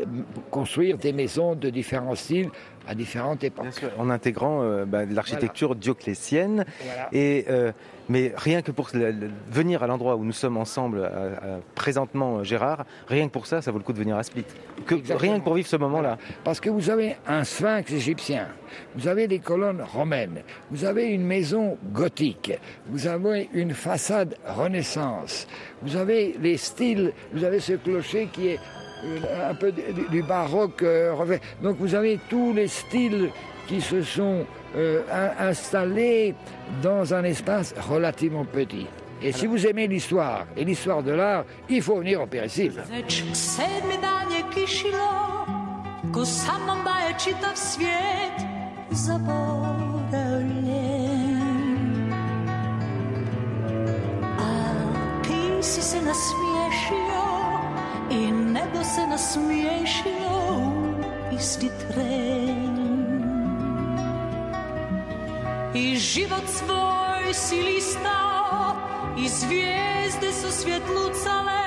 construire 0.51 0.97
des 0.99 1.13
maisons 1.13 1.55
de 1.57 1.71
différents 1.71 2.15
styles 2.15 2.51
à 2.89 2.95
différentes 2.95 3.43
époques. 3.43 3.65
Bien 3.65 3.73
sûr, 3.73 3.91
en 3.99 4.11
intégrant 4.11 4.63
euh, 4.63 4.85
bah, 4.85 5.05
l'architecture 5.07 5.75
dioclétienne. 5.75 6.65
Voilà. 6.85 7.09
Et, 7.13 7.45
euh, 7.49 7.73
mais 8.09 8.33
rien 8.37 8.63
que 8.63 8.71
pour 8.71 8.89
le- 8.95 9.11
le- 9.11 9.31
venir 9.51 9.83
à 9.83 9.87
l'endroit 9.87 10.17
où 10.17 10.25
nous 10.25 10.33
sommes 10.33 10.57
ensemble 10.57 11.05
à- 11.05 11.09
à- 11.09 11.59
présentement, 11.75 12.39
euh, 12.39 12.45
Gérard, 12.45 12.85
rien 13.09 13.27
que 13.27 13.33
pour 13.33 13.47
ça, 13.47 13.63
ça 13.63 13.71
vaut 13.73 13.79
le 13.79 13.85
coup 13.85 13.93
de 13.93 13.99
venir 13.99 14.17
à 14.17 14.23
Split. 14.23 14.45
Que, 14.87 14.95
rien 15.15 15.39
que 15.41 15.45
pour 15.45 15.55
vivre 15.55 15.69
ce 15.69 15.77
moment-là. 15.77 16.19
Parce 16.45 16.61
que 16.61 16.71
vous 16.71 16.91
avez 16.91 17.17
un 17.27 17.45
sphinx 17.45 17.91
égyptien, 17.93 18.49
vous 18.95 19.09
avez 19.09 19.27
des 19.27 19.39
colonnes 19.39 19.83
romaines, 19.83 20.43
vous 20.71 20.85
avez 20.85 21.07
une 21.09 21.25
maison 21.25 21.77
gothique, 21.93 22.53
vous 22.89 23.07
avez 23.07 23.49
une 23.53 23.73
façade 23.75 24.37
renaissance, 24.47 25.47
vous 25.83 25.97
avez 25.97 26.37
les 26.41 26.57
styles, 26.57 27.13
vous 27.33 27.45
avez 27.45 27.61
ce 27.61 27.73
clocher 27.75 28.29
qui 28.33 28.49
est 28.49 28.61
euh, 29.05 29.51
un 29.51 29.55
peu 29.55 29.73
du, 30.11 30.23
baroque 30.23 30.83
euh. 30.83 31.15
Donc 31.63 31.77
vous 31.79 31.95
avez 31.95 32.19
tous 32.31 32.53
les 32.55 32.67
styles 32.69 33.31
qui 33.67 33.81
se 33.81 34.03
sont 34.03 34.45
euh, 34.77 35.03
in- 35.13 35.49
installés 35.49 36.35
dans 36.83 37.13
un 37.15 37.25
espace 37.25 37.75
relativement 37.89 38.45
petit. 38.45 38.87
Et 39.23 39.33
si 39.33 39.47
vous 39.47 39.67
aimez 39.67 39.87
l'histoire 39.89 40.47
et 40.57 40.65
l'histoire 40.65 41.03
de 41.03 41.13
l'art, 41.13 41.45
il 41.69 41.83
faut 41.83 41.97
venir 41.97 42.21
isti 61.33 61.71
tren. 61.91 62.86
I 65.77 65.97
život 65.97 66.43
svoj 66.49 67.35
si 67.35 67.63
listao 67.63 68.77
i 69.19 69.29
zvijezde 69.29 70.33
su 70.33 70.51
svjetlucale 70.51 71.66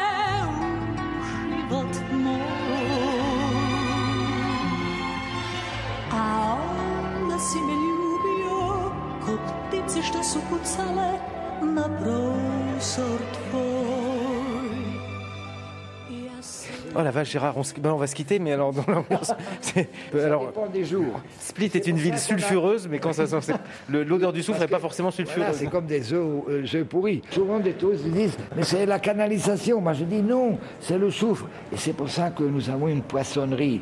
Oh 16.99 17.03
la 17.03 17.11
vache, 17.11 17.31
Gérard, 17.31 17.55
on, 17.55 17.63
se- 17.63 17.73
ben, 17.79 17.91
on 17.93 17.97
va 17.97 18.07
se 18.07 18.15
quitter, 18.15 18.39
mais 18.39 18.51
alors 18.51 18.73
dans 18.73 18.83
l'ambiance. 18.91 19.31
c'est- 19.61 19.87
Alors, 20.13 20.47
dépend 20.47 20.67
des 20.67 20.83
jours. 20.83 21.21
Split 21.39 21.71
est 21.73 21.87
une 21.87 21.95
ville 21.97 22.17
sulfureuse, 22.17 22.87
mais 22.89 22.99
quand 22.99 23.13
ça 23.13 23.25
sent. 23.25 23.53
L'odeur 23.89 24.33
du 24.33 24.43
soufre 24.43 24.59
n'est 24.59 24.67
pas 24.67 24.79
forcément 24.79 25.09
Voilà, 25.09 25.25
sulfureuse. 25.31 25.55
c'est 25.55 25.67
comme 25.67 25.85
des 25.85 26.11
œufs, 26.11 26.43
euh, 26.49 26.65
œufs 26.73 26.83
pourris. 26.85 27.21
Souvent 27.31 27.59
des 27.59 27.73
touristes 27.73 28.05
disent, 28.07 28.37
mais 28.55 28.63
c'est 28.63 28.85
la 28.85 28.99
canalisation. 28.99 29.79
Moi 29.79 29.93
je 29.93 30.03
dis 30.03 30.21
non, 30.21 30.57
c'est 30.81 30.97
le 30.97 31.09
soufre. 31.09 31.45
Et 31.71 31.77
c'est 31.77 31.93
pour 31.93 32.09
ça 32.09 32.31
que 32.31 32.43
nous 32.43 32.69
avons 32.69 32.89
une 32.89 33.01
poissonnerie 33.01 33.81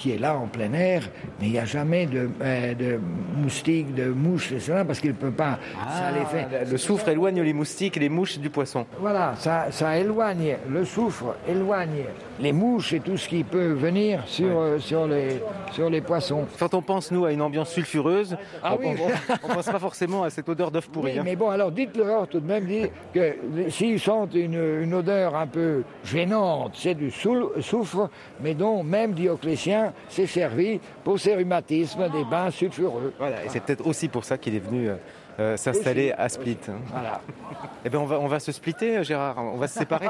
qui 0.00 0.12
est 0.12 0.18
là 0.18 0.34
en 0.34 0.46
plein 0.46 0.72
air, 0.72 1.02
mais 1.38 1.46
il 1.48 1.52
n'y 1.52 1.58
a 1.58 1.66
jamais 1.66 2.06
de, 2.06 2.30
euh, 2.42 2.74
de 2.74 2.98
moustiques, 3.36 3.94
de 3.94 4.06
mouches, 4.06 4.50
etc. 4.52 4.82
parce 4.86 4.98
qu'il 4.98 5.10
ne 5.10 5.14
peut 5.16 5.30
pas. 5.30 5.58
ça 5.88 6.10
les 6.10 6.24
fait. 6.24 6.46
Ah, 6.50 6.64
Le 6.70 6.78
soufre 6.78 7.08
éloigne 7.10 7.42
les 7.42 7.52
moustiques 7.52 7.98
et 7.98 8.00
les 8.00 8.08
mouches 8.08 8.38
du 8.38 8.48
poisson. 8.48 8.86
Voilà, 8.98 9.34
ça, 9.36 9.66
ça 9.70 9.98
éloigne, 9.98 10.56
le 10.68 10.84
soufre 10.86 11.34
éloigne 11.46 12.04
les 12.40 12.52
mouches 12.52 12.94
et 12.94 13.00
tout 13.00 13.18
ce 13.18 13.28
qui 13.28 13.44
peut 13.44 13.72
venir 13.72 14.22
sur, 14.26 14.58
euh, 14.58 14.78
sur, 14.78 15.06
les, 15.06 15.42
sur 15.72 15.90
les 15.90 16.00
poissons. 16.00 16.46
Quand 16.58 16.72
on 16.72 16.80
pense, 16.80 17.10
nous, 17.10 17.26
à 17.26 17.32
une 17.32 17.42
ambiance 17.42 17.70
sulfureuse, 17.70 18.38
Ah 18.62 18.76
on, 18.76 18.92
oui. 18.92 18.96
on 19.42 19.48
pense 19.48 19.66
pas 19.66 19.78
forcément 19.78 20.22
à 20.22 20.30
cette 20.30 20.48
odeur 20.48 20.70
d'œuf 20.70 20.88
pourri. 20.88 21.12
Oui, 21.12 21.18
hein. 21.18 21.22
mais 21.26 21.36
bon, 21.36 21.50
alors 21.50 21.70
dites-leur 21.70 22.26
tout 22.26 22.40
de 22.40 22.46
même 22.46 22.64
dites 22.64 22.90
que 23.12 23.36
s'ils 23.68 24.00
sentent 24.00 24.34
une, 24.34 24.80
une 24.82 24.94
odeur 24.94 25.36
un 25.36 25.46
peu 25.46 25.82
gênante, 26.04 26.72
c'est 26.74 26.94
du 26.94 27.10
soufre, 27.10 28.08
mais 28.42 28.54
dont 28.54 28.82
même 28.82 29.12
Dioclétien 29.12 29.89
s'est 30.08 30.26
servi 30.26 30.80
pour 31.04 31.18
ses 31.18 31.34
rhumatismes 31.34 32.08
des 32.10 32.24
bains 32.24 32.50
sulfureux. 32.50 33.12
Voilà, 33.18 33.44
et 33.44 33.48
c'est 33.48 33.60
peut-être 33.60 33.86
aussi 33.86 34.08
pour 34.08 34.24
ça 34.24 34.38
qu'il 34.38 34.54
est 34.54 34.58
venu 34.60 34.88
euh, 34.88 34.96
euh, 35.38 35.56
s'installer 35.56 36.12
à 36.12 36.28
Split. 36.28 36.58
Voilà. 36.92 37.20
Eh 37.82 37.88
ben 37.88 37.96
on 37.98 38.04
va, 38.04 38.18
on 38.20 38.26
va 38.26 38.40
se 38.40 38.52
splitter, 38.52 38.98
euh, 38.98 39.02
Gérard, 39.02 39.38
on 39.38 39.56
va 39.56 39.66
se 39.66 39.78
séparer. 39.78 40.08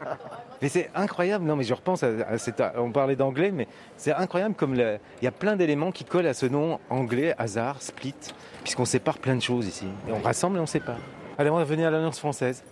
mais 0.62 0.68
c'est 0.68 0.90
incroyable, 0.94 1.44
non 1.44 1.56
mais 1.56 1.62
je 1.64 1.74
repense 1.74 2.02
à, 2.02 2.08
à 2.26 2.38
cette- 2.38 2.62
on 2.78 2.90
parlait 2.90 3.16
d'anglais, 3.16 3.50
mais 3.50 3.68
c'est 3.98 4.14
incroyable 4.14 4.54
comme 4.54 4.74
le- 4.74 4.98
il 5.20 5.24
y 5.26 5.28
a 5.28 5.30
plein 5.30 5.56
d'éléments 5.56 5.92
qui 5.92 6.04
collent 6.04 6.26
à 6.26 6.32
ce 6.32 6.46
nom 6.46 6.78
anglais, 6.88 7.34
hasard, 7.36 7.82
Split, 7.82 8.14
puisqu'on 8.62 8.86
sépare 8.86 9.18
plein 9.18 9.36
de 9.36 9.42
choses 9.42 9.66
ici. 9.66 9.84
Et 10.08 10.12
on 10.12 10.20
rassemble 10.22 10.56
et 10.56 10.60
on 10.60 10.66
sépare. 10.66 10.96
Allez, 11.36 11.50
on 11.50 11.56
va 11.56 11.64
venir 11.64 11.88
à 11.88 11.90
l'Alliance 11.90 12.18
française. 12.18 12.64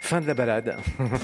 Fin 0.00 0.20
de 0.20 0.26
la 0.26 0.34
balade. 0.34 0.76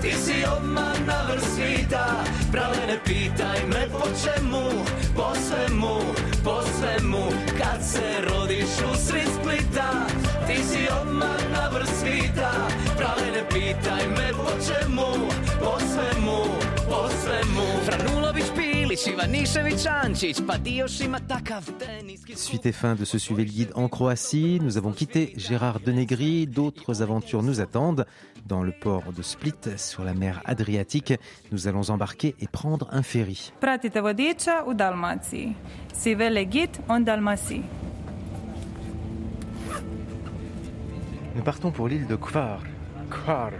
Ti 0.00 0.12
si 0.16 0.40
odmah 0.48 0.96
na 1.04 1.28
vrh 1.28 1.44
svita 1.44 2.24
Prave 2.48 2.88
ne 2.88 2.96
pitaj 3.04 3.60
me 3.68 3.84
po 3.92 4.08
čemu 4.16 4.64
Po 5.12 5.36
svemu, 5.36 5.96
po 6.40 6.64
svemu. 6.64 7.24
Kad 7.58 7.84
se 7.84 8.24
rodiš 8.24 8.80
usred 8.92 9.28
Splita 9.28 10.08
Ti 10.48 10.56
si 10.64 10.88
odmah 10.88 11.40
na 11.52 11.68
vrh 11.68 11.90
svita 12.00 12.48
Prave 12.96 13.28
ne 13.28 13.44
pitaj 13.52 14.08
me 14.16 14.32
po 14.32 14.48
čemu 14.56 15.28
Po 15.60 15.76
svemu, 15.76 16.40
po 16.88 17.04
svemu. 17.20 17.66
Franulović, 17.84 18.48
Suite 22.34 22.66
et 22.66 22.72
fin 22.72 22.94
de 22.96 23.04
ce 23.04 23.18
Suivez 23.18 23.44
le 23.44 23.50
guide 23.50 23.70
en 23.76 23.88
Croatie. 23.88 24.58
Nous 24.60 24.78
avons 24.78 24.90
quitté 24.90 25.32
Gérard 25.36 25.78
Denegri. 25.78 26.48
D'autres 26.48 27.00
aventures 27.00 27.44
nous 27.44 27.60
attendent. 27.60 28.04
Dans 28.46 28.64
le 28.64 28.72
port 28.72 29.12
de 29.16 29.22
Split, 29.22 29.54
sur 29.76 30.02
la 30.02 30.12
mer 30.12 30.42
Adriatique, 30.44 31.14
nous 31.52 31.68
allons 31.68 31.90
embarquer 31.90 32.34
et 32.40 32.48
prendre 32.48 32.88
un 32.90 33.04
ferry. 33.04 33.52
Pratite 33.60 34.00
vodiča 34.00 34.64
u 34.66 34.74
Dalmaciji. 34.74 35.54
Si 35.94 36.14
vele 36.14 36.50
gid 36.50 36.70
on 36.88 37.00
Dalmaciji. 37.00 37.62
Nous 41.36 41.42
partons 41.44 41.70
pour 41.70 41.86
l'île 41.86 42.08
de 42.08 42.16
Kvar. 42.16 42.60
Kvar. 43.08 43.52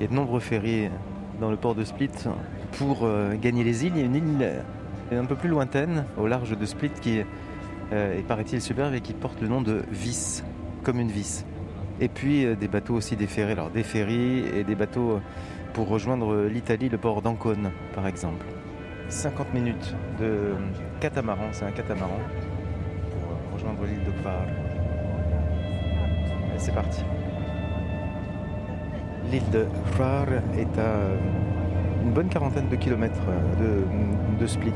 Il 0.00 0.04
y 0.04 0.06
a 0.06 0.08
de 0.08 0.14
nombreux 0.14 0.40
ferries 0.40 0.88
dans 1.38 1.50
le 1.50 1.58
port 1.58 1.74
de 1.74 1.84
Split 1.84 2.08
pour 2.72 3.00
euh, 3.02 3.34
gagner 3.34 3.64
les 3.64 3.84
îles. 3.86 3.92
Il 3.94 4.00
y 4.00 4.02
a 4.02 4.06
une 4.06 4.16
île 4.16 4.38
euh, 4.40 5.20
un 5.20 5.24
peu 5.24 5.36
plus 5.36 5.48
lointaine, 5.48 6.04
au 6.18 6.26
large 6.26 6.56
de 6.56 6.66
Split, 6.66 6.90
qui 7.00 7.22
euh, 7.92 8.20
paraît-il, 8.26 8.60
superbe 8.60 8.94
et 8.94 9.00
qui 9.00 9.12
porte 9.12 9.40
le 9.40 9.48
nom 9.48 9.62
de 9.62 9.82
Vis, 9.90 10.42
comme 10.82 10.98
une 10.98 11.10
vis. 11.10 11.44
Et 12.00 12.08
puis 12.08 12.46
des 12.56 12.68
bateaux 12.68 12.94
aussi 12.94 13.16
des 13.16 13.28
alors 13.42 13.70
des 13.70 13.82
ferries 13.84 14.44
et 14.56 14.64
des 14.64 14.74
bateaux 14.74 15.20
pour 15.72 15.88
rejoindre 15.88 16.46
l'Italie, 16.46 16.88
le 16.88 16.98
port 16.98 17.22
d'Ancône, 17.22 17.70
par 17.94 18.08
exemple. 18.08 18.44
50 19.08 19.54
minutes 19.54 19.94
de 20.18 20.54
catamaran, 21.00 21.48
c'est 21.52 21.66
un 21.66 21.70
catamaran, 21.70 22.18
pour 23.10 23.54
rejoindre 23.54 23.84
l'île 23.84 24.02
de. 24.04 24.12
Allez, 26.50 26.58
C'est 26.58 26.74
parti. 26.74 27.02
L'île 29.30 29.48
de 29.50 29.66
Kvar 29.92 30.26
est 30.56 30.78
à 30.78 30.96
une 32.04 32.10
bonne 32.12 32.28
quarantaine 32.28 32.68
de 32.68 32.76
kilomètres 32.76 33.20
euh, 33.28 33.84
de, 34.36 34.40
de 34.40 34.46
Split, 34.46 34.72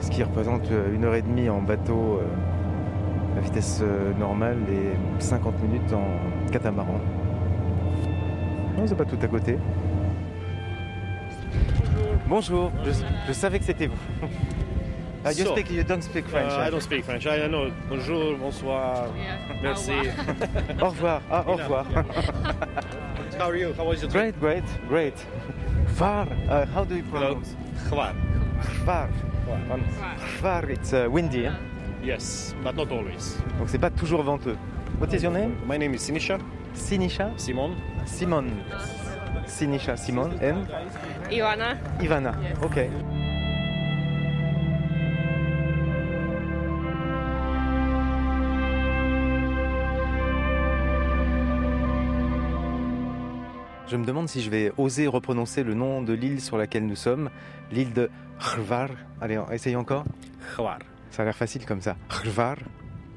ce 0.00 0.10
qui 0.10 0.22
représente 0.22 0.70
euh, 0.70 0.94
une 0.94 1.04
heure 1.04 1.14
et 1.14 1.22
demie 1.22 1.48
en 1.48 1.60
bateau 1.60 2.20
euh, 2.20 3.38
à 3.38 3.40
vitesse 3.40 3.82
normale 4.18 4.56
et 4.70 5.22
50 5.22 5.62
minutes 5.62 5.92
en 5.92 6.50
catamaran. 6.50 7.00
Non, 8.78 8.86
c'est 8.86 8.94
pas 8.94 9.04
tout 9.04 9.18
à 9.20 9.26
côté. 9.26 9.58
Bonjour, 12.28 12.72
je, 12.84 12.90
je 13.28 13.32
savais 13.32 13.58
que 13.58 13.64
c'était 13.64 13.88
vous. 13.88 14.28
Ah, 15.24 15.32
you, 15.32 15.44
So, 15.44 15.52
speak, 15.52 15.70
you 15.70 15.82
don't 15.82 16.02
speak 16.02 16.26
French. 16.28 16.52
Uh, 16.52 16.68
I 16.68 16.70
don't 16.70 16.80
speak 16.80 17.04
French. 17.04 17.26
I 17.26 17.48
know 17.48 17.70
bonjour, 17.88 18.36
bonsoir, 18.38 19.06
merci. 19.60 19.92
Au 20.80 20.88
revoir. 20.88 21.20
Ah, 21.30 21.44
au 21.46 21.56
revoir. 21.56 21.84
How 23.38 23.50
are 23.50 23.56
you? 23.56 23.72
How 23.74 23.84
was 23.84 24.00
your 24.02 24.10
trip? 24.10 24.38
Great, 24.40 24.64
great, 24.88 24.88
great. 24.88 25.14
Far, 25.94 26.26
uh, 26.48 26.64
how 26.66 26.84
do 26.84 26.96
you 26.96 27.02
pronounce? 27.04 27.54
Khvar. 27.88 28.14
Far. 28.84 29.10
Far, 30.40 30.70
it's 30.70 30.92
uh, 30.92 31.06
windy. 31.10 31.44
hein? 31.44 31.56
Yes, 32.02 32.54
but 32.62 32.74
not 32.76 32.90
always. 32.90 33.36
Donc 33.58 33.68
c'est 33.68 33.78
pas 33.78 33.90
toujours 33.90 34.22
venteux. 34.22 34.56
What 34.98 35.12
is 35.12 35.22
your 35.22 35.32
name? 35.32 35.56
My 35.66 35.76
name 35.76 35.94
is 35.94 36.02
Sinisha. 36.02 36.38
Sinisha? 36.74 37.32
Simon. 37.38 37.76
Simon. 38.06 38.62
Sinisha 39.46 39.96
Simon 39.98 40.32
and? 40.40 40.66
Ivana. 41.30 41.78
Ivana. 42.00 42.34
Okay. 42.62 42.90
Je 53.96 54.00
me 54.02 54.04
demande 54.04 54.28
si 54.28 54.42
je 54.42 54.50
vais 54.50 54.72
oser 54.76 55.06
reprononcer 55.06 55.62
le 55.62 55.72
nom 55.72 56.02
de 56.02 56.12
l'île 56.12 56.42
sur 56.42 56.58
laquelle 56.58 56.84
nous 56.86 56.96
sommes, 56.96 57.30
l'île 57.72 57.94
de 57.94 58.10
Hrvar. 58.38 58.90
Allez, 59.22 59.40
essayez 59.50 59.74
encore. 59.74 60.04
Khvar. 60.54 60.80
Ça 61.10 61.22
a 61.22 61.24
l'air 61.24 61.34
facile 61.34 61.64
comme 61.64 61.80
ça. 61.80 61.96
Hrvar. 62.10 62.56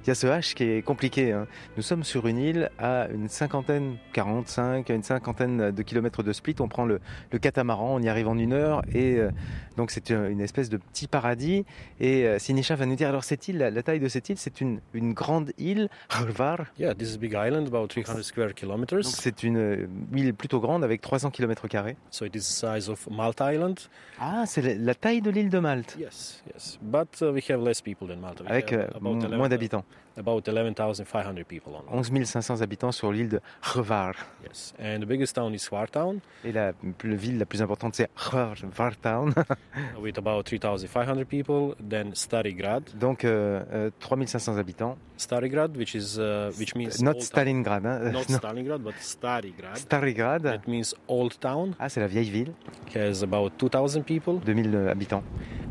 Il 0.06 0.08
y 0.08 0.12
a 0.12 0.16
ce 0.16 0.28
H 0.28 0.54
qui 0.56 0.64
est 0.64 0.82
compliqué. 0.82 1.32
hein. 1.34 1.46
Nous 1.78 1.84
sommes 1.84 2.04
sur 2.04 2.26
une 2.28 2.38
île 2.38 2.70
à 2.80 3.08
une 3.14 3.28
cinquantaine, 3.30 3.98
45, 4.14 4.90
une 4.90 5.04
cinquantaine 5.04 5.72
de 5.72 5.84
kilomètres 5.84 6.24
de 6.24 6.32
Split. 6.34 6.56
On 6.60 6.68
prend 6.68 6.86
le, 6.86 7.00
le 7.32 7.40
catamaran, 7.40 7.96
on 7.96 8.00
y 8.02 8.10
arrive 8.10 8.28
en 8.28 8.38
une 8.38 8.54
heure 8.54 8.82
et 8.94 9.16
euh, 9.18 9.30
donc 9.78 9.92
c'est 9.92 10.10
une 10.10 10.42
espèce 10.42 10.70
de 10.70 10.78
petit 10.78 11.08
paradis. 11.08 11.66
Et 12.00 12.26
euh, 12.26 12.40
Sinisha 12.40 12.76
va 12.76 12.86
nous 12.86 12.96
dire 12.96 13.10
alors 13.10 13.24
cette 13.24 13.48
île, 13.50 13.58
la, 13.58 13.70
la 13.72 13.84
taille 13.84 14.00
de 14.00 14.08
cette 14.08 14.30
île, 14.30 14.38
c'est 14.38 14.62
une, 14.62 14.80
une 14.94 15.14
grande 15.14 15.52
île, 15.58 15.90
Hrvar. 16.10 16.60
Yeah, 16.80 16.94
this 16.96 17.12
is 17.12 17.16
a 17.16 17.18
big 17.20 17.34
island, 17.34 17.68
about 17.68 17.88
300 17.90 18.24
square 18.24 18.54
kilometers. 18.54 19.04
c'est 19.04 19.44
une 19.44 19.58
euh, 19.58 19.88
île 20.16 20.34
plutôt 20.34 20.60
grande 20.60 20.84
avec 20.84 21.02
300 21.02 21.30
kilomètres 21.32 21.68
carrés. 21.68 21.98
So 22.10 22.26
it 22.26 22.36
is 22.36 22.40
the 22.40 22.44
size 22.44 22.90
of 22.90 23.08
Malta 23.12 23.54
Island. 23.54 23.80
Ah, 24.20 24.46
c'est 24.48 24.62
la, 24.62 24.76
la 24.76 24.96
taille 24.96 25.22
de 25.22 25.30
l'île 25.30 25.50
de 25.50 25.60
Malte, 25.60 25.98
Yes, 26.00 26.44
yes. 26.54 26.80
But 26.82 27.22
uh, 27.22 27.32
we 27.34 27.42
have 27.50 27.62
less 27.62 27.82
people 27.82 28.08
than 28.08 28.18
Malta. 28.18 28.44
We 28.44 28.50
avec 28.52 28.72
have 28.72 28.80
euh, 28.80 28.98
about 28.98 29.12
m- 29.26 29.26
11 29.32 29.38
moins 29.38 29.50
d'habitants. 29.50 29.84
About 30.18 30.42
11,500 30.48 31.46
people 31.46 31.74
on. 31.76 31.98
11 31.98 32.26
500 32.26 32.62
habitants 32.62 32.92
sur 32.92 33.12
l'île 33.12 33.30
de 33.30 33.40
Hrvar. 33.62 34.14
Yes. 34.46 34.74
And 34.78 35.00
the 35.00 35.06
biggest 35.06 35.36
town 35.36 35.54
is 35.54 35.60
Svartown, 35.60 36.20
Et 36.44 36.52
la, 36.52 36.74
la 37.04 37.16
ville 37.16 37.38
la 37.38 37.46
plus 37.46 37.62
importante, 37.62 37.96
c'est 37.96 38.10
Hrvar 38.18 38.56
Town. 39.02 39.34
with 40.02 40.18
about 40.18 40.44
3,500 40.44 41.26
people. 41.26 41.74
Then 41.90 42.14
Starigrad. 42.16 42.84
Donc 43.00 43.24
euh, 43.24 43.64
euh, 43.72 43.92
3500 44.02 44.58
habitants. 44.58 44.98
Starigrad, 45.20 45.76
which 45.78 45.96
is 45.96 46.18
uh, 46.18 46.52
which 46.58 46.76
means 46.76 47.02
Not. 47.02 47.20
Stalingrad. 47.22 47.86
Hein. 47.86 48.12
Not. 48.12 48.28
Stalingrad, 48.42 48.82
but 48.82 48.94
Starigrad. 49.02 49.76
Starigrad. 49.78 50.42
That 50.44 50.68
means 50.68 50.96
old 51.08 51.38
town. 51.40 51.74
Ah, 51.80 51.90
c'est 51.90 52.00
la 52.00 52.08
vieille 52.08 52.30
ville. 52.30 52.54
Has 52.96 53.22
about 53.24 53.52
2,000 53.58 54.04
people. 54.04 54.40
2000 54.46 54.88
habitants. 54.90 55.24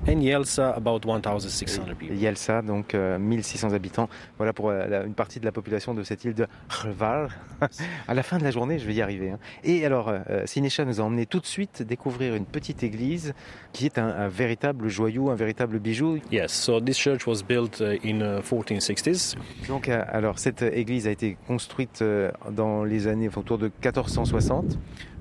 And 0.07 0.21
Yelsa, 0.23 0.75
about 0.77 1.05
1,600 1.05 1.95
people. 1.99 2.17
Yelsa, 2.17 2.63
donc 2.63 2.95
euh, 2.95 3.19
1600 3.19 3.73
habitants. 3.75 4.09
Voilà 4.39 4.53
pour 4.55 4.71
euh, 4.71 4.87
la- 4.87 5.03
une 5.05 5.13
partie 5.15 5.39
de 5.41 5.45
la 5.45 5.53
population 5.53 5.93
de 5.93 6.03
cette 6.03 6.25
île 6.25 6.35
de 6.35 6.47
Hrvar. 6.71 7.31
à 8.09 8.15
la 8.15 8.23
fin 8.23 8.39
de 8.39 8.45
la 8.45 8.51
journée, 8.51 8.79
je 8.79 8.87
vais 8.87 8.95
y 8.95 9.03
arriver. 9.03 9.31
hein. 9.31 9.39
Et 9.65 9.85
alors, 9.85 10.09
euh, 10.09 10.47
Sinécha 10.47 10.85
nous 10.87 11.01
a 11.01 11.05
emmené 11.05 11.27
tout 11.27 11.41
de 11.41 11.47
suite 11.47 11.83
découvrir 11.83 12.35
une 12.37 12.47
petite 12.47 12.83
église 12.85 13.35
qui 13.73 13.85
est 13.87 13.99
un, 13.99 14.07
un 14.09 14.29
véritable 14.29 14.89
joyau, 14.89 15.31
un 15.31 15.35
véritable 15.35 15.79
bijou. 15.79 16.19
Yes, 16.33 16.53
so 16.53 16.81
this 16.81 16.97
church 16.97 17.27
was 17.27 17.43
built 17.47 17.81
uh, 17.81 17.97
in 18.05 18.21
uh, 18.23 18.41
1460s. 18.41 19.35
Donc, 19.69 19.89
euh, 19.89 20.03
alors, 20.09 20.39
cette 20.39 20.63
église 20.63 21.07
a 21.07 21.11
été 21.11 21.37
construite 21.47 22.01
euh, 22.03 22.31
dans 22.51 22.85
les 22.85 23.07
années 23.07 23.29
autour 23.35 23.59
de 23.59 23.67
1460. 23.67 24.79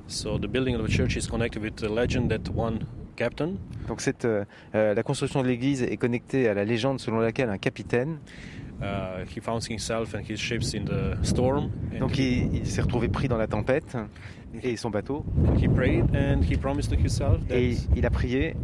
So 0.08 0.38
the 0.40 0.48
building 0.48 0.76
of 0.76 0.86
the 0.86 0.92
church 0.92 1.18
is 1.18 1.28
connected 1.28 1.62
with 1.62 1.76
the 1.76 1.90
legend 1.90 2.30
that 2.30 2.50
one 2.56 2.80
captain 3.18 3.56
Donc, 3.88 4.00
cette, 4.00 4.26
euh, 4.26 4.46
la 4.74 5.04
construction 5.04 5.42
de 5.42 5.48
l'église 5.48 5.84
est 5.84 5.98
connectée 5.98 6.48
à 6.48 6.54
la 6.54 6.64
légende 6.64 7.00
selon 7.00 7.20
laquelle 7.20 7.50
un 7.50 7.58
capitaine, 7.58 8.20
uh, 8.82 9.26
he 9.26 9.42
found 9.42 9.62
himself 9.70 10.16
and 10.16 10.22
his 10.30 10.38
ships 10.38 10.74
in 10.74 10.86
the 10.86 11.26
storm. 11.26 11.72
And 11.94 12.00
donc 12.00 12.18
il, 12.18 12.56
il 12.56 12.66
s'est 12.68 12.82
retrouvé 12.82 13.10
pris 13.10 13.28
dans 13.28 13.38
la 13.38 13.48
tempête 13.48 13.98
et 14.64 14.76
son 14.78 14.90
bateau. 14.90 15.26
he 15.58 15.68
prayed 15.68 16.06
and 16.16 16.42
he 16.44 16.56
promised 16.58 16.90
to 16.92 16.96
himself 16.98 17.46
that 17.48 17.56
Et 17.56 17.78
il 17.96 18.06
a 18.06 18.10
prié 18.10 18.56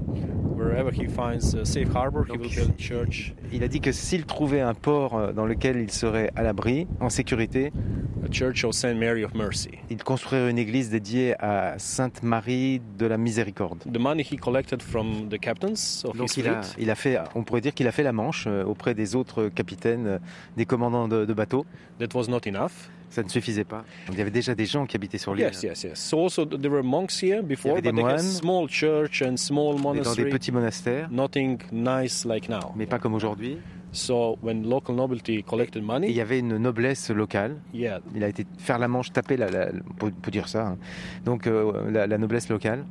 wherever 0.55 0.91
he 0.91 1.07
finds 1.07 1.55
a 1.55 1.65
safe 1.65 1.89
harbor, 1.93 2.25
he 2.27 2.37
will 2.37 2.49
build 2.49 2.71
a 2.71 2.81
church, 2.81 3.33
Il 3.51 3.63
a 3.63 3.67
dit 3.67 3.81
que 3.81 3.91
s'il 3.91 4.25
trouvait 4.25 4.61
un 4.61 4.73
port 4.73 5.15
euh, 5.17 5.33
dans 5.33 5.45
lequel 5.45 5.77
il 5.77 5.91
serait 5.91 6.31
à 6.35 6.43
l'abri, 6.43 6.87
en 6.99 7.09
sécurité, 7.09 7.71
a 8.25 8.31
church 8.31 8.63
of 8.63 8.73
Saint 8.73 8.93
Mary 8.93 9.25
of 9.25 9.33
Mercy. 9.33 9.71
il 9.89 10.01
construirait 10.03 10.49
une 10.49 10.57
église 10.57 10.89
dédiée 10.89 11.35
à 11.39 11.77
Sainte 11.77 12.23
Marie 12.23 12.81
de 12.97 13.05
la 13.05 13.17
Miséricorde. 13.17 13.83
The 13.91 13.99
money 13.99 14.23
he 14.23 14.37
collected 14.37 14.81
from 14.81 15.27
the 15.29 15.39
captains 15.39 16.03
of 16.05 16.13
his 16.13 16.17
Donc 16.19 16.37
il 16.37 16.47
a, 16.47 16.61
il 16.77 16.89
a 16.89 16.95
fait, 16.95 17.17
on 17.35 17.43
pourrait 17.43 17.61
dire 17.61 17.73
qu'il 17.73 17.87
a 17.87 17.91
fait 17.91 18.03
la 18.03 18.13
manche 18.13 18.45
euh, 18.47 18.63
auprès 18.63 18.93
des 18.93 19.15
autres 19.15 19.49
capitaines, 19.49 20.07
euh, 20.07 20.17
des 20.55 20.65
commandants 20.65 21.07
de, 21.07 21.25
de 21.25 21.33
bateaux. 21.33 21.65
that 21.99 22.15
was 22.17 22.29
not 22.29 22.41
enough. 22.47 22.89
Ça 23.13 23.21
ne 23.21 23.29
suffisait 23.29 23.63
pas. 23.63 23.85
Il 24.11 24.17
y 24.17 24.21
avait 24.21 24.31
déjà 24.31 24.55
des 24.55 24.65
gens 24.65 24.87
qui 24.87 24.95
habitaient 24.97 25.19
sur 25.19 25.35
l'île. 25.35 25.45
Yes, 25.45 25.61
yes, 25.61 25.83
yes. 25.83 25.99
So 25.99 26.23
also 26.23 26.45
th- 26.45 26.59
there 26.59 26.73
were 26.73 26.81
monks 26.83 27.21
here 27.21 27.43
before, 27.43 27.73
avait 27.73 27.81
des 27.83 27.91
but 27.91 27.97
they 27.97 28.03
had 28.05 28.11
moines. 28.15 28.31
small 28.39 28.67
church 28.67 29.21
and 29.21 29.37
small 29.37 29.75
Et 29.75 29.81
dans 29.83 29.93
des 29.93 29.99
monastery. 29.99 30.29
petits 30.31 30.51
monastères, 30.51 31.09
Nothing 31.11 31.59
nice 31.71 32.25
like 32.25 32.49
now. 32.49 32.73
mais 32.75 32.87
pas 32.87 32.97
comme 32.97 33.13
aujourd'hui. 33.13 33.59
So 33.91 34.39
when 34.41 34.67
local 34.67 34.95
nobility 34.95 35.43
collected 35.43 35.75
Et 35.77 35.85
il 35.85 35.85
money, 35.85 36.11
y 36.11 36.21
avait 36.21 36.39
une 36.39 36.57
noblesse 36.57 37.11
locale. 37.11 37.57
yeah, 37.75 37.99
Il 38.15 38.23
a 38.23 38.27
été 38.29 38.47
faire 38.57 38.79
la 38.79 38.87
manche, 38.87 39.11
taper 39.13 39.37
la, 39.37 39.51
la- 39.51 39.69
on 40.01 40.09
peut 40.09 40.31
dire 40.31 40.47
ça. 40.47 40.69
hein. 40.69 40.77
Donc 41.25 41.45
euh, 41.45 41.91
la, 41.91 42.07
la 42.07 42.17
noblesse 42.17 42.49
locale. 42.49 42.83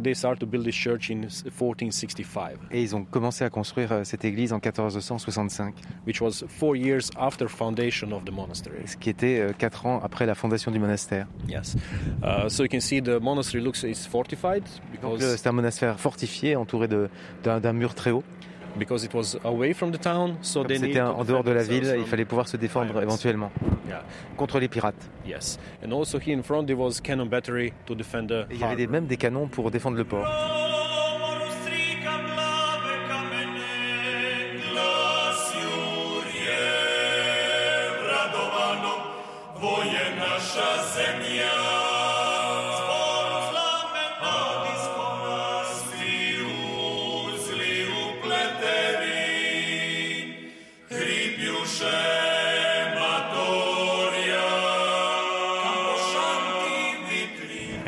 They 0.00 0.14
started 0.14 0.38
to 0.40 0.46
build 0.46 0.64
this 0.64 0.74
church 0.74 1.10
in 1.10 1.22
1465, 1.28 2.56
Et 2.70 2.82
ils 2.82 2.94
ont 2.96 3.04
commencé 3.04 3.44
à 3.44 3.50
construire 3.50 3.92
euh, 3.92 4.04
cette 4.04 4.24
église 4.24 4.52
en 4.52 4.56
1465. 4.60 5.74
which 6.06 6.20
was 6.20 6.44
four 6.48 6.76
years 6.76 7.10
after 7.18 7.48
foundation 7.48 8.12
of 8.12 8.24
the 8.24 8.30
monastery. 8.32 8.86
ce 8.86 8.96
qui 8.96 9.10
était 9.10 9.38
euh, 9.40 9.52
quatre 9.56 9.86
ans 9.86 10.00
après 10.02 10.26
la 10.26 10.34
fondation 10.34 10.70
du 10.70 10.78
monastère. 10.78 11.26
Yes. 11.48 11.76
Uh, 12.22 12.48
so 12.48 12.62
you 12.64 12.68
can 12.70 12.80
see 12.80 13.00
the 13.02 13.20
monastery 13.20 13.62
looks 13.62 13.82
is 13.82 14.06
fortified 14.08 14.62
Donc 15.02 15.18
because 15.18 15.22
euh, 15.24 15.36
c'est 15.36 15.48
un 15.48 15.52
monastère 15.52 15.98
fortifié, 16.00 16.56
entouré 16.56 16.88
d'un 17.42 17.72
mur 17.72 17.94
très 17.94 18.10
haut. 18.10 18.22
Because 18.78 19.04
it 19.04 19.12
was 19.14 19.38
away 19.44 19.72
from 19.72 19.90
the 19.92 19.98
town. 19.98 20.36
So 20.42 20.60
Comme 20.60 20.68
they 20.68 20.78
C'était 20.78 21.00
en 21.00 21.24
dehors 21.24 21.44
de 21.44 21.50
la 21.52 21.62
ville, 21.62 21.94
il 21.98 22.04
fallait 22.06 22.24
pouvoir 22.24 22.48
se 22.48 22.56
défendre 22.56 22.88
pirates. 22.92 23.02
éventuellement 23.04 23.50
Yeah. 23.88 24.02
contre 24.36 24.58
les 24.58 24.68
pirates. 24.68 24.94
Yes. 25.26 25.58
And 25.84 25.92
also 25.92 26.18
here 26.18 26.36
in 26.38 26.42
front 26.42 26.66
there 26.66 26.76
was 26.78 27.00
cannon 27.02 27.26
battery 27.26 27.72
to 27.86 27.94
defend 27.94 28.28
the 28.28 28.46
Et 28.50 28.54
il 28.54 28.60
y 28.60 28.64
avait 28.64 28.86
même 28.86 29.06
des 29.06 29.16
canons 29.16 29.46
pour 29.48 29.70
défendre 29.70 29.96
le 29.96 30.04
port. 30.04 30.26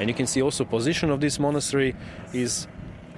And 0.05 0.09
you 0.09 0.14
can 0.14 0.26
see 0.26 0.42
also 0.42 0.66
position 0.66 1.11
of 1.11 1.18
this 1.18 1.38
monastery 1.38 1.94
is 2.34 2.68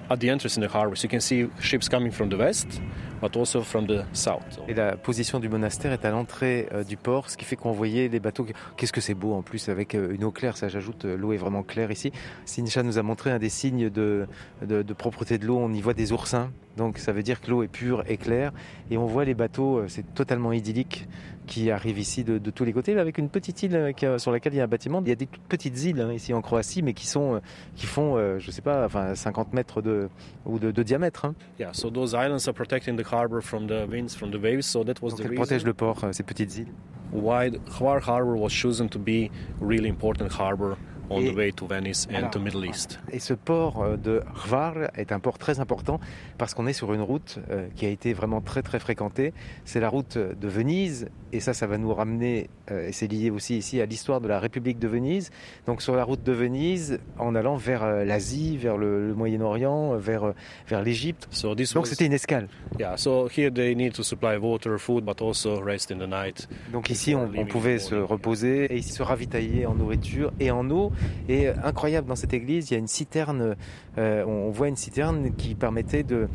at 0.09 0.19
the 0.19 0.31
entrance 0.31 0.57
in 0.57 0.61
the 0.61 0.69
harbor. 0.69 0.95
So 0.95 1.07
you 1.07 1.09
can 1.09 1.19
see 1.19 1.49
ships 1.59 1.89
coming 1.89 2.13
from 2.13 2.29
the 2.29 2.37
west, 2.37 2.81
but 3.21 3.37
also 3.37 3.63
from 3.63 3.89
the 3.89 4.05
south. 4.13 4.61
Et 4.69 4.75
la 4.75 4.97
position 4.97 5.41
du 5.41 5.49
monastère 5.49 5.93
est 5.93 6.05
à 6.05 6.13
l'entrée 6.13 6.69
euh, 6.73 6.85
du 6.85 6.97
port, 6.97 7.29
ce 7.29 7.37
qui 7.37 7.45
fait 7.45 7.57
qu'on 7.57 7.73
voyait 7.73 8.07
les 8.07 8.21
bateaux. 8.21 8.47
Qu'est-ce 8.77 8.93
que 8.93 9.01
c'est 9.01 9.15
beau 9.15 9.33
en 9.33 9.43
plus 9.43 9.69
avec 9.69 9.97
euh, 9.97 10.15
une 10.15 10.23
eau 10.23 10.31
claire, 10.31 10.57
ça 10.57 10.69
j'ajoute, 10.69 11.07
euh, 11.07 11.17
l'eau 11.17 11.33
est 11.33 11.39
vraiment 11.39 11.65
claire 11.65 11.91
ici. 11.91 12.13
Sinisha 12.45 12.85
nous 12.85 12.99
a 12.99 13.03
montré 13.03 13.33
un 13.33 13.41
des 13.41 13.49
signes 13.49 13.91
de, 13.91 14.29
de, 14.65 14.83
de 14.83 14.93
propreté 14.93 15.39
de 15.39 15.45
l'eau, 15.45 15.59
on 15.59 15.73
y 15.73 15.81
voit 15.81 15.95
des 15.95 16.13
oursins, 16.13 16.53
donc 16.77 16.99
ça 16.99 17.11
veut 17.11 17.25
dire 17.25 17.41
que 17.41 17.51
l'eau 17.51 17.65
est 17.65 17.69
pure 17.69 18.05
et 18.07 18.17
claire. 18.17 18.53
Et 18.93 18.97
on 18.97 19.07
voit 19.07 19.25
les 19.25 19.35
bateaux, 19.35 19.83
c'est 19.89 20.15
totalement 20.15 20.53
idyllique, 20.53 21.09
qui 21.47 21.71
arrivent 21.71 21.99
ici 21.99 22.25
de, 22.25 22.39
de 22.39 22.51
tous 22.51 22.65
les 22.65 22.73
côtés, 22.73 22.99
avec 22.99 23.19
une 23.19 23.29
petite 23.29 23.63
île 23.63 23.77
euh, 24.03 24.19
sur 24.19 24.33
laquelle 24.33 24.53
il 24.55 24.57
y 24.57 24.61
a 24.61 24.65
un 24.65 24.69
bâtiment. 24.69 25.01
Il 25.03 25.09
y 25.09 25.13
a 25.13 25.15
des 25.17 25.27
toutes 25.27 25.43
petites 25.45 25.83
îles 25.85 26.01
hein, 26.01 26.13
ici 26.13 26.35
en 26.35 26.43
Croatie, 26.43 26.83
mais 26.83 26.93
qui, 26.93 27.07
sont, 27.07 27.37
euh, 27.37 27.39
qui 27.75 27.87
font, 27.87 28.17
euh, 28.17 28.39
je 28.39 28.51
sais 28.51 28.63
pas, 28.63 28.85
enfin 28.85 29.15
50 29.15 29.53
mètres 29.53 29.81
de, 29.83 30.09
ou 30.45 30.59
de, 30.59 30.71
de 30.71 30.83
diamètre. 30.83 31.25
hein. 31.25 31.35
Yeah, 31.59 31.73
so 31.73 31.91
those 31.91 32.13
islands 32.15 32.47
are 32.49 32.55
protecting 32.55 32.97
the 32.97 33.07
harbor 33.13 33.41
from 33.41 33.67
the 33.67 33.87
winds, 33.89 34.15
from 34.17 34.31
the 34.31 34.43
waves. 34.43 34.67
So 34.67 34.85
that 34.85 34.95
was 35.03 35.11
Donc 35.11 35.19
the 35.19 35.25
elles 35.27 35.35
protègent 35.37 35.65
reason 35.65 35.67
le 35.69 35.75
port, 35.75 36.05
euh, 36.05 36.13
ces 36.13 36.23
petites 36.23 36.57
îles. 36.57 36.69
why 37.13 37.51
Hvar 37.79 38.01
Harbor 38.07 38.37
was 38.37 38.51
chosen 38.51 38.89
to 38.89 38.99
be 38.99 39.31
really 39.61 39.89
important 39.89 40.29
harbor 40.39 40.77
on 41.11 41.21
Et- 41.21 41.31
the 41.33 41.37
way 41.37 41.53
to 41.53 41.67
Venice 41.67 42.07
and 42.11 42.17
Alors, 42.17 42.31
to 42.31 42.41
Middle 42.41 42.67
East. 42.67 42.99
Et 43.13 43.19
ce 43.19 43.35
port 43.35 43.83
euh, 43.83 43.97
de 43.97 44.23
Hvar 44.47 44.75
est 44.97 45.13
un 45.13 45.21
port 45.21 45.39
très 45.39 45.61
important 45.61 46.01
parce 46.39 46.55
qu'on 46.55 46.67
est 46.67 46.73
sur 46.73 46.93
une 46.93 47.01
route 47.03 47.39
euh, 47.51 47.67
qui 47.77 47.87
a 47.87 47.89
été 47.89 48.13
vraiment 48.13 48.41
très 48.41 48.63
très 48.63 48.79
fréquentée. 48.79 49.33
C'est 49.65 49.81
la 49.81 49.89
route 49.89 50.19
de 50.19 50.49
Venise 50.49 51.09
et 51.33 51.41
ça, 51.41 51.53
ça 51.55 51.67
va 51.67 51.77
nous 51.77 51.93
ramener, 51.93 52.49
euh, 52.71 52.89
et 52.89 52.93
c'est 52.93 53.09
lié 53.09 53.31
aussi 53.31 53.59
ici 53.59 53.81
à 53.81 53.87
l'histoire 53.87 54.21
de 54.21 54.29
la 54.29 54.39
République 54.39 54.79
de 54.79 54.89
Venise. 54.89 55.31
Donc 55.67 55.83
sur 55.83 55.95
la 55.97 56.05
route 56.05 56.23
de 56.23 56.33
Venise, 56.33 56.99
en 57.19 57.35
allant 57.35 57.57
vers 57.57 58.05
l'Asie, 58.05 58.57
vers 58.57 58.77
le, 58.77 59.09
le 59.09 59.15
Moyen-Orient, 59.15 59.97
vers, 59.97 60.33
vers 60.69 60.83
l'Égypte. 60.83 61.29
So 61.31 61.55
this 61.55 61.75
Donc 61.75 61.87
c'était 61.87 62.07
une 62.07 62.13
escale. 62.13 62.49
yeah. 62.79 62.97
So 62.97 63.29
here 63.29 63.51
they 63.53 63.75
need 63.75 63.93
to 63.95 64.03
supply 64.03 64.37
water, 64.39 64.79
food, 64.79 65.05
but 65.05 65.21
also 65.21 65.61
rest 65.63 65.91
in 65.91 65.99
the 65.99 66.09
night. 66.09 66.49
Donc 66.73 66.91
ici, 66.91 67.15
on, 67.15 67.31
on 67.37 67.47
pouvait 67.47 67.79
se 67.79 67.95
reposer 67.95 68.75
et 68.77 68.83
se 68.83 69.03
ravitailler 69.03 69.67
en 69.67 69.75
nourriture 69.75 70.33
et 70.41 70.51
en 70.51 70.69
eau. 70.71 70.93
Et 71.29 71.49
euh, 71.49 71.55
incroyable, 71.65 72.07
dans 72.09 72.17
cette 72.17 72.35
église, 72.35 72.71
il 72.71 72.75
y 72.75 72.77
a 72.77 72.81
une 72.81 72.87
citerne, 72.87 73.57
euh, 73.99 74.25
on 74.27 74.51
voit 74.51 74.69
une 74.69 74.77
citerne 74.77 75.35
qui 75.37 75.55
permettait 75.55 76.03
de, 76.03 76.29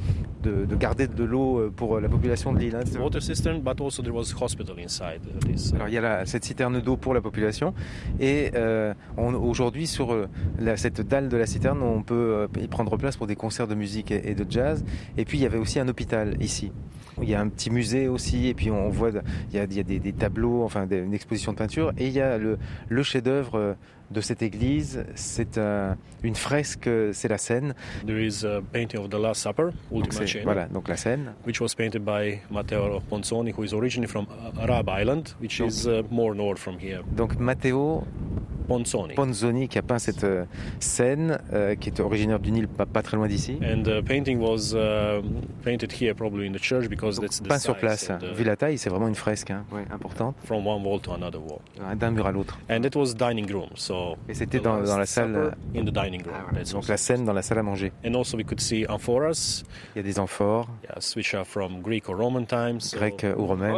de, 0.43 0.65
de 0.65 0.75
garder 0.75 1.07
de 1.07 1.23
l'eau 1.23 1.59
euh, 1.59 1.69
pour 1.75 1.99
la 1.99 2.09
population 2.09 2.53
de 2.53 2.59
l'île. 2.59 2.75
hein. 2.75 2.83
Uh, 5.35 5.45
this. 5.53 5.73
Alors 5.73 5.87
il 5.87 5.93
y 5.93 5.97
a 5.97 6.01
la- 6.01 6.25
cette 6.25 6.43
citerne 6.45 6.79
d'eau 6.81 6.97
pour 6.97 7.13
la 7.13 7.21
population 7.21 7.73
et 8.19 8.51
euh, 8.55 8.93
aujourd'hui 9.17 9.87
sur 9.87 10.27
la- 10.59 10.77
cette 10.77 11.01
dalle 11.01 11.29
de 11.29 11.37
la 11.37 11.45
citerne 11.45 11.81
on 11.81 12.01
peut 12.03 12.47
y 12.59 12.67
prendre 12.67 12.97
place 12.97 13.17
pour 13.17 13.27
des 13.27 13.35
concerts 13.35 13.67
de 13.67 13.75
musique 13.75 14.11
et, 14.11 14.29
et 14.31 14.35
de 14.35 14.45
jazz 14.49 14.83
et 15.17 15.25
puis 15.25 15.37
il 15.37 15.41
y 15.41 15.45
avait 15.45 15.57
aussi 15.57 15.79
un 15.79 15.87
hôpital 15.87 16.35
ici. 16.41 16.71
Il 17.21 17.29
y 17.29 17.35
a 17.35 17.41
un 17.41 17.49
petit 17.49 17.69
musée 17.69 18.07
aussi 18.07 18.47
et 18.47 18.53
puis 18.53 18.69
on 18.71 18.89
voit 18.89 19.09
il 19.49 19.55
y 19.55 19.59
a, 19.59 19.63
il 19.65 19.73
y 19.73 19.79
a 19.79 19.83
des, 19.83 19.99
des 19.99 20.13
tableaux, 20.13 20.63
enfin 20.63 20.85
des- 20.85 20.99
une 20.99 21.13
exposition 21.13 21.51
de 21.53 21.57
peinture 21.57 21.91
et 21.97 22.07
il 22.07 22.13
y 22.13 22.21
a 22.21 22.37
le, 22.37 22.57
le 22.89 23.03
chef-d'œuvre 23.03 23.55
euh, 23.55 23.73
de 24.11 24.19
cette 24.19 24.41
église, 24.41 25.05
c'est 25.15 25.57
euh, 25.57 25.93
une 26.21 26.35
fresque, 26.35 26.89
c'est 27.13 27.29
la 27.29 27.37
Seine. 27.37 27.73
There 28.05 28.19
is 28.21 28.45
a 28.45 28.61
painting 28.73 28.99
of 28.99 29.09
the 29.09 29.13
Last 29.17 29.41
Supper, 29.41 29.67
Donc 29.89 30.03
Ultima 30.05 30.27
Cena, 30.27 30.43
voilà, 30.43 30.65
donc 30.67 30.89
la 30.89 30.97
Seine. 30.97 31.33
which 31.47 31.61
was 31.61 31.69
painted 31.77 32.03
by 32.03 32.39
Matteo 32.51 33.01
Ponzoni, 33.09 33.53
who 33.57 33.63
is 33.63 33.73
originally 33.73 34.07
from 34.11 34.27
uh, 34.29 34.61
Arab 34.61 34.89
Island, 34.89 35.33
which 35.39 35.61
is 35.61 35.87
uh, 35.87 36.03
more 36.11 36.35
north 36.35 36.59
from 36.59 36.77
here. 36.77 37.03
Donc 37.15 37.39
Matteo 37.39 38.03
Ponzoni. 38.71 39.13
Ponzoni 39.15 39.67
qui 39.67 39.77
a 39.77 39.81
peint 39.81 39.99
cette 39.99 40.23
euh, 40.23 40.45
scène, 40.79 41.39
euh, 41.53 41.75
qui 41.75 41.89
est 41.89 41.99
originaire 41.99 42.39
d'une 42.39 42.55
île 42.55 42.67
pas, 42.67 42.85
pas 42.85 43.01
très 43.01 43.17
loin 43.17 43.27
d'ici. 43.27 43.57
And 43.61 43.83
the 43.83 44.01
painting 44.01 44.39
was 44.39 44.73
uh, 44.73 45.21
painted 45.63 45.91
here, 45.91 46.13
probably 46.15 46.47
in 46.47 46.53
the 46.53 46.61
church, 46.61 46.87
because 46.87 47.19
that's 47.19 47.41
the 47.41 47.47
Peint 47.47 47.59
sur 47.59 47.75
place. 47.75 48.07
the- 48.07 48.33
Vu 48.33 48.43
la 48.43 48.55
taille, 48.55 48.77
c'est 48.77 48.89
vraiment 48.89 49.07
une 49.07 49.15
fresque 49.15 49.51
hein, 49.51 49.65
ouais, 49.71 49.83
importante, 49.91 50.35
from 50.45 50.65
one 50.65 50.83
wall 50.85 50.99
to 51.01 51.11
another 51.13 51.39
wall. 51.41 51.59
d'un 51.97 52.11
mur 52.11 52.25
à 52.27 52.31
l'autre. 52.31 52.57
And 52.69 52.81
that 52.81 52.97
was 52.97 53.13
dining 53.13 53.51
room, 53.51 53.69
so 53.75 54.15
Et 54.29 54.33
c'était 54.33 54.59
dans, 54.59 54.77
la 54.77 55.05
salle, 55.05 55.35
euh, 55.35 55.51
in 55.75 55.83
the 55.83 55.91
dining 55.93 56.23
room. 56.23 56.33
That's 56.53 56.71
donc 56.71 56.87
la 56.87 56.97
scène 56.97 57.25
dans 57.25 57.33
la 57.33 57.41
salle 57.41 57.57
à 57.59 57.63
manger. 57.63 57.91
And 58.05 58.13
also 58.15 58.37
we 58.37 58.45
could 58.45 58.61
see 58.61 58.85
amphoras, 58.87 59.63
Il 59.95 59.97
y 59.97 59.99
a 59.99 60.03
des 60.03 60.19
amphores, 60.19 60.67
yes, 60.95 61.15
which 61.15 61.33
are 61.35 61.45
from 61.45 61.81
Greek 61.81 62.07
or 62.09 62.15
Roman 62.15 62.45
times. 62.45 62.79
so- 62.91 62.97
ou 63.37 63.45
romaines. 63.45 63.75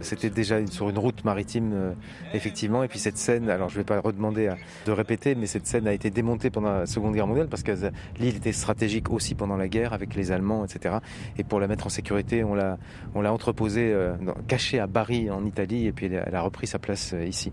C'était 0.00 0.30
déjà 0.30 0.58
une- 0.58 0.66
sur 0.66 0.88
une 0.90 0.98
route 0.98 1.24
maritime, 1.24 1.70
euh, 1.72 1.92
effectivement. 2.34 2.82
Et 2.82 2.88
puis 2.88 2.98
cette 2.98 3.16
scène, 3.18 3.48
alors 3.50 3.68
je 3.68 3.74
ne 3.74 3.80
vais 3.80 3.84
pas 3.84 4.00
redemander 4.00 4.48
à- 4.48 4.56
de 4.86 4.90
répéter, 4.92 5.34
mais 5.36 5.46
cette 5.46 5.66
scène 5.66 5.86
a 5.86 5.92
été 5.92 6.10
démontée 6.10 6.50
pendant 6.50 6.72
la 6.72 6.86
Seconde 6.86 7.14
Guerre 7.14 7.26
mondiale 7.28 7.46
parce 7.48 7.62
que 7.62 7.70
euh, 7.72 7.90
l'île 8.18 8.36
était 8.36 8.52
stratégique 8.52 9.10
aussi 9.10 9.34
pendant 9.36 9.56
la 9.56 9.68
guerre 9.68 9.92
avec 9.92 10.14
les 10.16 10.32
Allemands, 10.32 10.64
etc. 10.64 10.96
Et 11.38 11.44
pour 11.44 11.60
la 11.60 11.68
mettre 11.68 11.86
en 11.86 11.90
sécurité, 11.90 12.42
on 12.42 12.54
l'a, 12.54 12.78
on 13.14 13.20
l'a 13.20 13.32
entreposée, 13.32 13.92
euh, 13.92 14.14
cachée 14.48 14.80
à 14.80 14.86
Bari 14.88 15.30
en 15.30 15.44
Italie, 15.46 15.86
et 15.86 15.92
puis 15.92 16.06
elle 16.06 16.16
a, 16.16 16.24
elle 16.26 16.34
a 16.34 16.40
repris 16.40 16.66
sa 16.66 16.80
place 16.80 17.12
euh, 17.14 17.24
ici. 17.24 17.52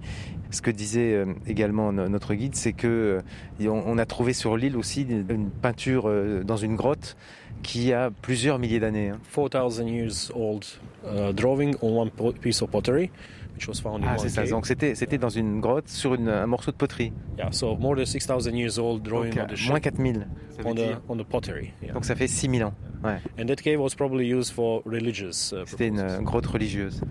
Ce 0.49 0.61
que 0.63 0.72
disait 0.72 1.24
également 1.45 1.91
no- 1.91 2.09
notre 2.09 2.34
guide, 2.34 2.55
c'est 2.55 2.74
que 2.74 3.20
on, 3.61 3.67
on 3.86 3.97
a 3.99 4.05
trouvé 4.07 4.34
sur 4.34 4.57
l'île 4.57 4.76
aussi 4.76 5.03
une, 5.03 5.26
une 5.30 5.49
peinture 5.51 6.09
dans 6.43 6.57
une 6.57 6.76
grotte 6.76 7.15
qui 7.64 7.93
a 7.93 8.10
plusieurs 8.22 8.60
milliers 8.60 8.80
d'années. 8.80 9.10
hein. 9.10 9.20
4,000 9.34 9.88
years 9.88 10.32
old 10.36 10.66
uh, 11.05 11.32
drawing 11.34 11.76
on 11.82 11.97
one 12.01 12.10
piece 12.41 12.62
of 12.62 12.70
pottery, 12.70 13.12
which 13.55 13.68
was 13.68 13.76
found 13.82 14.03
in 14.03 14.07
Ah, 14.07 14.18
c'est 14.18 14.30
ça. 14.30 14.45
Donc 14.45 14.66
c'était, 14.66 14.95
c'était 14.95 15.18
dans 15.18 15.30
une 15.30 15.60
grotte 15.60 15.88
sur 15.89 16.14
une- 16.16 16.30
un 16.30 16.47
morceau 16.47 16.72
de 16.72 16.78
poterie. 16.78 17.12
Yeah, 17.38 17.51
so 17.51 17.76
more 17.76 17.95
than 17.95 18.05
6,000 18.05 18.55
years 18.55 18.78
old 18.80 19.03
drawing 19.03 19.34
Donc, 19.34 19.43
of 19.51 19.57
the 19.57 19.62
euh, 19.66 19.70
moins 19.70 19.80
4000. 19.80 20.28
ça 20.55 20.62
veut 20.62 20.68
on 20.68 20.74
the 20.74 20.76
dire. 20.78 21.01
on 21.10 21.18
the 21.18 21.24
pottery. 21.24 21.72
Yeah. 21.84 21.93
Donc 21.93 22.05
ça 22.05 22.16
fait 22.16 22.28
6000 22.28 22.64
ans. 22.64 22.74
Ouais. 23.03 23.18
And 23.41 23.45
that 23.47 23.55
cave 23.57 23.80
was 23.80 23.91
probably 23.95 24.26
used 24.30 24.51
for 24.53 24.82
religious 24.86 25.53
uh, 25.53 25.64
C'était 25.66 25.88
une 25.88 25.99
euh, 25.99 26.20
grotte 26.22 26.47
religieuse. 26.47 27.01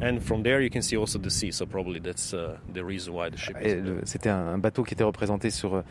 And 0.00 0.18
from 0.20 0.42
there 0.42 0.62
you 0.62 0.70
can 0.70 0.80
see 0.82 0.96
also 0.96 1.18
the 1.18 1.28
sea. 1.30 1.52
So 1.52 1.66
probably 1.66 2.00
that's 2.00 2.32
uh, 2.34 2.56
the 2.74 2.82
reason 2.82 3.12
why 3.14 3.30
the 3.30 3.36
ship 3.38 3.54
le- 3.62 4.00
C'était 4.04 4.28
un, 4.30 4.46
un 4.54 4.58
bateau 4.58 4.82
qui 4.82 4.94
était 4.94 5.04
représenté 5.04 5.50
sur 5.50 5.82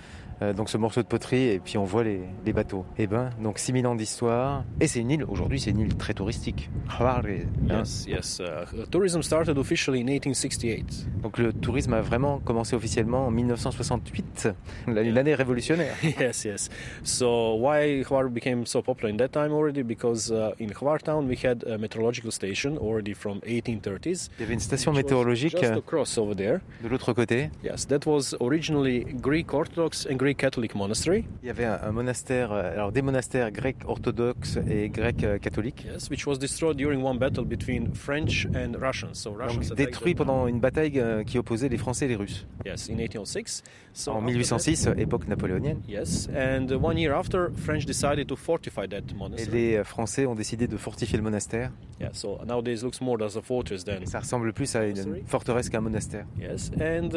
euh, 0.41 0.53
donc 0.53 0.69
ce 0.69 0.77
morceau 0.77 1.01
de 1.01 1.07
poterie 1.07 1.49
et 1.49 1.59
puis 1.59 1.77
on 1.77 1.83
voit 1.83 2.03
les, 2.03 2.21
les 2.45 2.53
bateaux. 2.53 2.85
Et 2.97 3.07
ben 3.07 3.29
donc 3.41 3.59
6000 3.59 3.87
ans 3.87 3.95
d'histoire. 3.95 4.63
Et 4.79 4.87
c'est 4.87 4.99
une 4.99 5.11
île, 5.11 5.23
aujourd'hui 5.25 5.59
c'est 5.59 5.71
une 5.71 5.79
île 5.79 5.95
très 5.95 6.13
touristique. 6.13 6.69
Hein. 6.99 7.21
Yes, 7.69 8.05
yes. 8.07 8.39
Uh, 8.39 8.85
tourism 8.89 9.21
started 9.21 9.57
officially 9.57 10.01
in 10.01 10.05
1868. 10.05 11.07
Donc 11.23 11.37
le 11.37 11.53
tourisme 11.53 11.93
a 11.93 12.01
vraiment 12.01 12.39
commencé 12.39 12.75
officiellement 12.75 13.27
en 13.27 13.31
1968, 13.31 14.49
l'année 14.87 15.11
l'année 15.11 15.35
révolutionnaire. 15.35 15.95
yes, 16.19 16.45
yes. 16.45 16.69
So 17.03 17.55
why 17.55 18.03
Hvar 18.03 18.29
became 18.29 18.65
so 18.65 18.81
popular 18.81 19.11
in 19.13 19.17
that 19.17 19.29
time 19.29 19.51
already? 19.51 19.83
Because 19.83 20.31
uh, 20.31 20.51
in 20.59 20.69
Hvar 20.69 20.99
town 21.01 21.27
we 21.27 21.37
had 21.43 21.63
a 21.65 21.77
meteorological 21.77 22.31
station 22.31 22.77
already 22.77 23.13
from 23.13 23.39
1830s. 23.41 24.29
Il 24.37 24.41
y 24.41 24.43
avait 24.43 24.53
une 24.53 24.59
station 24.59 24.93
météorologique 24.93 25.57
just 25.57 25.63
euh, 25.63 25.77
across 25.77 26.17
over 26.17 26.35
there. 26.35 26.59
de 26.83 26.89
l'autre 26.89 27.13
côté. 27.13 27.49
Yes, 27.63 27.87
that 27.87 28.05
was 28.05 28.35
originally 28.41 29.05
Greek 29.21 29.53
Orthodox 29.53 30.05
and 30.09 30.17
Greek 30.17 30.24
Catholic 30.33 30.73
monastery. 30.73 31.25
Il 31.43 31.47
y 31.47 31.49
avait 31.49 31.65
un, 31.65 31.79
un 31.83 31.91
monastère, 31.91 32.51
euh, 32.51 32.71
alors 32.71 32.91
des 32.91 33.01
monastères 33.01 33.51
grecs 33.51 33.77
orthodoxes 33.85 34.57
et 34.69 34.89
grecs 34.89 35.23
euh, 35.23 35.37
catholiques. 35.37 35.85
Yes, 35.85 36.09
which 36.09 36.25
was 36.25 36.37
destroyed 36.37 36.77
during 36.77 37.03
one 37.03 37.19
battle 37.19 37.45
between 37.45 37.93
French 37.93 38.47
and 38.55 38.79
Russians. 38.79 39.13
So 39.13 39.33
Russians 39.33 39.69
Donc, 39.69 39.77
détruit 39.77 40.15
pendant 40.15 40.47
une 40.47 40.59
bataille 40.59 40.99
euh, 40.99 41.23
qui 41.23 41.37
opposait 41.37 41.69
les 41.69 41.77
Français 41.77 42.05
et 42.05 42.09
les 42.09 42.15
Russes. 42.15 42.47
Yes, 42.65 42.89
in 42.89 42.95
1806. 42.95 43.61
En 44.07 44.15
after 44.17 44.25
1806, 44.25 44.89
époque 44.97 45.27
napoléonienne. 45.27 45.77
that- 45.81 45.89
yes, 45.89 46.27
and 46.35 46.67
one 46.81 46.97
year 46.99 47.13
after, 47.13 47.47
French 47.55 47.85
decided 47.85 48.27
to 48.27 48.35
fortify 48.35 48.87
that 48.89 48.97
Et 49.09 49.13
monastery. 49.17 49.51
les 49.51 49.75
euh, 49.77 49.83
Français 49.83 50.25
ont 50.25 50.35
décidé 50.35 50.67
de 50.67 50.75
fortifier 50.77 51.17
le 51.17 51.23
monastère. 51.23 51.71
Yeah, 52.01 52.09
so 52.13 52.37
nowadays 52.45 52.83
looks 52.83 52.99
more 52.99 53.23
as 53.23 53.37
a 53.37 53.41
fortress 53.41 53.85
than. 53.85 54.01
Et 54.01 54.05
ça 54.05 54.19
ressemble 54.19 54.51
plus 54.51 54.75
à 54.75 54.85
une 54.85 55.21
forteresse 55.25 55.69
qu'un 55.69 55.79
monastère. 55.81 56.25
Yes, 56.37 56.71
and 56.79 57.09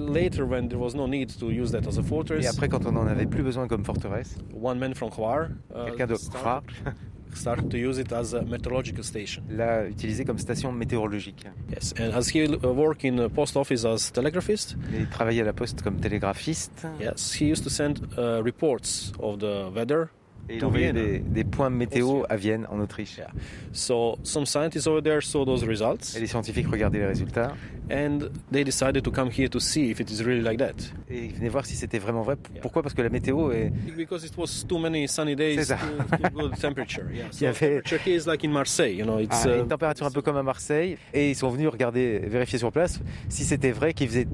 later 0.00 0.42
when 0.44 0.68
there 0.68 0.80
was 0.80 0.94
no 0.96 1.06
need 1.06 1.36
to 1.38 1.50
use 1.50 1.70
that 1.70 1.86
as 1.86 1.98
a 1.98 2.02
fortress, 2.02 2.44
Et 2.44 2.48
après, 2.48 2.68
quand 2.68 2.84
on 2.86 2.92
n'en 2.92 3.06
avait 3.06 3.26
plus 3.26 3.42
besoin 3.44 3.68
comme 3.68 3.84
forteresse, 3.84 4.36
one 4.60 4.78
man 4.78 4.94
from 4.94 5.10
Hvar 5.10 5.48
uh, 5.70 5.84
quelqu'un 5.86 6.06
de 6.08 6.14
Hvar 6.32 6.62
started 7.36 7.68
to 7.70 7.78
use 7.78 7.98
it 7.98 8.12
as 8.12 8.34
a 8.34 8.42
meteorological 8.42 9.04
station. 9.04 9.42
l'a 9.50 9.86
utilisé 9.88 10.24
comme 10.24 10.38
station 10.38 10.72
météorologique. 10.72 11.44
Yes, 11.70 11.94
and 11.98 12.12
as 12.14 12.28
he 12.28 12.46
worked 12.62 13.04
in 13.04 13.18
a 13.20 13.28
post 13.28 13.56
office 13.56 13.84
as 13.84 14.10
telegraphist, 14.12 14.76
il 14.92 15.06
travaillait 15.08 15.42
à 15.42 15.46
la 15.46 15.52
poste 15.52 15.82
comme 15.82 15.96
télégraphiste. 16.00 16.86
yes, 17.00 17.34
he 17.40 17.44
used 17.50 17.62
to 17.64 17.70
send 17.70 18.00
uh, 18.18 18.42
reports 18.42 19.12
of 19.20 19.38
the 19.38 19.70
weather 19.74 20.08
Et 20.48 20.54
il 20.54 20.60
to 20.60 20.66
envoyait 20.66 20.92
Vienna. 20.92 21.08
des, 21.08 21.18
des 21.18 21.44
points 21.44 21.70
météo 21.70 22.22
à 22.28 22.36
Vienne, 22.36 22.66
en 22.70 22.78
Autriche. 22.80 23.16
Yeah. 23.18 23.28
So 23.72 24.16
some 24.22 24.46
scientists 24.46 24.86
over 24.86 25.02
there 25.02 25.20
saw 25.22 25.44
those 25.44 25.64
results, 25.64 26.16
Et 26.16 26.20
les 26.20 26.26
scientifiques 26.26 26.68
regardaient 26.68 26.98
les 27.00 27.06
résultats 27.06 27.52
and 27.90 28.18
they 28.52 28.64
decided 28.64 29.02
to 29.04 29.10
come 29.12 29.28
here 29.30 29.48
to 29.48 29.60
see 29.60 29.90
if 29.90 30.00
it 30.00 30.10
is 30.10 30.22
really 30.24 30.40
like 30.42 30.58
that. 30.58 30.74
et 31.08 31.26
ils 31.26 31.32
venaient 31.34 31.48
voir 31.48 31.64
si 31.66 31.74
c'était 31.76 31.98
vraiment 31.98 32.22
vrai. 32.22 32.36
Pourquoi? 32.60 32.82
Parce 32.82 32.94
que 32.94 33.02
la 33.02 33.08
météo 33.08 33.50
est. 33.52 33.70
Because 33.96 34.24
it 34.24 34.36
was 34.36 34.64
too 34.68 34.78
many 34.78 35.06
sunny 35.08 35.34
days, 35.36 35.64
ça. 35.64 35.76
too, 35.76 36.16
too 36.16 36.30
good 36.32 36.58
temperature. 36.60 37.04
Yeah. 37.12 37.24
Il 37.32 37.36
y 37.36 37.38
So 37.38 37.46
avait- 37.46 37.82
here 37.84 38.00
is 38.16 38.26
like 38.26 38.44
in 38.44 38.50
Marseille, 38.50 38.96
you 38.96 39.04
know, 39.04 39.18
it's 39.18 39.44
Ah, 39.44 39.48
uh, 39.48 39.60
une 39.60 39.68
température 39.68 40.06
un 40.06 40.10
peu 40.10 40.22
comme 40.22 40.36
à 40.36 40.42
Marseille. 40.42 40.96
Et 41.14 41.30
ils 41.30 41.34
sont 41.36 41.48
venus 41.48 41.68
regarder, 41.68 42.18
vérifier 42.20 42.58
sur 42.58 42.70
place 42.72 43.00
si 43.28 43.44
c'était 43.44 43.70
vrai 43.72 43.94
qu'il 43.94 44.08
faisait 44.08 44.26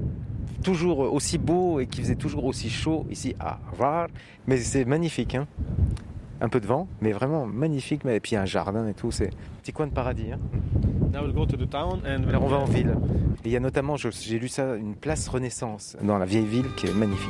toujours 0.63 0.99
aussi 0.99 1.37
beau 1.37 1.79
et 1.79 1.85
qu'il 1.87 2.03
faisait 2.03 2.15
toujours 2.15 2.45
aussi 2.45 2.69
chaud 2.69 3.05
ici 3.11 3.35
à 3.39 3.59
Var. 3.77 4.07
Mais 4.47 4.57
c'est 4.57 4.85
magnifique. 4.85 5.35
Hein 5.35 5.47
un 6.43 6.49
peu 6.49 6.59
de 6.59 6.67
vent, 6.67 6.87
mais 7.01 7.13
vraiment 7.13 7.45
magnifique. 7.45 8.03
Mais 8.03 8.17
et 8.17 8.19
puis 8.19 8.35
un 8.35 8.45
jardin 8.45 8.87
et 8.87 8.93
tout, 8.93 9.11
c'est 9.11 9.27
un 9.27 9.59
petit 9.61 9.71
coin 9.71 9.87
de 9.87 9.93
paradis. 9.93 10.31
hein. 10.33 10.39
Now 11.13 11.21
we'll 11.21 11.33
go 11.33 11.45
to 11.45 11.55
the 11.55 11.69
town 11.69 12.01
and 12.05 12.27
Alors 12.27 12.43
on 12.43 12.47
va 12.47 12.57
en 12.57 12.65
ville. 12.65 12.95
Et 13.45 13.49
il 13.49 13.51
y 13.51 13.55
a 13.55 13.59
notamment, 13.59 13.95
j'ai 13.97 14.39
lu 14.39 14.47
ça, 14.47 14.75
une 14.75 14.95
place 14.95 15.27
Renaissance 15.27 15.95
dans 16.01 16.17
la 16.17 16.25
vieille 16.25 16.45
ville 16.45 16.65
qui 16.75 16.87
est 16.87 16.93
magnifique. 16.93 17.29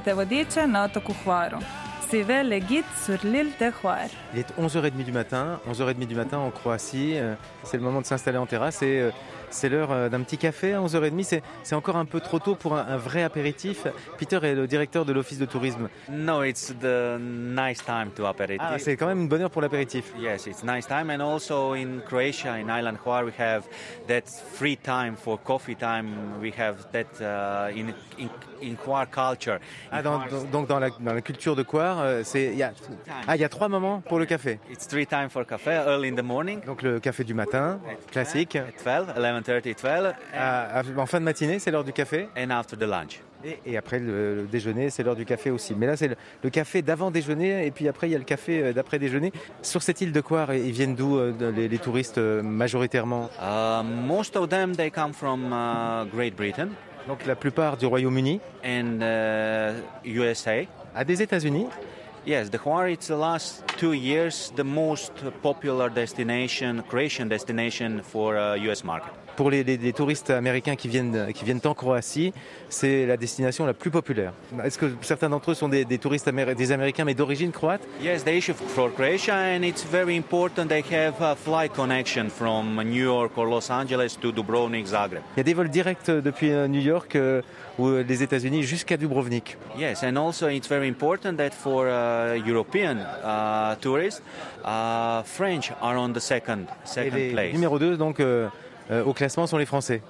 Pratite 0.00 0.14
vodiča 0.14 0.66
na 0.66 0.84
otoku. 0.84 1.12
Il 2.12 2.20
est 4.38 4.52
11h30 4.58 5.04
du 5.04 5.12
matin, 5.12 5.60
11h30 5.70 6.06
du 6.06 6.14
matin 6.14 6.38
en 6.38 6.50
Croatie. 6.50 7.18
euh, 7.18 7.34
C'est 7.64 7.76
le 7.76 7.82
moment 7.82 8.00
de 8.00 8.06
s'installer 8.06 8.38
en 8.38 8.46
terrasse 8.46 8.82
et 8.82 9.00
euh, 9.00 9.10
c'est 9.50 9.68
l'heure 9.68 9.90
euh, 9.92 10.08
d'un 10.08 10.22
petit 10.22 10.38
café 10.38 10.72
à 10.74 10.80
11h30. 10.80 11.40
C'est- 11.62 11.74
encore 11.74 11.96
un 11.96 12.04
peu 12.04 12.20
trop 12.20 12.38
tôt 12.38 12.54
pour 12.54 12.74
un, 12.76 12.86
un 12.88 12.96
vrai 12.96 13.22
apéritif. 13.22 13.86
Peter 14.18 14.38
est 14.42 14.54
le 14.54 14.66
directeur 14.66 15.04
de 15.04 15.12
l'office 15.12 15.38
de 15.38 15.44
tourisme. 15.46 15.88
No, 16.10 16.42
it's 16.42 16.74
the 16.80 17.18
nice 17.20 17.84
time 17.84 18.10
to 18.14 18.26
aperitif. 18.26 18.60
Ah, 18.68 18.78
c'est 18.78 18.96
quand 18.96 19.06
même 19.06 19.20
une 19.20 19.28
bonne 19.28 19.42
heure 19.42 19.50
pour 19.50 19.62
l'apéritif. 19.62 20.12
Yes, 20.18 20.46
it's 20.46 20.62
nice 20.64 20.86
time, 20.86 21.10
and 21.10 21.20
also 21.20 21.74
in 21.74 22.00
Croatia, 22.06 22.54
in 22.54 22.68
Island 22.68 22.98
Hvar, 23.04 23.24
we 23.24 23.32
have 23.38 23.64
that 24.08 24.22
free 24.54 24.76
time 24.76 25.14
for 25.16 25.38
coffee 25.42 25.76
time. 25.76 26.06
We 26.40 26.52
have 26.58 26.76
that 26.92 27.20
uh, 27.20 27.76
in, 27.76 27.92
in 28.18 28.28
in 28.62 28.76
Hvar 28.76 29.06
culture. 29.10 29.58
Ah, 29.90 30.00
In 30.00 30.02
Hvar, 30.02 30.28
dans- 30.30 30.44
donc 30.50 30.68
dans 30.68 30.78
la, 30.78 30.90
dans 30.90 31.14
la 31.14 31.22
culture 31.22 31.56
de 31.56 31.62
Coire, 31.62 31.98
euh, 32.00 32.20
c'est 32.24 32.44
il 32.46 32.56
y 32.56 32.62
a 32.62 32.72
ah 33.26 33.36
il 33.36 33.40
y 33.40 33.44
a 33.44 33.48
trois 33.48 33.68
moments 33.68 34.00
pour 34.06 34.18
le 34.18 34.26
café. 34.26 34.58
It's 34.70 34.86
three 34.86 35.06
time 35.06 35.30
for 35.30 35.46
cafe 35.46 35.70
early 35.86 36.10
in 36.10 36.14
the 36.16 36.22
morning. 36.24 36.60
Donc 36.66 36.82
le 36.82 37.00
café 37.00 37.24
du 37.24 37.32
matin, 37.34 37.80
classique. 38.12 38.56
At 38.56 38.72
12, 38.84 39.14
11:30, 39.42 39.62
12, 39.82 40.14
À- 40.34 40.80
à- 40.80 40.82
en 40.96 41.06
fin 41.06 41.18
de 41.20 41.24
matinée, 41.24 41.58
c'est 41.58 41.70
l'heure 41.70 41.84
du 41.84 41.92
café. 41.92 42.28
and 42.36 42.50
after 42.50 42.76
the 42.76 42.82
lunch. 42.82 43.20
Et, 43.44 43.58
et 43.64 43.76
après 43.78 43.98
le, 43.98 44.34
le 44.36 44.42
déjeuner, 44.42 44.90
c'est 44.90 45.02
l'heure 45.02 45.16
du 45.16 45.24
café 45.24 45.50
aussi. 45.50 45.74
Mais 45.74 45.86
là, 45.86 45.96
c'est 45.96 46.08
le, 46.08 46.16
le 46.44 46.50
café 46.50 46.82
d'avant 46.82 47.10
déjeuner 47.10 47.64
et 47.66 47.70
puis 47.70 47.88
après 47.88 48.06
il 48.08 48.12
y 48.12 48.14
a 48.14 48.18
le 48.18 48.24
café 48.24 48.62
euh, 48.62 48.72
d'après 48.74 48.98
déjeuner. 48.98 49.32
Sur 49.62 49.82
cette 49.82 50.00
île 50.02 50.12
de 50.12 50.20
Coire, 50.20 50.52
ils 50.52 50.72
viennent 50.72 50.94
d'où 50.94 51.16
euh, 51.18 51.32
les, 51.56 51.66
les 51.68 51.78
touristes 51.78 52.18
euh, 52.18 52.42
majoritairement? 52.42 53.30
Uh, 53.40 53.82
most 53.82 54.36
of 54.36 54.50
them 54.50 54.76
they 54.76 54.90
come 54.90 55.14
from 55.14 55.52
uh, 55.54 56.04
Great 56.14 56.36
Britain 56.36 56.68
Donc 57.08 57.24
la 57.24 57.34
plupart 57.34 57.78
du 57.78 57.86
Royaume-Uni, 57.86 58.40
and 58.62 59.00
uh, 59.00 59.74
USA. 60.04 60.66
à 60.94 61.02
des 61.04 61.22
États-Unis? 61.22 61.66
Yes, 62.26 62.50
the 62.50 62.58
Hvar 62.58 62.88
it's 62.90 63.06
the 63.06 63.16
last 63.18 63.64
two 63.78 63.94
years 63.94 64.52
the 64.54 64.62
most 64.62 65.12
popular 65.42 65.88
destination, 65.88 66.82
Croatian 66.90 67.24
destination 67.28 68.02
for 68.02 68.36
uh, 68.36 68.54
U.S. 68.66 68.84
market. 68.84 69.10
Pour 69.40 69.50
les, 69.50 69.64
les- 69.64 69.78
les 69.78 69.94
touristes 69.94 70.28
américains 70.28 70.76
qui 70.76 70.86
viennent, 70.86 71.32
qui 71.32 71.46
viennent 71.46 71.62
en 71.64 71.72
Croatie, 71.72 72.34
c'est 72.68 73.06
la 73.06 73.16
destination 73.16 73.64
la 73.64 73.72
plus 73.72 73.90
populaire. 73.90 74.34
Est-ce 74.62 74.76
que 74.76 74.92
certains 75.00 75.30
d'entre 75.30 75.52
eux 75.52 75.54
sont 75.54 75.70
des, 75.70 75.86
des 75.86 75.96
touristes 75.96 76.28
améri- 76.28 76.54
des 76.54 76.72
Américains 76.72 77.06
mais 77.06 77.14
d'origine 77.14 77.50
croate? 77.50 77.80
Yes, 78.02 78.22
they 78.22 78.36
issue 78.36 78.52
for 78.52 78.92
Croatia, 78.92 79.34
and 79.56 79.62
it's 79.62 79.82
very 79.82 80.14
important 80.14 80.66
they 80.68 80.84
have 80.92 81.14
a 81.22 81.34
flight 81.34 81.72
connection 81.72 82.28
from 82.28 82.82
New 82.84 83.02
York 83.02 83.32
or 83.38 83.46
Los 83.46 83.70
Angeles 83.70 84.18
to 84.20 84.30
Dubrovnik, 84.30 84.84
Zagreb. 84.88 85.22
Il 85.36 85.38
y 85.38 85.40
a 85.40 85.44
des 85.44 85.54
vols 85.54 85.70
directs 85.70 86.10
depuis 86.10 86.50
euh, 86.52 86.68
New 86.68 86.82
York 86.82 87.16
euh, 87.16 87.40
ou 87.78 87.86
euh, 87.88 88.04
les 88.06 88.22
États-Unis 88.22 88.62
jusqu'à 88.64 88.98
Dubrovnik. 88.98 89.56
Yes, 89.78 90.02
and 90.04 90.16
also 90.16 90.48
it's 90.48 90.68
very 90.68 90.86
important 90.86 91.36
that 91.38 91.52
for 91.52 91.86
uh, 91.86 92.36
European 92.46 92.98
uh, 93.24 93.74
tourists, 93.80 94.20
uh, 94.66 95.22
French 95.24 95.72
are 95.80 95.96
on 95.96 96.12
the 96.12 96.20
second 96.20 96.66
second 96.84 97.32
place. 97.32 97.54
numéro 97.54 97.78
2 97.78 97.96
donc 97.96 98.20
euh, 98.20 98.44
euh, 98.44 98.48
au 99.06 99.12
classement 99.12 99.46
sont 99.46 99.58
les 99.58 99.66
Français. 99.66 100.02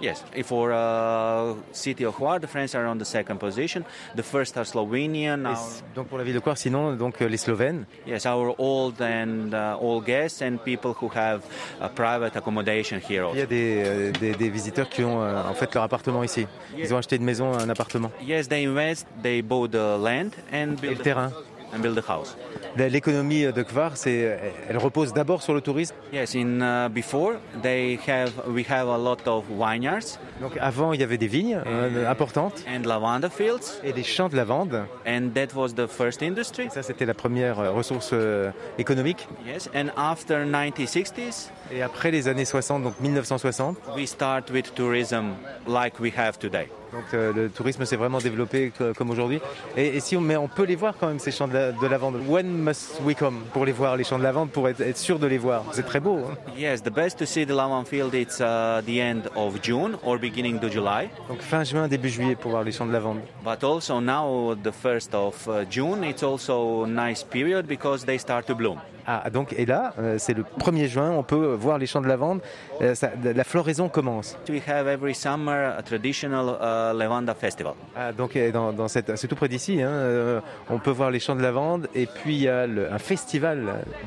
Yes, 0.00 0.22
for 0.44 0.70
uh, 0.70 1.56
city 1.72 2.04
of 2.04 2.14
Hvar, 2.14 2.38
the 2.40 2.46
French 2.46 2.72
are 2.76 2.86
on 2.86 2.98
the 2.98 3.04
second 3.04 3.38
position. 3.38 3.82
The 4.14 4.22
first 4.22 4.56
are 4.56 4.64
Slovenian. 4.64 5.44
Et 5.44 5.48
Our, 5.48 5.56
donc 5.96 6.06
pour 6.06 6.18
la 6.18 6.24
ville 6.24 6.34
de 6.34 6.38
Coire, 6.38 6.56
sinon 6.56 6.92
donc 6.94 7.20
euh, 7.20 7.26
les 7.28 7.36
Slovènes. 7.36 7.84
yes, 8.06 8.24
our 8.24 8.54
old 8.58 9.00
and 9.02 9.52
uh, 9.52 9.76
old 9.80 10.04
guests 10.06 10.40
and 10.40 10.58
people 10.64 10.92
who 11.00 11.10
have 11.16 11.40
a 11.80 11.88
private 11.88 12.36
accommodation 12.36 12.98
here. 13.00 13.26
Il 13.32 13.38
y 13.38 13.40
Also. 13.40 13.42
a 13.42 13.46
des, 13.46 13.82
euh, 13.84 14.12
des, 14.12 14.34
des 14.36 14.50
visiteurs 14.50 14.88
qui 14.88 15.02
ont 15.02 15.20
euh, 15.20 15.42
en 15.42 15.54
fait 15.54 15.74
leur 15.74 15.82
appartement 15.82 16.22
ici. 16.22 16.46
Ils 16.76 16.94
ont 16.94 16.98
acheté 16.98 17.16
une 17.16 17.24
maison, 17.24 17.52
un 17.58 17.68
appartement. 17.68 18.12
Yes, 18.22 18.46
they 18.48 18.64
invest, 18.66 19.04
they 19.20 19.42
bought 19.42 19.72
the 19.72 19.98
land 20.00 20.30
and 20.52 20.74
Et 20.74 20.80
build 20.80 20.98
le 20.98 21.02
terrain. 21.02 21.32
And 21.74 21.78
build 21.80 21.98
a 21.98 22.02
house. 22.12 22.36
La- 22.76 22.88
L'économie 22.88 23.44
de 23.52 23.62
Kvar, 23.62 23.92
elle 24.06 24.78
repose 24.78 25.12
d'abord 25.12 25.42
sur 25.42 25.54
le 25.54 25.60
tourisme. 25.60 25.94
Yes, 26.12 26.34
in 26.34 26.60
uh, 26.60 26.88
before 26.88 27.34
they 27.62 27.98
have 28.08 28.30
we 28.48 28.64
have 28.70 28.88
a 28.88 28.98
lot 28.98 29.18
of 29.26 29.44
vineyards 29.50 30.18
Donc 30.40 30.52
avant, 30.60 30.92
il 30.92 31.00
y 31.00 31.02
avait 31.02 31.18
des 31.18 31.26
vignes 31.26 31.60
euh, 31.66 32.08
importantes 32.10 32.64
and 32.68 32.86
lavanda 32.86 33.28
fields, 33.28 33.80
et 33.84 33.92
des 33.92 34.04
champs 34.04 34.28
de 34.28 34.36
lavande. 34.36 34.84
and 35.06 35.30
that 35.34 35.54
was 35.54 35.70
the 35.74 35.86
first 35.86 36.22
industry. 36.22 36.68
Ça, 36.70 36.82
c'était 36.82 37.06
la 37.06 37.14
première 37.14 37.58
euh, 37.60 37.70
ressource 37.72 38.10
euh, 38.12 38.50
économique. 38.78 39.26
Yes, 39.46 39.68
and 39.74 39.88
after 39.96 40.44
1960s, 40.44 41.50
Et 41.72 41.82
après 41.82 42.10
les 42.10 42.28
années 42.28 42.44
60, 42.44 42.82
donc 42.82 42.94
1960, 43.00 43.76
we 43.96 44.06
start 44.08 44.50
with 44.50 44.74
tourism 44.74 45.34
like 45.66 45.98
we 46.00 46.12
have 46.16 46.38
today. 46.38 46.68
Donc 46.92 47.04
euh, 47.14 47.32
le 47.34 47.48
tourisme 47.50 47.84
s'est 47.84 47.96
vraiment 47.96 48.18
développé 48.18 48.72
co- 48.76 48.92
comme 48.96 49.10
aujourd'hui. 49.10 49.40
Et, 49.76 49.96
et 49.96 50.00
si 50.00 50.16
on, 50.16 50.20
mais 50.20 50.36
on 50.36 50.48
peut 50.48 50.64
les 50.64 50.76
voir 50.76 50.94
quand 50.98 51.06
même 51.08 51.18
ces 51.18 51.30
champs 51.30 51.48
de, 51.48 51.52
la- 51.54 51.72
de 51.72 51.86
lavande. 51.86 52.16
When 52.28 52.46
must 52.48 53.00
we 53.04 53.14
come 53.14 53.40
pour 53.52 53.64
les 53.66 53.72
voir 53.72 53.96
les 53.96 54.04
champs 54.04 54.18
de 54.18 54.22
lavande 54.22 54.50
pour 54.50 54.68
être, 54.68 54.80
être 54.80 54.96
sûr 54.98 55.18
de 55.18 55.26
les 55.26 55.38
voir? 55.38 55.64
C'est 55.72 55.84
très 55.86 56.00
beau. 56.00 56.18
hein. 56.30 56.34
Yes, 56.56 56.82
the 56.82 56.90
best 56.92 57.18
to 57.18 57.26
see 57.26 57.44
the 57.46 57.50
lavanda 57.50 57.84
field 57.88 58.14
it's 58.14 58.40
uh, 58.40 58.80
the 58.86 58.98
end 59.00 59.28
of 59.36 59.60
June 59.62 59.96
or 60.04 60.18
beginning 60.18 60.56
of 60.64 60.70
July. 60.72 61.08
donc 61.28 61.40
fin 61.40 61.64
juin, 61.64 61.88
début 61.88 62.08
juillet 62.08 62.34
pour 62.36 62.50
voir 62.52 62.64
les 62.64 62.72
champs 62.72 62.86
de 62.86 62.92
lavande. 62.92 63.18
But 63.44 63.62
also 63.64 64.00
now 64.00 64.54
the 64.54 64.72
first 64.72 65.14
of 65.14 65.46
uh, 65.48 65.64
June, 65.70 66.02
it's 66.04 66.22
also 66.22 66.84
a 66.84 66.86
nice 66.86 67.22
period 67.22 67.66
because 67.66 68.04
they 68.04 68.18
start 68.18 68.46
to 68.46 68.54
bloom. 68.54 68.78
Ah 69.10 69.30
donc 69.32 69.54
et 69.56 69.64
là, 69.64 69.94
euh, 69.98 70.16
c'est 70.18 70.34
le 70.34 70.42
1er 70.60 70.86
juin, 70.86 71.10
on 71.12 71.22
peut 71.22 71.54
voir 71.58 71.78
les 71.78 71.86
champs 71.86 72.02
de 72.02 72.06
lavande. 72.06 72.40
Euh, 72.82 72.94
ça- 72.94 73.10
la 73.24 73.44
floraison 73.44 73.88
commence. 73.88 74.36
We 74.50 74.60
have 74.68 74.86
every 74.86 75.14
summer 75.14 75.72
a 75.78 75.82
traditional 75.82 76.48
uh, 76.60 76.77
lavanda 76.94 77.34
festival. 77.34 77.74
Ah, 77.96 78.12
donc 78.12 78.36
dans, 78.52 78.72
dans 78.72 78.88
cette, 78.88 79.16
c'est 79.16 79.28
tout 79.28 79.36
près 79.36 79.48
d'ici. 79.48 79.82
hein, 79.82 79.88
euh, 79.88 80.40
on 80.70 80.78
peut 80.78 80.90
voir 80.90 81.10
les 81.10 81.20
champs 81.20 81.36
de 81.36 81.42
lavande 81.42 81.88
et 81.94 82.06
puis 82.06 82.34
il 82.36 82.42
y 82.42 82.48
a 82.48 82.66
le- 82.66 82.92
un 82.92 82.98
festival 82.98 83.58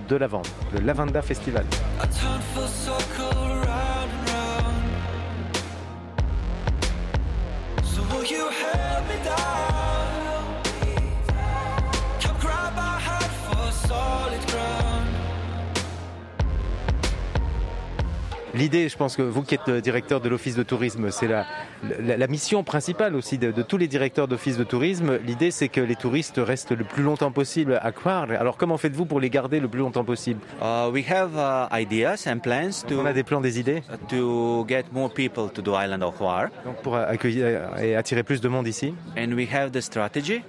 de 0.10 0.16
lavande, 0.16 0.48
le 0.74 0.80
Lavanda 0.82 1.22
Festival. 1.22 1.66
L'idée, 18.54 18.90
je 18.90 18.98
pense 18.98 19.16
que 19.16 19.22
vous 19.22 19.44
qui 19.44 19.56
êtes 19.56 19.70
euh, 19.70 19.80
directeur 19.82 20.20
de 20.20 20.28
l'office 20.28 20.56
de 20.56 20.64
tourisme, 20.64 21.10
c'est 21.10 21.28
la, 21.28 21.46
la, 22.02 22.18
la 22.18 22.28
mission 22.28 22.64
principale 22.64 23.16
aussi 23.16 23.38
de, 23.38 23.52
de 23.52 23.62
tous 23.62 23.78
les 23.78 23.88
directeurs 23.88 24.28
d'office 24.28 24.58
de 24.58 24.64
tourisme. 24.66 25.18
L'idée, 25.26 25.52
c'est 25.52 25.70
que 25.70 25.80
les 25.80 25.96
touristes 25.96 26.40
restent 26.44 26.72
le 26.74 26.84
plus 26.84 27.04
longtemps 27.04 27.32
possible 27.32 27.80
à 27.82 27.92
Coire. 27.92 28.28
Alors 28.32 28.58
comment 28.58 28.78
faites-vous 28.78 29.06
pour 29.06 29.20
les 29.22 29.30
garder 29.30 29.60
le 29.62 29.68
plus 29.70 29.80
longtemps 29.80 30.04
possible? 30.04 30.42
Uh, 30.62 30.90
we 30.92 31.04
have 31.10 31.32
uh, 31.36 31.68
ideas 31.74 32.28
and 32.28 32.40
plans 32.40 32.84
On 32.86 32.90
to 32.90 33.06
a 33.08 33.14
des 33.14 33.24
plans, 33.24 33.40
des 33.42 33.60
idées? 33.60 33.84
to 34.10 34.66
get 34.68 34.84
more 34.92 35.10
people 35.10 35.50
to 35.50 35.62
the 35.62 35.70
island 35.70 36.04
of 36.04 36.16
Hvar, 36.20 36.50
donc 36.66 36.76
pour 36.84 36.96
accueillir 36.98 37.70
et 37.82 37.96
attirer 37.96 38.24
plus 38.24 38.42
de 38.42 38.50
monde 38.50 38.68
ici? 38.68 38.94
and 39.18 39.34
we 39.34 39.48
have 39.52 39.72
the 39.72 39.82
strategy 39.82 40.42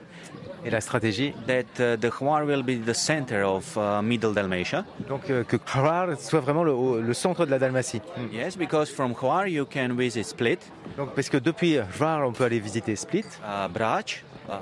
Et 0.65 0.71
la 0.71 0.81
stratégie, 0.81 1.35
that 1.47 1.81
uh, 1.81 1.97
the 1.97 2.11
Hvar 2.11 2.45
will 2.47 2.63
be 2.63 2.79
the 2.79 2.95
center 2.95 3.43
of 3.45 3.77
uh, 3.77 4.01
Middle 4.03 4.33
Dalmatia. 4.33 4.85
donc 5.09 5.29
euh, 5.29 5.43
que 5.45 5.57
Coire 5.57 6.17
soit 6.19 6.41
vraiment 6.41 6.63
le, 6.63 7.13
centre 7.15 7.45
de 7.45 7.51
la 7.51 7.59
Dalmatie. 7.59 8.01
Yes, 8.33 8.57
because 8.57 8.91
from 8.91 9.13
Hvar 9.13 9.49
you 9.49 9.67
can 9.67 9.95
visit 9.97 10.25
Split, 10.25 10.59
Donc 10.97 11.15
parce 11.15 11.29
que 11.29 11.37
depuis 11.39 11.79
Hvar, 11.99 12.27
on 12.27 12.33
peut 12.33 12.45
aller 12.45 12.61
visiter 12.61 12.95
Split, 12.95 13.25
uh, 13.43 13.69
Brač, 13.73 14.25
uh, 14.49 14.53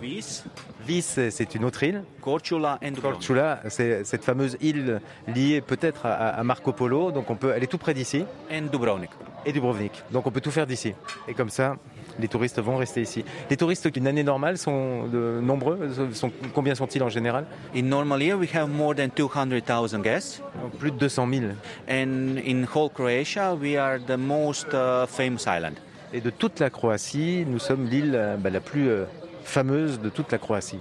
Vis, 0.00 0.44
Vis, 0.86 1.18
c'est 1.30 1.54
une 1.54 1.64
autre 1.64 1.82
île. 1.82 2.02
Korčula. 2.20 2.78
Korčula, 3.02 3.60
c'est 3.68 4.04
cette 4.04 4.24
fameuse 4.24 4.56
île 4.60 5.00
liée 5.26 5.60
peut-être 5.60 6.06
à, 6.06 6.28
à 6.28 6.42
Marco 6.44 6.72
Polo. 6.72 7.10
Donc 7.10 7.28
on 7.30 7.34
peut, 7.34 7.52
elle 7.54 7.62
est 7.64 7.66
tout 7.66 7.78
près 7.78 7.92
d'ici. 7.94 8.24
and 8.52 8.68
Dubrovnik. 8.70 9.10
et 9.44 9.52
Dubrovnik. 9.52 10.02
Donc 10.12 10.26
on 10.26 10.30
peut 10.30 10.40
tout 10.40 10.50
faire 10.50 10.66
d'ici. 10.66 10.94
Et 11.26 11.34
comme 11.34 11.50
ça, 11.50 11.76
les 12.18 12.28
touristes 12.28 12.60
vont 12.60 12.76
rester 12.76 13.02
ici. 13.02 13.24
Les 13.50 13.56
touristes 13.56 13.88
d'une 13.88 14.06
année 14.06 14.22
normale 14.22 14.58
sont 14.58 15.06
de 15.06 15.40
nombreux 15.42 15.78
sont, 16.12 16.30
Combien 16.54 16.74
sont-ils 16.74 17.02
en 17.02 17.08
général? 17.08 17.46
In 17.74 17.82
normal 17.82 18.22
year 18.22 18.36
we 18.38 18.48
have 18.54 18.68
more 18.68 18.94
than 18.94 19.08
200,000 19.14 20.02
guests, 20.02 20.42
Plus 20.78 20.90
de 20.90 20.96
200 20.98 21.28
000. 21.32 21.42
and 21.88 22.38
in 22.44 22.64
whole 22.74 22.90
Croatia 22.90 23.54
we 23.54 23.76
are 23.76 23.98
the 23.98 24.16
most 24.16 24.68
uh, 24.72 25.06
famous 25.06 25.46
island. 25.46 25.74
Et 26.12 26.20
de 26.20 26.30
toute 26.30 26.60
la 26.60 26.70
Croatie, 26.70 27.44
nous 27.46 27.58
sommes 27.58 27.86
l'île 27.86 28.12
euh, 28.14 28.36
bah, 28.36 28.50
la 28.50 28.60
plus 28.60 28.88
euh, 28.88 29.04
fameuse 29.44 30.00
de 30.00 30.08
toute 30.08 30.30
la 30.32 30.38
Croatie. 30.38 30.78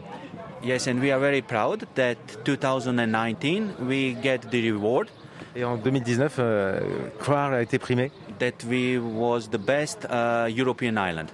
Yes, 0.63 0.87
and 0.87 0.99
we 1.01 1.11
are 1.11 1.19
very 1.19 1.41
proud 1.41 1.85
that 1.95 2.15
2019 2.45 3.75
we 3.87 4.15
get 4.23 4.39
the 4.51 4.71
reward 4.71 5.07
Et 5.55 5.63
en 5.63 5.77
2019, 5.77 6.35
euh, 6.39 6.79
a 7.27 7.61
été 7.61 7.79
primé. 7.79 8.11
That 8.39 8.63
we 8.69 8.97
was 8.99 9.49
the 9.49 9.57
best 9.57 10.05
uh, 10.09 10.47
European 10.49 10.97
island. 10.97 11.29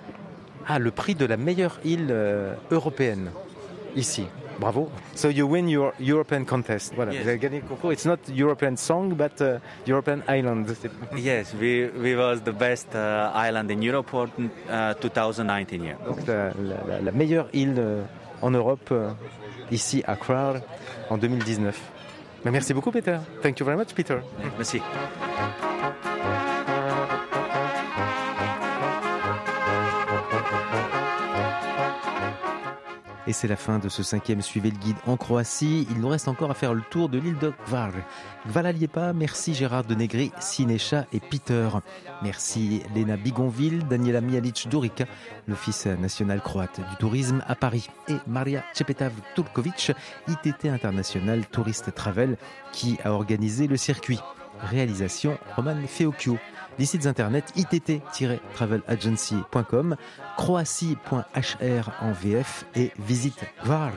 Ah, 0.67 0.79
le 0.79 0.91
prix 0.91 1.15
de 1.15 1.25
la 1.25 1.37
meilleure 1.37 1.79
île 1.83 2.07
euh, 2.11 2.53
européenne, 2.71 3.31
ici. 3.95 4.25
Bravo. 4.59 4.91
So 5.15 5.29
you 5.29 5.47
win 5.47 5.67
your 5.67 5.91
European 5.99 6.43
contest. 6.45 6.93
Voilà, 6.95 7.13
Yes. 7.13 7.23
vous 7.23 7.29
avez 7.29 7.39
gagné 7.39 7.61
le 7.61 7.67
concours. 7.67 7.91
It's 7.93 8.05
not 8.05 8.17
European 8.29 8.75
song, 8.77 9.15
but 9.15 9.41
uh, 9.41 9.57
European 9.87 10.21
island. 10.29 10.67
Yes, 11.17 11.55
we, 11.59 11.89
we 11.99 12.15
was 12.15 12.41
the 12.43 12.51
best 12.51 12.93
uh, 12.93 13.31
island 13.33 13.71
in 13.71 13.81
Europe 13.81 14.09
for 14.11 14.27
uh, 14.69 14.93
2019 15.01 15.83
year. 15.83 15.95
Donc 16.05 16.27
la, 16.27 16.51
la- 16.61 16.83
la- 16.87 17.01
la 17.01 17.11
meilleure 17.11 17.47
île 17.53 17.73
euh, 17.79 18.03
en 18.43 18.51
Europe, 18.51 18.89
euh, 18.91 19.09
ici 19.71 20.03
à 20.05 20.15
Krar, 20.15 20.57
en 21.09 21.17
2019. 21.17 21.79
Mais 22.45 22.51
merci 22.51 22.73
beaucoup, 22.75 22.91
Peter. 22.91 23.17
Thank 23.41 23.59
you 23.59 23.65
very 23.65 23.77
much, 23.77 23.93
Peter. 23.95 24.17
Merci. 24.57 24.79
Et 33.31 33.33
c'est 33.33 33.47
la 33.47 33.55
fin 33.55 33.79
de 33.79 33.87
ce 33.87 34.03
cinquième 34.03 34.41
Suivez 34.41 34.71
le 34.71 34.77
guide 34.77 34.97
en 35.07 35.15
Croatie. 35.15 35.87
Il 35.89 36.01
nous 36.01 36.09
reste 36.09 36.27
encore 36.27 36.51
à 36.51 36.53
faire 36.53 36.73
le 36.73 36.81
tour 36.81 37.07
de 37.07 37.17
l'île 37.17 37.37
de 37.37 37.53
Hvar. 37.65 37.93
Hvala 38.45 38.73
Lijepa, 38.73 39.13
merci 39.13 39.53
Gérard 39.53 39.85
de 39.85 39.95
Negri, 39.95 40.33
Sinecha 40.41 41.05
et 41.13 41.21
Peter. 41.21 41.69
Merci 42.23 42.83
Lena 42.93 43.15
Bigonville, 43.15 43.87
Daniela 43.87 44.19
Mijalic 44.19 44.67
Durica, 44.67 45.05
l'Office 45.47 45.85
national 45.85 46.41
croate 46.41 46.81
du 46.89 46.95
tourisme 46.97 47.41
à 47.47 47.55
Paris, 47.55 47.89
et 48.09 48.17
Maria 48.27 48.65
Cepetav 48.73 49.13
Turkovic, 49.33 49.93
ITT 50.27 50.65
International 50.65 51.45
Tourist 51.45 51.95
Travel, 51.95 52.35
qui 52.73 52.97
a 53.05 53.13
organisé 53.13 53.67
le 53.67 53.77
circuit. 53.77 54.19
Réalisation 54.59 55.37
Roman 55.55 55.77
Feocchio. 55.87 56.37
Les 56.81 56.87
sites 56.87 57.05
internet 57.05 57.53
itt-travelagency.com, 57.55 59.95
croatie.hr 60.35 61.91
en 62.01 62.11
VF 62.11 62.65
et 62.73 62.91
visite 62.97 63.45
var. 63.63 63.91